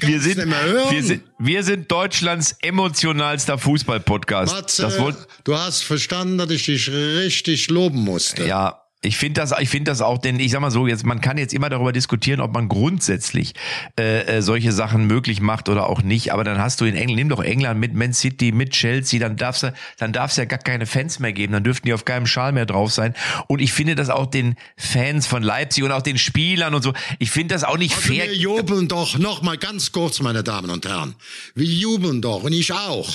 Wir 0.00 0.20
sind, 0.20 0.38
wir, 0.38 1.02
sind, 1.02 1.22
wir 1.38 1.62
sind 1.62 1.90
Deutschlands 1.90 2.56
emotionalster 2.62 3.58
Fußball-Podcast. 3.58 4.54
Matze, 4.54 5.16
du 5.44 5.56
hast 5.56 5.82
verstanden, 5.82 6.38
dass 6.38 6.50
ich 6.50 6.64
dich 6.64 6.90
richtig 6.90 7.68
loben 7.68 8.00
musste. 8.00 8.46
Ja, 8.46 8.83
ich 9.04 9.16
finde 9.16 9.40
das, 9.40 9.52
ich 9.60 9.68
finde 9.68 9.90
das 9.90 10.00
auch, 10.00 10.18
denn 10.18 10.40
ich 10.40 10.50
sag 10.50 10.60
mal 10.60 10.70
so, 10.70 10.86
jetzt 10.86 11.04
man 11.04 11.20
kann 11.20 11.38
jetzt 11.38 11.52
immer 11.52 11.68
darüber 11.68 11.92
diskutieren, 11.92 12.40
ob 12.40 12.52
man 12.52 12.68
grundsätzlich 12.68 13.54
äh, 13.98 14.20
äh, 14.38 14.42
solche 14.42 14.72
Sachen 14.72 15.06
möglich 15.06 15.40
macht 15.40 15.68
oder 15.68 15.88
auch 15.88 16.02
nicht. 16.02 16.32
Aber 16.32 16.44
dann 16.44 16.58
hast 16.58 16.80
du 16.80 16.84
in 16.84 16.96
England, 16.96 17.16
nimm 17.16 17.28
doch 17.28 17.42
England 17.42 17.78
mit 17.80 17.94
Man 17.94 18.12
City, 18.12 18.52
mit 18.52 18.70
Chelsea, 18.70 19.20
dann 19.20 19.36
darf's, 19.36 19.66
dann 19.98 20.12
darf's 20.12 20.36
ja 20.36 20.46
gar 20.46 20.58
keine 20.58 20.86
Fans 20.86 21.18
mehr 21.18 21.32
geben, 21.32 21.52
dann 21.52 21.64
dürften 21.64 21.86
die 21.86 21.92
auf 21.92 22.04
keinem 22.04 22.26
Schal 22.26 22.52
mehr 22.52 22.66
drauf 22.66 22.92
sein. 22.92 23.14
Und 23.46 23.60
ich 23.60 23.72
finde 23.72 23.94
das 23.94 24.08
auch 24.08 24.26
den 24.26 24.56
Fans 24.76 25.26
von 25.26 25.42
Leipzig 25.42 25.84
und 25.84 25.92
auch 25.92 26.02
den 26.02 26.18
Spielern 26.18 26.74
und 26.74 26.82
so. 26.82 26.92
Ich 27.18 27.30
finde 27.30 27.54
das 27.54 27.64
auch 27.64 27.78
nicht 27.78 27.94
also 27.94 28.08
fair. 28.08 28.26
Wir 28.26 28.36
jubeln 28.36 28.88
doch 28.88 29.18
noch 29.18 29.42
mal 29.42 29.58
ganz 29.58 29.92
kurz, 29.92 30.20
meine 30.20 30.42
Damen 30.42 30.70
und 30.70 30.86
Herren. 30.86 31.14
Wir 31.54 31.66
jubeln 31.66 32.22
doch 32.22 32.44
und 32.44 32.52
ich 32.52 32.72
auch 32.72 33.10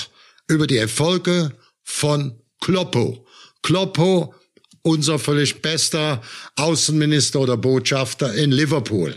über 0.47 0.67
die 0.67 0.77
Erfolge 0.77 1.53
von 1.83 2.35
Kloppo. 2.61 3.25
Kloppo 3.61 4.33
unser 4.81 5.19
völlig 5.19 5.61
bester 5.61 6.21
Außenminister 6.55 7.39
oder 7.39 7.57
Botschafter 7.57 8.33
in 8.33 8.51
Liverpool. 8.51 9.15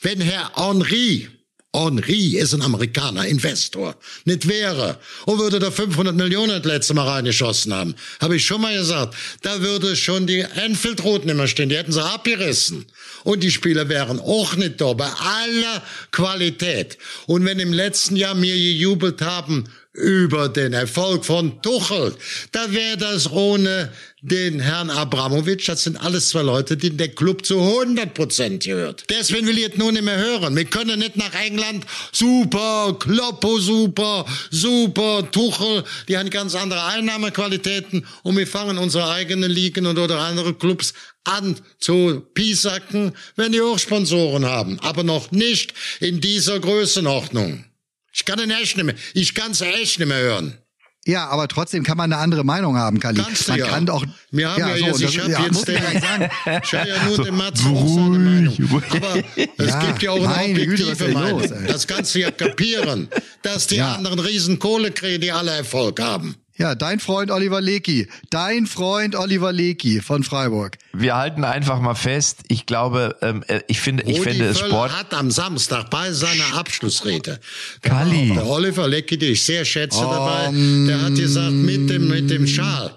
Wenn 0.00 0.20
Herr 0.20 0.52
Henri 0.56 1.28
Henri 1.74 2.36
ist 2.36 2.52
ein 2.52 2.60
Amerikaner, 2.60 3.26
Investor, 3.26 3.96
nicht 4.26 4.46
wäre 4.46 4.98
und 5.24 5.38
würde 5.38 5.58
da 5.58 5.70
500 5.70 6.14
Millionen 6.14 6.62
das 6.62 6.70
letzte 6.70 6.92
Mal 6.92 7.08
reingeschossen 7.08 7.72
haben, 7.72 7.94
habe 8.20 8.36
ich 8.36 8.44
schon 8.44 8.60
mal 8.60 8.76
gesagt, 8.76 9.14
da 9.40 9.62
würde 9.62 9.96
schon 9.96 10.26
die 10.26 10.40
Enfield-Routen 10.40 11.30
immer 11.30 11.48
stehen, 11.48 11.70
die 11.70 11.76
hätten 11.76 11.92
sie 11.92 12.04
abgerissen. 12.04 12.84
Und 13.24 13.42
die 13.42 13.50
Spieler 13.50 13.88
wären 13.88 14.20
auch 14.20 14.54
nicht 14.56 14.82
da, 14.82 14.92
bei 14.92 15.08
aller 15.08 15.82
Qualität. 16.10 16.98
Und 17.26 17.46
wenn 17.46 17.58
im 17.58 17.72
letzten 17.72 18.16
Jahr 18.16 18.34
mir 18.34 18.54
gejubelt 18.54 19.22
haben 19.22 19.64
über 19.92 20.48
den 20.48 20.72
Erfolg 20.72 21.24
von 21.24 21.60
Tuchel. 21.60 22.14
Da 22.50 22.72
wäre 22.72 22.96
das 22.96 23.30
ohne 23.30 23.92
den 24.22 24.60
Herrn 24.60 24.88
Abramowitsch, 24.88 25.68
das 25.68 25.82
sind 25.82 25.96
alles 25.96 26.30
zwei 26.30 26.42
Leute, 26.42 26.76
die 26.76 26.96
der 26.96 27.08
Club 27.08 27.44
zu 27.44 27.60
100 27.60 28.14
Prozent 28.14 28.64
gehört. 28.64 29.04
Deswegen 29.10 29.46
will 29.46 29.56
ich 29.56 29.64
jetzt 29.64 29.78
nur 29.78 29.92
nicht 29.92 30.04
mehr 30.04 30.16
hören. 30.16 30.56
Wir 30.56 30.64
können 30.64 31.00
nicht 31.00 31.16
nach 31.16 31.34
England, 31.34 31.84
super, 32.12 32.96
Kloppo 32.98 33.58
super, 33.58 34.24
super, 34.50 35.28
Tuchel, 35.30 35.84
die 36.08 36.16
haben 36.16 36.30
ganz 36.30 36.54
andere 36.54 36.84
Einnahmequalitäten 36.84 38.06
und 38.22 38.36
wir 38.36 38.46
fangen 38.46 38.78
unsere 38.78 39.10
eigenen 39.10 39.50
Ligen 39.50 39.86
und 39.86 39.98
oder 39.98 40.20
andere 40.20 40.54
Clubs 40.54 40.94
an 41.24 41.56
zu 41.78 42.24
piesacken, 42.32 43.12
wenn 43.36 43.52
die 43.52 43.60
auch 43.60 43.78
Sponsoren 43.78 44.46
haben, 44.46 44.78
aber 44.80 45.02
noch 45.02 45.32
nicht 45.32 45.74
in 46.00 46.20
dieser 46.20 46.60
Größenordnung. 46.60 47.64
Ich 48.12 48.24
kann 48.24 48.38
den 48.38 48.50
echt 48.50 48.76
nicht 48.76 48.84
mehr, 48.86 48.94
ich 49.14 49.34
kann 49.34 49.52
es 49.52 49.60
echt 49.60 49.98
nicht 49.98 50.08
mehr 50.08 50.18
hören. 50.18 50.58
Ja, 51.04 51.26
aber 51.30 51.48
trotzdem 51.48 51.82
kann 51.82 51.96
man 51.96 52.12
eine 52.12 52.22
andere 52.22 52.44
Meinung 52.44 52.76
haben, 52.76 53.00
Kali. 53.00 53.20
Kannst 53.20 53.48
man 53.48 53.58
du 53.58 53.64
ja. 53.64 53.70
kann 53.70 53.86
doch. 53.86 54.04
Wir 54.30 54.50
haben 54.52 54.60
ja, 54.60 54.76
ja 54.76 54.86
jetzt, 54.86 54.98
so, 55.00 55.06
ich 55.06 55.18
habe 55.18 55.32
ja, 55.32 55.42
jetzt 55.46 55.66
den, 55.66 55.76
ich 56.62 56.74
habe 56.74 56.88
ja 56.88 57.04
nur 57.04 57.24
den 57.24 57.34
Mats 57.36 57.60
auch 57.66 57.88
seine 57.88 58.18
Meinung. 58.20 58.82
Aber 58.92 59.16
es 59.56 59.66
Ja, 59.68 59.84
gibt 59.86 60.02
ja 60.02 60.10
auch 60.12 60.28
eine 60.28 60.54
Güte, 60.54 60.84
objektive 60.84 61.04
denn 61.06 61.12
Meinung. 61.14 61.40
los, 61.40 61.50
das 61.66 61.86
kannst 61.88 62.14
du 62.14 62.20
ja 62.20 62.30
kapieren, 62.30 63.08
dass 63.42 63.66
die 63.66 63.80
anderen 63.80 64.20
Riesenkohle 64.20 64.92
kriegen, 64.92 65.20
die 65.20 65.32
alle 65.32 65.50
Erfolg 65.50 66.00
haben. 66.00 66.36
Ja, 66.62 66.76
dein 66.76 67.00
Freund 67.00 67.32
Oliver 67.32 67.60
Lecky. 67.60 68.06
Dein 68.30 68.66
Freund 68.66 69.16
Oliver 69.16 69.52
Lecky 69.52 70.00
von 70.00 70.22
Freiburg. 70.22 70.78
Wir 70.92 71.16
halten 71.16 71.42
einfach 71.42 71.80
mal 71.80 71.96
fest. 71.96 72.42
Ich 72.46 72.66
glaube, 72.66 73.16
ähm, 73.20 73.42
äh, 73.48 73.62
ich 73.66 73.80
finde, 73.80 74.04
ich 74.04 74.20
Rudi 74.20 74.30
finde 74.30 74.44
es 74.46 74.60
Sport. 74.60 74.96
hat 74.96 75.12
am 75.12 75.32
Samstag 75.32 75.90
bei 75.90 76.12
seiner 76.12 76.54
Abschlussrede 76.54 77.40
Kalli. 77.80 78.34
der 78.34 78.46
Oliver 78.46 78.86
Leckie, 78.86 79.18
den 79.18 79.32
ich 79.32 79.42
sehr 79.42 79.64
schätze 79.64 80.02
dabei, 80.02 80.52
der 80.86 81.02
hat 81.02 81.16
gesagt, 81.16 81.50
mit 81.50 81.90
dem, 81.90 82.06
mit 82.06 82.30
dem 82.30 82.46
Schal. 82.46 82.94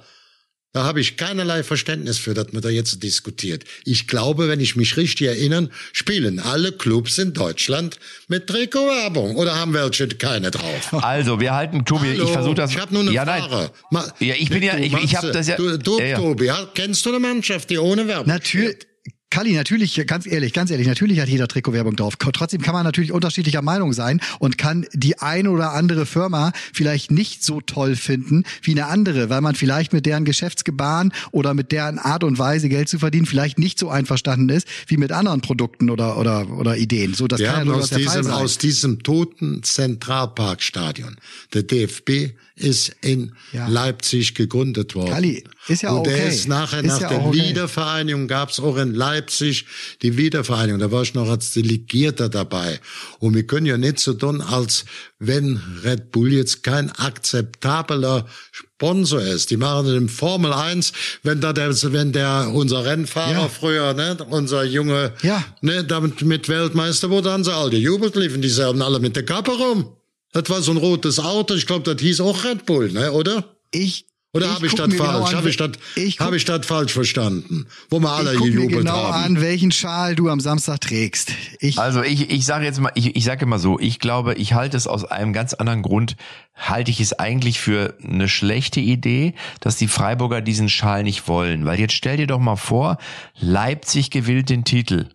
Da 0.76 0.84
habe 0.84 1.00
ich 1.00 1.16
keinerlei 1.16 1.64
Verständnis 1.64 2.18
für, 2.18 2.34
dass 2.34 2.52
man 2.52 2.62
da 2.62 2.68
jetzt 2.68 3.02
diskutiert. 3.02 3.64
Ich 3.86 4.08
glaube, 4.10 4.50
wenn 4.50 4.60
ich 4.60 4.76
mich 4.76 4.98
richtig 4.98 5.26
erinnere, 5.28 5.70
spielen 5.94 6.38
alle 6.42 6.74
Clubs 6.74 7.18
in 7.18 7.32
Deutschland 7.32 7.98
mit 8.28 8.48
Trikotwerbung 8.48 9.38
oder 9.38 9.56
haben 9.58 9.74
welche 9.74 10.10
keine 10.10 10.52
drauf. 10.52 10.92
Also, 11.02 11.40
wir 11.40 11.54
halten, 11.54 11.86
Tobi, 11.86 12.10
Hallo, 12.10 12.26
ich 12.26 12.30
versuche 12.32 12.56
das. 12.56 12.72
Ich 12.72 12.78
habe 12.78 12.94
nur 12.94 13.04
eine 13.04 13.12
ja, 13.14 13.24
nein. 13.24 13.44
Frage. 13.44 13.72
Ma- 13.90 14.06
Ja, 14.20 14.34
ich 14.38 14.50
bin 14.50 14.62
ja- 14.64 14.78
ich- 14.78 14.88
ich 14.92 15.16
hab 15.16 15.24
Matze, 15.24 15.32
das 15.32 15.48
ja- 15.48 15.56
Du, 15.56 15.78
du 15.78 15.98
Ja, 16.00 16.06
ja. 16.08 16.18
Tobi, 16.18 16.52
kennst 16.74 17.06
du 17.06 17.10
eine 17.12 17.20
Mannschaft, 17.20 17.70
die 17.70 17.78
ohne 17.78 18.06
Werbung 18.10 18.28
Natürlich. 18.28 18.86
Kalli, 19.32 19.54
natürlich, 19.54 20.02
ganz 20.08 20.26
ehrlich, 20.26 20.54
ganz 20.54 20.72
ehrlich, 20.72 20.88
natürlich 20.88 21.20
hat 21.20 21.28
jeder 21.28 21.48
Trikotwerbung 21.48 21.96
drauf. 21.96 22.16
Trotzdem 22.18 22.62
kann 22.62 22.74
man 22.74 22.86
natürlich 22.86 23.12
unterschiedlicher 23.12 23.62
Meinung 23.62 23.92
sein 23.92 24.22
und 24.40 24.58
kann 24.58 24.86
die 24.94 25.20
eine 25.20 25.52
oder 25.52 25.74
andere 25.74 26.06
Firma 26.06 26.54
vielleicht 26.74 27.12
nicht 27.12 27.44
so 27.44 27.60
toll 27.60 27.98
finden 27.98 28.44
wie 28.62 28.72
eine 28.72 28.86
andere, 28.86 29.30
weil 29.30 29.42
man 29.42 29.56
vielleicht 29.56 29.92
mit 29.92 30.06
deren 30.06 30.24
Geschäftsgebaren 30.24 31.12
oder 31.32 31.54
mit 31.54 31.72
deren 31.74 32.00
Art 32.00 32.24
und 32.24 32.40
Weise 32.40 32.70
Geld 32.70 32.88
zu 32.88 32.98
verdienen 33.00 33.26
vielleicht 33.26 33.60
nicht 33.60 33.78
so 33.78 33.90
einverstanden 33.90 34.50
ist 34.50 34.68
wie 34.88 34.98
mit 34.98 35.12
anderen 35.12 35.42
Produkten 35.42 35.90
oder 35.90 36.18
oder 36.18 36.50
oder 36.52 36.78
Ideen. 36.78 37.14
So, 37.14 37.28
das 37.28 37.40
Wir 37.40 37.48
kann 37.48 37.68
ja 37.68 37.74
aus 37.74 37.90
der 37.90 38.00
Fall 38.00 38.20
diesem, 38.20 38.24
sein. 38.24 38.34
aus 38.34 38.58
diesem 38.58 39.04
toten 39.04 39.64
Zentralparkstadion. 39.64 41.18
Der 41.54 41.64
DFB 41.64 42.36
ist 42.56 42.96
in 43.02 43.34
Ja. 43.52 43.68
Leipzig 43.68 44.34
gegründet 44.36 44.96
worden. 44.96 45.12
Kalli, 45.12 45.44
ist 45.68 45.82
ja 45.84 45.92
Und 45.92 46.00
okay. 46.00 46.16
der 46.16 46.28
ist 46.30 46.48
nachher, 46.48 46.80
Ist 46.80 46.88
nach 46.88 47.02
ja 47.02 47.10
der 47.10 47.26
okay. 47.26 47.50
Wiedervereinigung 47.50 48.28
gab's 48.28 48.60
auch 48.60 48.78
in 48.78 48.94
Leipzig 48.94 49.16
Leipzig 49.26 49.66
die 50.02 50.18
Wiedervereinigung. 50.18 50.80
Da 50.80 50.92
war 50.92 51.02
ich 51.04 51.14
noch 51.14 51.30
als 51.30 51.52
Delegierter 51.54 52.30
dabei. 52.30 52.80
Und 53.20 53.34
wir 53.34 53.46
können 53.48 53.66
ja 53.66 53.78
nicht 53.78 54.00
so 54.00 54.14
tun, 54.14 54.42
als 54.42 54.86
wenn 55.20 55.62
Red 55.84 56.12
Bull 56.12 56.34
jetzt 56.34 56.64
kein 56.64 56.92
akzeptabler 56.92 58.26
Sponsor 58.52 59.22
ist. 59.22 59.50
Die 59.52 59.58
machen 59.58 59.96
im 59.96 60.10
Formel 60.10 60.54
1, 60.54 60.92
wenn 61.24 61.42
da 61.42 61.54
der, 61.54 61.72
wenn 61.94 62.12
der, 62.12 62.52
unser 62.54 62.86
Rennfahrer 62.86 63.32
Ja. 63.32 63.48
früher, 63.50 63.94
ne, 63.94 64.18
unser 64.30 64.64
Junge, 64.64 65.14
Ja. 65.22 65.44
ne, 65.62 65.84
damit 65.84 66.22
mit 66.22 66.50
Weltmeister 66.50 67.10
wurde, 67.10 67.32
haben 67.32 67.44
sie 67.44 67.54
alle 67.54 67.72
gejubelt, 67.72 68.16
liefen 68.16 68.42
die 68.42 68.50
selben 68.50 68.82
alle 68.82 69.00
mit 69.00 69.16
der 69.16 69.24
Kappe 69.26 69.52
rum. 69.52 69.96
Das 70.36 70.50
war 70.50 70.62
so 70.62 70.72
ein 70.72 70.78
rotes 70.78 71.18
Auto, 71.18 71.54
ich 71.54 71.66
glaube, 71.66 71.84
das 71.84 72.02
hieß 72.02 72.20
auch 72.20 72.44
Red 72.44 72.66
Bull, 72.66 72.92
ne, 72.92 73.14
oder? 73.14 73.56
Ich 73.72 74.06
Oder 74.34 74.48
ich 74.48 74.52
habe 74.52 74.66
ich 74.66 74.72
guck 74.74 74.80
das 74.80 74.88
mir 74.90 74.98
genau 74.98 75.12
falsch? 75.14 75.30
an, 75.30 75.38
habe 75.38 75.50
ich 75.50 75.56
das, 75.56 75.70
ich 75.96 76.20
ich 76.20 76.46
das 76.46 76.66
falsch 76.66 76.92
verstanden? 76.92 77.68
Wo 77.90 78.02
wir 78.02 78.12
alle 78.12 78.34
ich 78.34 78.40
guck 78.40 78.48
mir 78.48 78.54
gejubelt 78.56 78.80
genau 78.80 78.98
haben. 78.98 79.36
an, 79.38 79.42
welchen 79.42 79.72
Schal 79.72 80.14
du 80.14 80.28
am 80.28 80.42
Samstag 80.42 80.82
trägst. 80.82 81.32
Ich, 81.62 81.80
Also 81.80 82.04
ich, 82.04 82.32
ich 82.32 82.46
sage 82.46 82.66
jetzt 82.66 82.82
mal, 82.82 82.92
ich, 82.96 83.16
ich 83.16 83.24
sage 83.24 83.46
immer 83.46 83.60
so, 83.60 83.80
ich 83.80 84.00
glaube, 84.00 84.34
ich 84.34 84.52
halte 84.52 84.76
es 84.76 84.88
aus 84.88 85.06
einem 85.06 85.32
ganz 85.32 85.54
anderen 85.54 85.82
Grund, 85.82 86.18
halte 86.54 86.92
ich 86.92 87.00
es 87.00 87.14
eigentlich 87.14 87.62
für 87.62 87.98
eine 88.04 88.28
schlechte 88.28 88.82
Idee, 88.82 89.36
dass 89.62 89.78
die 89.78 89.88
Freiburger 89.88 90.42
diesen 90.42 90.68
Schal 90.68 91.04
nicht 91.04 91.30
wollen. 91.30 91.64
Weil 91.66 91.80
jetzt 91.80 91.94
stell 91.94 92.18
dir 92.18 92.28
doch 92.28 92.40
mal 92.40 92.58
vor, 92.58 92.98
Leipzig 93.40 94.12
gewinnt 94.12 94.50
den 94.50 94.66
Titel. 94.66 95.08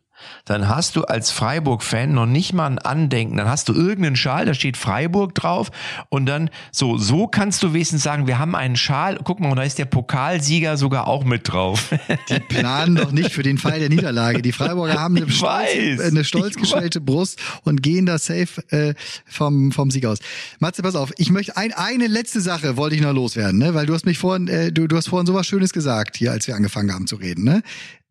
Dann 0.45 0.69
hast 0.69 0.97
du 0.97 1.05
als 1.05 1.31
Freiburg-Fan 1.31 2.13
noch 2.13 2.27
nicht 2.27 2.53
mal 2.53 2.67
ein 2.67 2.79
Andenken. 2.79 3.37
Dann 3.37 3.49
hast 3.49 3.69
du 3.69 3.75
irgendeinen 3.75 4.17
Schal, 4.17 4.47
da 4.47 4.55
steht 4.55 4.77
Freiburg 4.77 5.35
drauf. 5.35 5.71
Und 6.09 6.27
dann, 6.27 6.51
so, 6.73 6.99
so 6.99 7.27
kannst 7.27 7.63
du 7.63 7.73
wenigstens 7.73 8.03
sagen, 8.03 8.27
wir 8.27 8.39
haben 8.39 8.55
einen 8.55 8.77
Schal. 8.77 9.19
Guck 9.23 9.41
mal, 9.41 9.51
und 9.51 9.57
da 9.57 9.63
ist 9.63 9.79
der 9.79 9.85
Pokalsieger 9.85 10.77
sogar 10.77 11.07
auch 11.07 11.25
mit 11.25 11.53
drauf. 11.53 11.91
die 12.29 12.41
planen 12.41 12.97
doch 12.97 13.13
nicht 13.13 13.33
für 13.33 13.43
den 13.43 13.59
Fall 13.59 13.79
der 13.79 13.89
Niederlage. 13.89 14.43
Die 14.43 14.53
Freiburger 14.53 15.01
haben 15.01 15.17
eine, 15.17 15.31
stolz, 15.31 15.99
weiß. 15.99 16.01
eine 16.01 16.25
stolz 16.25 16.57
gestellte 16.57 17.01
Brust 17.01 17.41
und 17.65 17.83
gehen 17.83 18.07
da 18.07 18.19
safe 18.19 18.63
äh, 18.71 18.95
vom, 19.27 19.73
vom 19.73 19.91
Sieg 19.91 20.07
aus. 20.07 20.19
Matze, 20.59 20.83
pass 20.83 20.95
auf, 20.95 21.13
ich 21.17 21.31
möchte 21.31 21.57
ein, 21.57 21.73
eine 21.73 22.07
letzte 22.07 22.41
Sache 22.41 22.77
wollte 22.77 22.97
ich 22.97 23.03
noch 23.03 23.13
loswerden, 23.13 23.59
ne? 23.59 23.75
weil 23.75 23.87
du 23.87 23.95
hast 23.95 24.07
mich 24.07 24.19
vorhin, 24.19 24.49
äh, 24.49 24.73
du, 24.73 24.87
du 24.87 24.97
hast 24.97 25.09
vorhin 25.09 25.27
sowas 25.27 25.47
Schönes 25.47 25.73
gesagt, 25.73 26.17
hier, 26.17 26.33
als 26.33 26.47
wir 26.47 26.57
angefangen 26.57 26.93
haben 26.93 27.07
zu 27.07 27.17
reden. 27.17 27.45
Ne? 27.45 27.63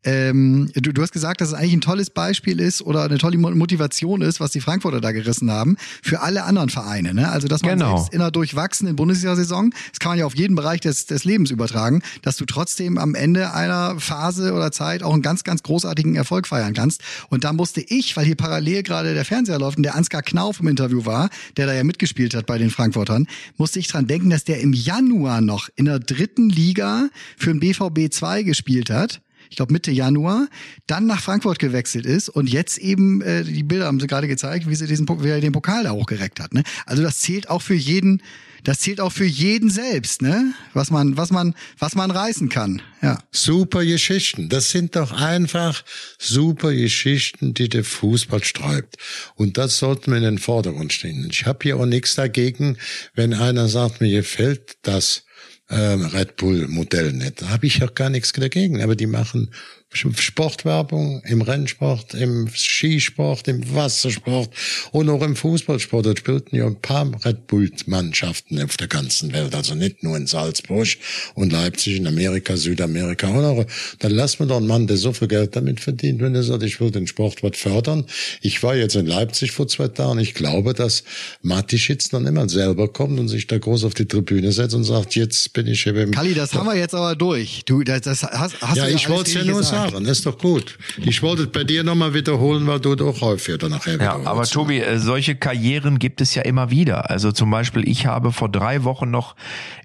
Ähm, 0.05 0.71
du, 0.75 0.93
du 0.93 1.01
hast 1.01 1.11
gesagt, 1.11 1.41
dass 1.41 1.49
es 1.49 1.53
eigentlich 1.53 1.73
ein 1.73 1.81
tolles 1.81 2.09
Beispiel 2.09 2.61
ist 2.61 2.81
oder 2.81 3.03
eine 3.03 3.17
tolle 3.17 3.37
Mo- 3.37 3.51
Motivation 3.51 4.21
ist, 4.21 4.39
was 4.39 4.51
die 4.51 4.61
Frankfurter 4.61 5.01
da 5.01 5.11
gerissen 5.11 5.51
haben, 5.51 5.75
für 6.01 6.21
alle 6.21 6.45
anderen 6.45 6.69
Vereine. 6.69 7.13
Ne? 7.13 7.29
Also, 7.29 7.49
dass 7.49 7.61
man 7.63 7.71
Genau. 7.77 7.97
selbst 7.97 8.13
in 8.13 8.21
einer 8.21 8.31
durchwachsenen 8.31 8.95
Bundesliga-Saison, 8.95 9.71
das 9.91 9.99
kann 9.99 10.11
man 10.11 10.19
ja 10.19 10.25
auf 10.25 10.35
jeden 10.35 10.55
Bereich 10.55 10.79
des, 10.79 11.05
des 11.05 11.25
Lebens 11.25 11.51
übertragen, 11.51 12.01
dass 12.21 12.37
du 12.37 12.45
trotzdem 12.45 12.97
am 12.97 13.13
Ende 13.13 13.53
einer 13.53 13.99
Phase 13.99 14.53
oder 14.53 14.71
Zeit 14.71 15.03
auch 15.03 15.11
einen 15.13 15.21
ganz, 15.21 15.43
ganz 15.43 15.63
großartigen 15.63 16.15
Erfolg 16.15 16.47
feiern 16.47 16.73
kannst. 16.73 17.01
Und 17.29 17.43
da 17.43 17.51
musste 17.51 17.81
ich, 17.81 18.15
weil 18.15 18.25
hier 18.25 18.35
parallel 18.35 18.83
gerade 18.83 19.13
der 19.13 19.25
Fernseher 19.25 19.59
läuft 19.59 19.75
und 19.77 19.83
der 19.83 19.95
Ansgar 19.95 20.21
Knauf 20.21 20.61
im 20.61 20.67
Interview 20.69 21.05
war, 21.05 21.29
der 21.57 21.65
da 21.65 21.73
ja 21.73 21.83
mitgespielt 21.83 22.33
hat 22.35 22.45
bei 22.45 22.57
den 22.57 22.69
Frankfurtern, 22.69 23.27
musste 23.57 23.79
ich 23.79 23.87
dran 23.89 24.07
denken, 24.07 24.29
dass 24.29 24.45
der 24.45 24.61
im 24.61 24.71
Januar 24.71 25.41
noch 25.41 25.67
in 25.75 25.85
der 25.85 25.99
dritten 25.99 26.49
Liga 26.49 27.09
für 27.37 27.51
den 27.53 27.59
BVB 27.59 28.13
2 28.13 28.43
gespielt 28.43 28.89
hat 28.89 29.21
ich 29.49 29.55
glaube 29.55 29.73
Mitte 29.73 29.91
Januar, 29.91 30.47
dann 30.87 31.07
nach 31.07 31.21
Frankfurt 31.21 31.59
gewechselt 31.59 32.05
ist 32.05 32.29
und 32.29 32.49
jetzt 32.49 32.77
eben, 32.77 33.21
äh, 33.21 33.43
die 33.43 33.63
Bilder 33.63 33.85
haben 33.85 33.99
sie 33.99 34.07
gerade 34.07 34.27
gezeigt, 34.27 34.69
wie 34.69 34.75
sie 34.75 34.87
diesen 34.87 35.07
wie 35.09 35.29
er 35.29 35.41
den 35.41 35.51
Pokal 35.51 35.83
da 35.83 35.91
hochgereckt 35.91 36.39
hat. 36.39 36.53
Ne? 36.53 36.63
Also 36.85 37.01
das 37.01 37.19
zählt 37.19 37.49
auch 37.49 37.61
für 37.61 37.73
jeden, 37.73 38.21
das 38.63 38.79
zählt 38.79 39.01
auch 39.01 39.11
für 39.11 39.25
jeden 39.25 39.69
selbst, 39.69 40.21
ne? 40.21 40.53
Was 40.73 40.91
man, 40.91 41.17
was 41.17 41.31
man, 41.31 41.55
was 41.77 41.95
man 41.95 42.11
reißen 42.11 42.49
kann. 42.49 42.81
Ja. 43.01 43.17
Super 43.31 43.85
Geschichten. 43.85 44.49
Das 44.49 44.69
sind 44.69 44.95
doch 44.95 45.13
einfach 45.13 45.83
super 46.17 46.73
Geschichten, 46.73 47.53
die 47.53 47.69
der 47.69 47.85
Fußball 47.85 48.43
sträubt. 48.43 48.97
Und 49.35 49.57
das 49.57 49.77
sollten 49.79 50.11
wir 50.11 50.17
in 50.17 50.23
den 50.23 50.37
Vordergrund 50.39 50.91
stehen. 50.91 51.27
Ich 51.31 51.45
habe 51.45 51.59
hier 51.63 51.77
auch 51.77 51.85
nichts 51.85 52.15
dagegen, 52.15 52.77
wenn 53.15 53.33
einer 53.33 53.69
sagt, 53.69 54.01
mir 54.01 54.11
gefällt 54.11 54.77
das 54.81 55.23
ähm, 55.69 56.05
Red 56.05 56.35
Bull 56.35 56.67
Modell 56.67 57.13
nicht. 57.13 57.41
Da 57.41 57.49
habe 57.49 57.67
ich 57.67 57.83
auch 57.83 57.93
gar 57.93 58.09
nichts 58.09 58.33
dagegen. 58.33 58.81
Aber 58.81 58.95
die 58.95 59.07
machen 59.07 59.51
Sportwerbung 59.91 61.21
im 61.25 61.41
Rennsport, 61.41 62.13
im 62.13 62.47
Skisport, 62.47 63.47
im 63.47 63.73
Wassersport 63.73 64.49
und 64.91 65.09
auch 65.09 65.23
im 65.23 65.35
Fußballsport. 65.35 66.05
Da 66.05 66.15
spielten 66.15 66.55
ja 66.55 66.67
ein 66.67 66.79
paar 66.79 67.09
Red 67.25 67.47
Bull-Mannschaften 67.47 68.61
auf 68.61 68.77
der 68.77 68.87
ganzen 68.87 69.33
Welt, 69.33 69.55
also 69.55 69.73
nicht 69.73 70.03
nur 70.03 70.15
in 70.15 70.27
Salzburg 70.27 70.87
und 71.33 71.51
Leipzig, 71.51 71.97
in 71.97 72.05
Amerika, 72.05 72.55
Südamerika 72.55 73.29
auch 73.29 73.41
noch. 73.41 73.65
Dann 73.97 74.11
lass 74.11 74.39
mir 74.39 74.45
doch 74.45 74.57
einen 74.57 74.67
Mann, 74.67 74.85
der 74.85 74.97
so 74.97 75.11
viel 75.11 75.27
Geld 75.27 75.55
damit 75.55 75.79
verdient, 75.79 76.21
wenn 76.21 76.35
er 76.35 76.43
sagt, 76.43 76.61
ich 76.63 76.79
will 76.79 76.91
den 76.91 77.07
Sport 77.07 77.41
was 77.41 77.57
fördern. 77.57 78.05
Ich 78.41 78.61
war 78.61 78.75
jetzt 78.75 78.95
in 78.95 79.07
Leipzig 79.07 79.51
vor 79.51 79.67
zwei 79.67 79.87
Tagen. 79.87 80.19
Ich 80.19 80.35
glaube, 80.35 80.75
dass 80.75 81.03
Matischitz 81.41 82.09
dann 82.09 82.27
immer 82.27 82.47
selber 82.47 82.87
kommt 82.93 83.19
und 83.19 83.27
sich 83.27 83.47
da 83.47 83.57
groß 83.57 83.85
auf 83.85 83.95
die 83.95 84.05
Tribüne 84.05 84.51
setzt 84.51 84.75
und 84.75 84.83
sagt, 84.83 85.15
jetzt 85.15 85.51
bin 85.53 85.65
ich 85.65 85.87
eben 85.87 86.11
Kalli, 86.11 86.35
das 86.35 86.53
haben 86.53 86.67
wir 86.67 86.77
jetzt 86.77 86.93
aber 86.93 87.15
durch. 87.15 87.63
Du, 87.65 87.83
das, 87.83 88.01
das 88.01 88.23
hast, 88.23 88.61
hast 88.61 88.77
ja, 88.77 88.85
du 88.85 88.91
ich 88.91 89.07
alles 89.07 89.09
wollte 89.09 89.29
es 89.29 89.33
ja 89.33 89.41
richtig 89.41 89.53
nur 89.55 89.63
gesagt. 89.85 89.93
sagen, 89.93 90.05
ist 90.05 90.25
doch 90.25 90.37
gut. 90.37 90.77
Ich 90.97 91.21
wollte 91.21 91.43
es 91.43 91.51
bei 91.51 91.63
dir 91.63 91.83
nochmal 91.83 92.13
wiederholen, 92.13 92.67
weil 92.67 92.79
du 92.79 92.95
doch 92.95 93.21
häufiger 93.21 93.69
nachher 93.69 93.99
Ja, 93.99 94.19
aber 94.25 94.43
Tobi, 94.43 94.79
äh, 94.79 94.99
solche 94.99 95.35
Karrieren 95.35 95.99
gibt 95.99 96.21
es 96.21 96.35
ja 96.35 96.43
immer 96.43 96.69
wieder. 96.71 97.09
Also 97.09 97.31
zum 97.31 97.49
Beispiel, 97.51 97.87
ich 97.87 98.05
habe 98.05 98.31
vor 98.31 98.49
drei 98.49 98.83
Wochen 98.83 99.09
noch 99.09 99.35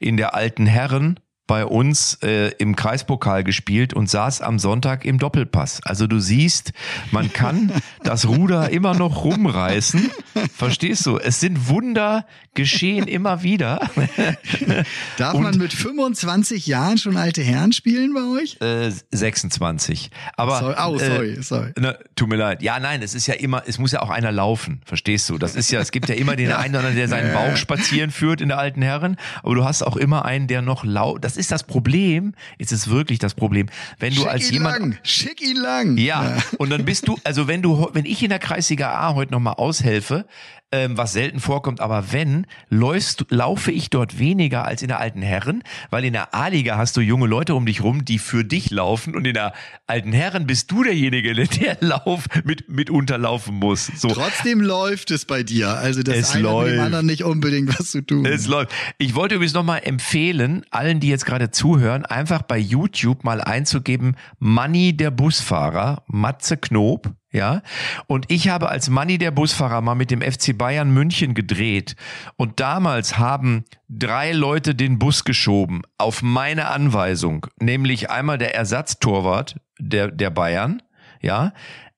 in 0.00 0.16
der 0.16 0.34
alten 0.34 0.66
Herren 0.66 1.18
bei 1.46 1.66
uns 1.66 2.14
äh, 2.22 2.48
im 2.58 2.74
Kreispokal 2.74 3.44
gespielt 3.44 3.92
und 3.92 4.08
saß 4.08 4.40
am 4.40 4.58
Sonntag 4.58 5.04
im 5.04 5.18
Doppelpass. 5.18 5.80
Also 5.84 6.06
du 6.06 6.18
siehst, 6.18 6.72
man 7.10 7.32
kann 7.32 7.70
das 8.02 8.26
Ruder 8.26 8.70
immer 8.70 8.94
noch 8.94 9.24
rumreißen. 9.24 10.10
Verstehst 10.56 11.04
du? 11.06 11.18
Es 11.18 11.40
sind 11.40 11.68
Wunder 11.68 12.24
geschehen 12.54 13.06
immer 13.08 13.42
wieder. 13.42 13.90
Darf 15.18 15.34
Und- 15.34 15.42
man 15.42 15.58
mit 15.58 15.72
25 15.72 16.66
Jahren 16.66 16.98
schon 16.98 17.16
alte 17.16 17.42
Herren 17.42 17.72
spielen 17.72 18.14
bei 18.14 18.40
euch? 18.40 18.58
Äh, 18.60 18.90
26. 19.10 20.10
Aber 20.36 20.60
Sorry, 20.60 20.74
oh, 20.86 20.96
äh, 20.96 21.06
sorry, 21.06 21.42
sorry. 21.42 21.72
Na, 21.78 21.94
tut 22.16 22.28
mir 22.28 22.36
leid. 22.36 22.62
Ja, 22.62 22.78
nein, 22.80 23.02
es 23.02 23.14
ist 23.14 23.26
ja 23.26 23.34
immer, 23.34 23.62
es 23.66 23.78
muss 23.78 23.92
ja 23.92 24.00
auch 24.02 24.10
einer 24.10 24.32
laufen, 24.32 24.80
verstehst 24.84 25.28
du? 25.28 25.38
Das 25.38 25.56
ist 25.56 25.70
ja, 25.70 25.80
es 25.80 25.90
gibt 25.90 26.08
ja 26.08 26.14
immer 26.14 26.36
den 26.36 26.52
einen 26.52 26.70
oder 26.74 26.78
anderen, 26.78 26.96
der 26.96 27.08
seinen 27.08 27.32
Bauch 27.32 27.56
spazieren 27.56 28.10
führt 28.10 28.40
in 28.40 28.48
der 28.48 28.58
alten 28.58 28.82
Herren, 28.82 29.16
aber 29.42 29.54
du 29.54 29.64
hast 29.64 29.82
auch 29.82 29.96
immer 29.96 30.24
einen, 30.24 30.46
der 30.46 30.62
noch 30.62 30.84
laut. 30.84 31.24
Das 31.24 31.33
ist 31.36 31.52
das 31.52 31.64
Problem. 31.64 32.34
Es 32.58 32.72
ist 32.72 32.88
wirklich 32.88 33.18
das 33.18 33.34
Problem, 33.34 33.66
wenn 33.98 34.14
du 34.14 34.22
Schick 34.22 34.30
als 34.30 34.48
ihn 34.48 34.54
jemand 34.54 34.78
lang, 34.78 34.98
schick 35.02 35.40
ihn 35.40 35.56
lang. 35.56 35.96
ja, 35.96 36.38
und 36.58 36.70
dann 36.70 36.84
bist 36.84 37.08
du, 37.08 37.18
also 37.24 37.48
wenn 37.48 37.62
du, 37.62 37.88
wenn 37.92 38.04
ich 38.04 38.22
in 38.22 38.30
der 38.30 38.38
Kreisliga 38.38 38.92
A 38.94 39.14
heute 39.14 39.32
nochmal 39.32 39.54
aushelfe, 39.54 40.26
ähm, 40.72 40.96
was 40.98 41.12
selten 41.12 41.38
vorkommt, 41.40 41.80
aber 41.80 42.12
wenn, 42.12 42.46
läufst, 42.68 43.26
laufe 43.28 43.70
ich 43.70 43.90
dort 43.90 44.18
weniger 44.18 44.64
als 44.64 44.82
in 44.82 44.88
der 44.88 44.98
alten 44.98 45.22
Herren, 45.22 45.62
weil 45.90 46.04
in 46.04 46.12
der 46.12 46.34
A-Liga 46.34 46.76
hast 46.76 46.96
du 46.96 47.00
junge 47.00 47.26
Leute 47.26 47.54
um 47.54 47.64
dich 47.64 47.82
rum, 47.82 48.04
die 48.04 48.18
für 48.18 48.44
dich 48.44 48.70
laufen 48.70 49.14
und 49.14 49.24
in 49.24 49.34
der 49.34 49.52
alten 49.86 50.12
Herren 50.12 50.46
bist 50.46 50.70
du 50.70 50.82
derjenige, 50.82 51.32
der 51.34 51.76
Lauf 51.80 52.24
mit, 52.44 52.68
mitunter 52.68 53.18
laufen 53.18 53.54
muss. 53.56 53.86
So. 53.86 54.08
Trotzdem 54.08 54.60
läuft 54.60 55.10
es 55.12 55.24
bei 55.26 55.42
dir. 55.42 55.68
Also 55.70 56.02
das 56.02 56.16
Es 56.16 56.32
eine 56.34 56.48
hat 56.48 56.56
mit 56.56 56.66
dem 56.66 56.76
läuft. 56.76 56.80
anderen 56.86 57.06
nicht 57.06 57.22
unbedingt 57.22 57.78
was 57.78 57.90
zu 57.92 58.00
tun. 58.00 58.26
Es 58.26 58.46
läuft. 58.48 58.72
Ich 58.98 59.14
wollte 59.14 59.36
übrigens 59.36 59.54
nochmal 59.54 59.82
empfehlen, 59.84 60.64
allen, 60.70 60.98
die 60.98 61.08
jetzt 61.08 61.26
gerade 61.26 61.50
zuhören, 61.50 62.04
einfach 62.04 62.42
bei 62.42 62.58
YouTube 62.58 63.22
mal 63.22 63.40
einzugeben, 63.40 64.16
Money 64.38 64.96
der 64.96 65.10
Busfahrer, 65.10 66.02
Matze 66.08 66.56
Knob, 66.56 67.12
ja. 67.34 67.62
Und 68.06 68.30
ich 68.30 68.48
habe 68.48 68.68
als 68.68 68.88
Money 68.88 69.18
der 69.18 69.32
Busfahrer 69.32 69.80
mal 69.80 69.96
mit 69.96 70.10
dem 70.10 70.22
FC 70.22 70.56
Bayern 70.56 70.90
München 70.90 71.34
gedreht. 71.34 71.96
Und 72.36 72.60
damals 72.60 73.18
haben 73.18 73.64
drei 73.88 74.32
Leute 74.32 74.74
den 74.74 74.98
Bus 74.98 75.24
geschoben, 75.24 75.82
auf 75.98 76.22
meine 76.22 76.68
Anweisung. 76.68 77.46
Nämlich 77.60 78.08
einmal 78.08 78.38
der 78.38 78.54
Ersatztorwart 78.54 79.56
der, 79.78 80.10
der 80.10 80.30
Bayern, 80.30 80.80
ja. 81.20 81.52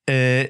Äh, 0.07 0.49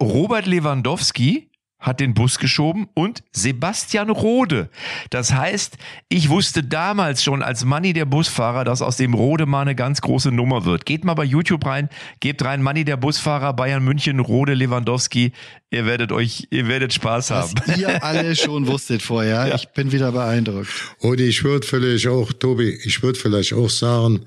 Robert 0.00 0.46
Lewandowski, 0.46 1.49
hat 1.80 1.98
den 1.98 2.14
Bus 2.14 2.38
geschoben 2.38 2.88
und 2.94 3.22
Sebastian 3.32 4.10
Rode. 4.10 4.68
Das 5.08 5.32
heißt, 5.32 5.78
ich 6.08 6.28
wusste 6.28 6.62
damals 6.62 7.24
schon 7.24 7.42
als 7.42 7.64
Manni 7.64 7.94
der 7.94 8.04
Busfahrer, 8.04 8.64
dass 8.64 8.82
aus 8.82 8.98
dem 8.98 9.14
Rode 9.14 9.46
mal 9.46 9.62
eine 9.62 9.74
ganz 9.74 10.02
große 10.02 10.30
Nummer 10.30 10.64
wird. 10.66 10.84
Geht 10.84 11.04
mal 11.04 11.14
bei 11.14 11.24
YouTube 11.24 11.64
rein, 11.64 11.88
gebt 12.20 12.44
rein 12.44 12.62
Manni 12.62 12.84
der 12.84 12.98
Busfahrer, 12.98 13.54
Bayern 13.54 13.82
München, 13.82 14.20
Rode 14.20 14.54
Lewandowski. 14.54 15.32
Ihr 15.70 15.86
werdet 15.86 16.12
euch, 16.12 16.48
ihr 16.50 16.68
werdet 16.68 16.92
Spaß 16.92 17.30
was 17.30 17.54
haben. 17.54 17.80
ihr 17.80 18.04
alle 18.04 18.36
schon 18.36 18.66
wusstet 18.66 19.02
vorher. 19.02 19.54
Ich 19.54 19.68
bin 19.68 19.90
wieder 19.92 20.12
beeindruckt. 20.12 20.68
Und 20.98 21.20
ich 21.20 21.44
würde 21.44 21.66
vielleicht 21.66 22.08
auch, 22.08 22.32
Tobi, 22.32 22.78
ich 22.84 23.02
würde 23.02 23.18
vielleicht 23.18 23.54
auch 23.54 23.70
sagen, 23.70 24.26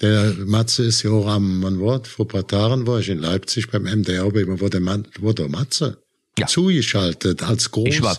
der 0.00 0.34
Matze 0.46 0.84
ist 0.84 1.02
ja 1.02 1.10
auch 1.10 1.26
am, 1.26 1.60
man 1.60 1.78
Wort, 1.78 2.08
vor 2.08 2.24
ein 2.24 2.28
paar 2.28 2.46
Tagen 2.46 2.86
war 2.86 3.00
ich 3.00 3.08
in 3.08 3.18
Leipzig 3.18 3.70
beim 3.70 3.82
MDR, 3.82 4.24
aber 4.24 4.40
immer 4.40 4.56
der 4.60 5.48
Matze. 5.48 5.98
Ja. 6.38 6.46
zugeschaltet 6.46 7.42
als 7.42 7.70
großer 7.70 8.14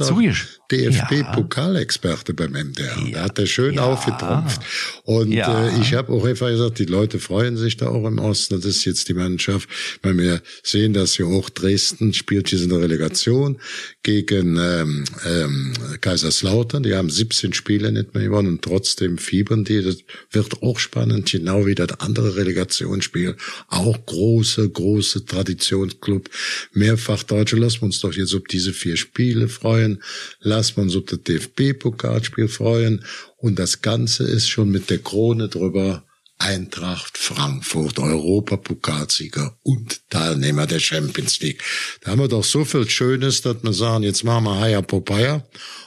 DFB-Pokalexperte 0.72 2.34
beim 2.34 2.54
MDR. 2.54 2.96
Da 3.14 3.24
hat 3.24 3.40
er 3.40 3.48
schön 3.48 3.76
Ja. 3.76 3.84
aufgetrumpft. 3.84 4.62
Und 5.04 5.32
Ja. 5.32 5.68
äh, 5.68 5.82
ich 5.82 5.94
habe 5.94 6.12
auch 6.14 6.26
einfach 6.26 6.50
gesagt, 6.50 6.80
die 6.80 6.86
Leute 6.86 7.20
freuen 7.20 7.58
sich 7.58 7.78
da 7.78 7.88
auch 7.88 8.06
im 8.06 8.20
Osten. 8.20 8.56
Das 8.56 8.66
ist 8.66 8.86
jetzt 8.86 9.08
die 9.10 9.14
Mannschaft, 9.14 9.70
weil 10.04 10.18
wir 10.18 10.42
sehen, 10.64 10.94
dass 10.94 11.16
hier 11.16 11.28
auch 11.28 11.50
Dresden 11.50 12.14
spielt 12.14 12.50
hier 12.50 12.62
in 12.62 12.70
der 12.70 12.82
Relegation 12.82 13.60
gegen 14.04 14.58
ähm, 14.62 15.06
ähm, 15.26 15.74
Kaiserslautern. 16.02 16.84
Die 16.84 16.96
haben 16.96 17.10
17 17.10 17.54
Spiele 17.54 17.92
nicht 17.92 18.14
mehr 18.14 18.24
gewonnen 18.26 18.50
und 18.50 18.62
trotzdem 18.62 19.18
fiebern 19.18 19.64
die. 19.64 19.82
Das 19.82 19.98
wird 20.32 20.62
auch 20.62 20.78
spannend, 20.80 21.32
genau 21.32 21.66
wie 21.66 21.76
das 21.76 22.00
andere 22.00 22.36
Relegationsspiel. 22.36 23.36
Auch 23.70 24.06
große, 24.06 24.70
große 24.70 25.26
Traditionsclub. 25.26 26.30
Mehrfach 26.74 27.24
Deutsche. 27.24 27.56
Lassen 27.56 27.82
wir 27.82 27.86
uns 27.86 28.00
doch 28.02 28.09
jetzt 28.18 28.34
auf 28.34 28.44
diese 28.50 28.74
vier 28.74 28.98
Spiele 28.98 29.48
freuen. 29.48 30.02
Lassen 30.40 30.78
wir 30.78 30.84
uns 30.84 30.96
auf 30.96 31.06
das 31.06 31.24
DFB-Pokalspiel 31.24 32.48
freuen. 32.48 33.06
Und 33.38 33.60
das 33.60 33.82
Ganze 33.82 34.24
ist 34.24 34.48
schon 34.48 34.70
mit 34.70 34.90
der 34.90 35.00
Krone 35.00 35.50
drüber. 35.50 36.04
Eintracht 36.42 37.18
Frankfurt, 37.18 38.00
Europapokalsieger 38.00 39.58
und 39.62 40.10
Teilnehmer 40.10 40.68
der 40.68 40.80
Champions 40.80 41.42
League. 41.42 41.62
Da 42.02 42.12
haben 42.12 42.20
wir 42.20 42.30
doch 42.30 42.46
so 42.46 42.64
viel 42.64 42.90
Schönes, 42.90 43.42
dass 43.42 43.62
wir 43.62 43.74
sagen, 43.74 44.06
jetzt 44.06 44.24
machen 44.24 44.46
wir 44.46 44.58
Haya 44.58 44.82
Popeye 44.82 45.44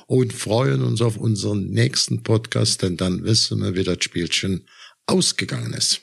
und 0.07 0.35
freuen 0.35 0.83
uns 0.83 1.01
auf 1.01 1.17
unseren 1.17 1.71
nächsten 1.71 2.23
Podcast, 2.23 2.83
denn 2.83 2.99
dann 2.99 3.25
wissen 3.25 3.63
wir, 3.63 3.75
wie 3.75 3.83
das 3.83 4.05
Spielchen 4.05 4.69
ausgegangen 5.07 5.73
ist. 5.73 6.03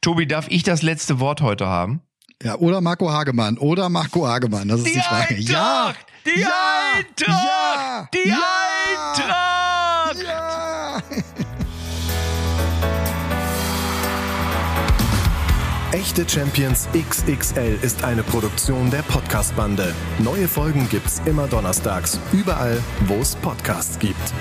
Tobi, 0.00 0.26
darf 0.26 0.46
ich 0.48 0.62
das 0.62 0.80
letzte 0.80 1.20
Wort 1.20 1.42
heute 1.42 1.66
haben? 1.66 2.00
Ja, 2.44 2.56
oder 2.56 2.82
Marco 2.82 3.10
Hagemann. 3.10 3.56
Oder 3.56 3.88
Marco 3.88 4.28
Hagemann. 4.28 4.68
Das 4.68 4.80
ist 4.80 4.94
die, 4.94 5.00
Frage. 5.00 5.34
Ja! 5.40 5.94
Die 6.26 6.40
Ja! 6.40 6.48
Eintracht! 6.94 7.44
Ja! 7.44 8.08
Die 8.12 8.28
Ja! 8.28 8.36
Eintracht! 9.16 10.22
Ja! 10.22 11.02
Echte 15.92 16.28
Champions 16.28 16.86
XXL 16.92 17.78
ist 17.80 18.04
eine 18.04 18.22
Produktion 18.24 18.90
der 18.90 19.02
Podcast-Bande. 19.02 19.94
Neue 20.18 20.46
Folgen 20.48 20.86
gibt's 20.90 21.22
immer 21.24 21.46
donnerstags, 21.46 22.18
überall, 22.32 22.78
wo 23.06 23.14
es 23.20 23.36
Podcasts 23.36 23.98
gibt. 23.98 24.34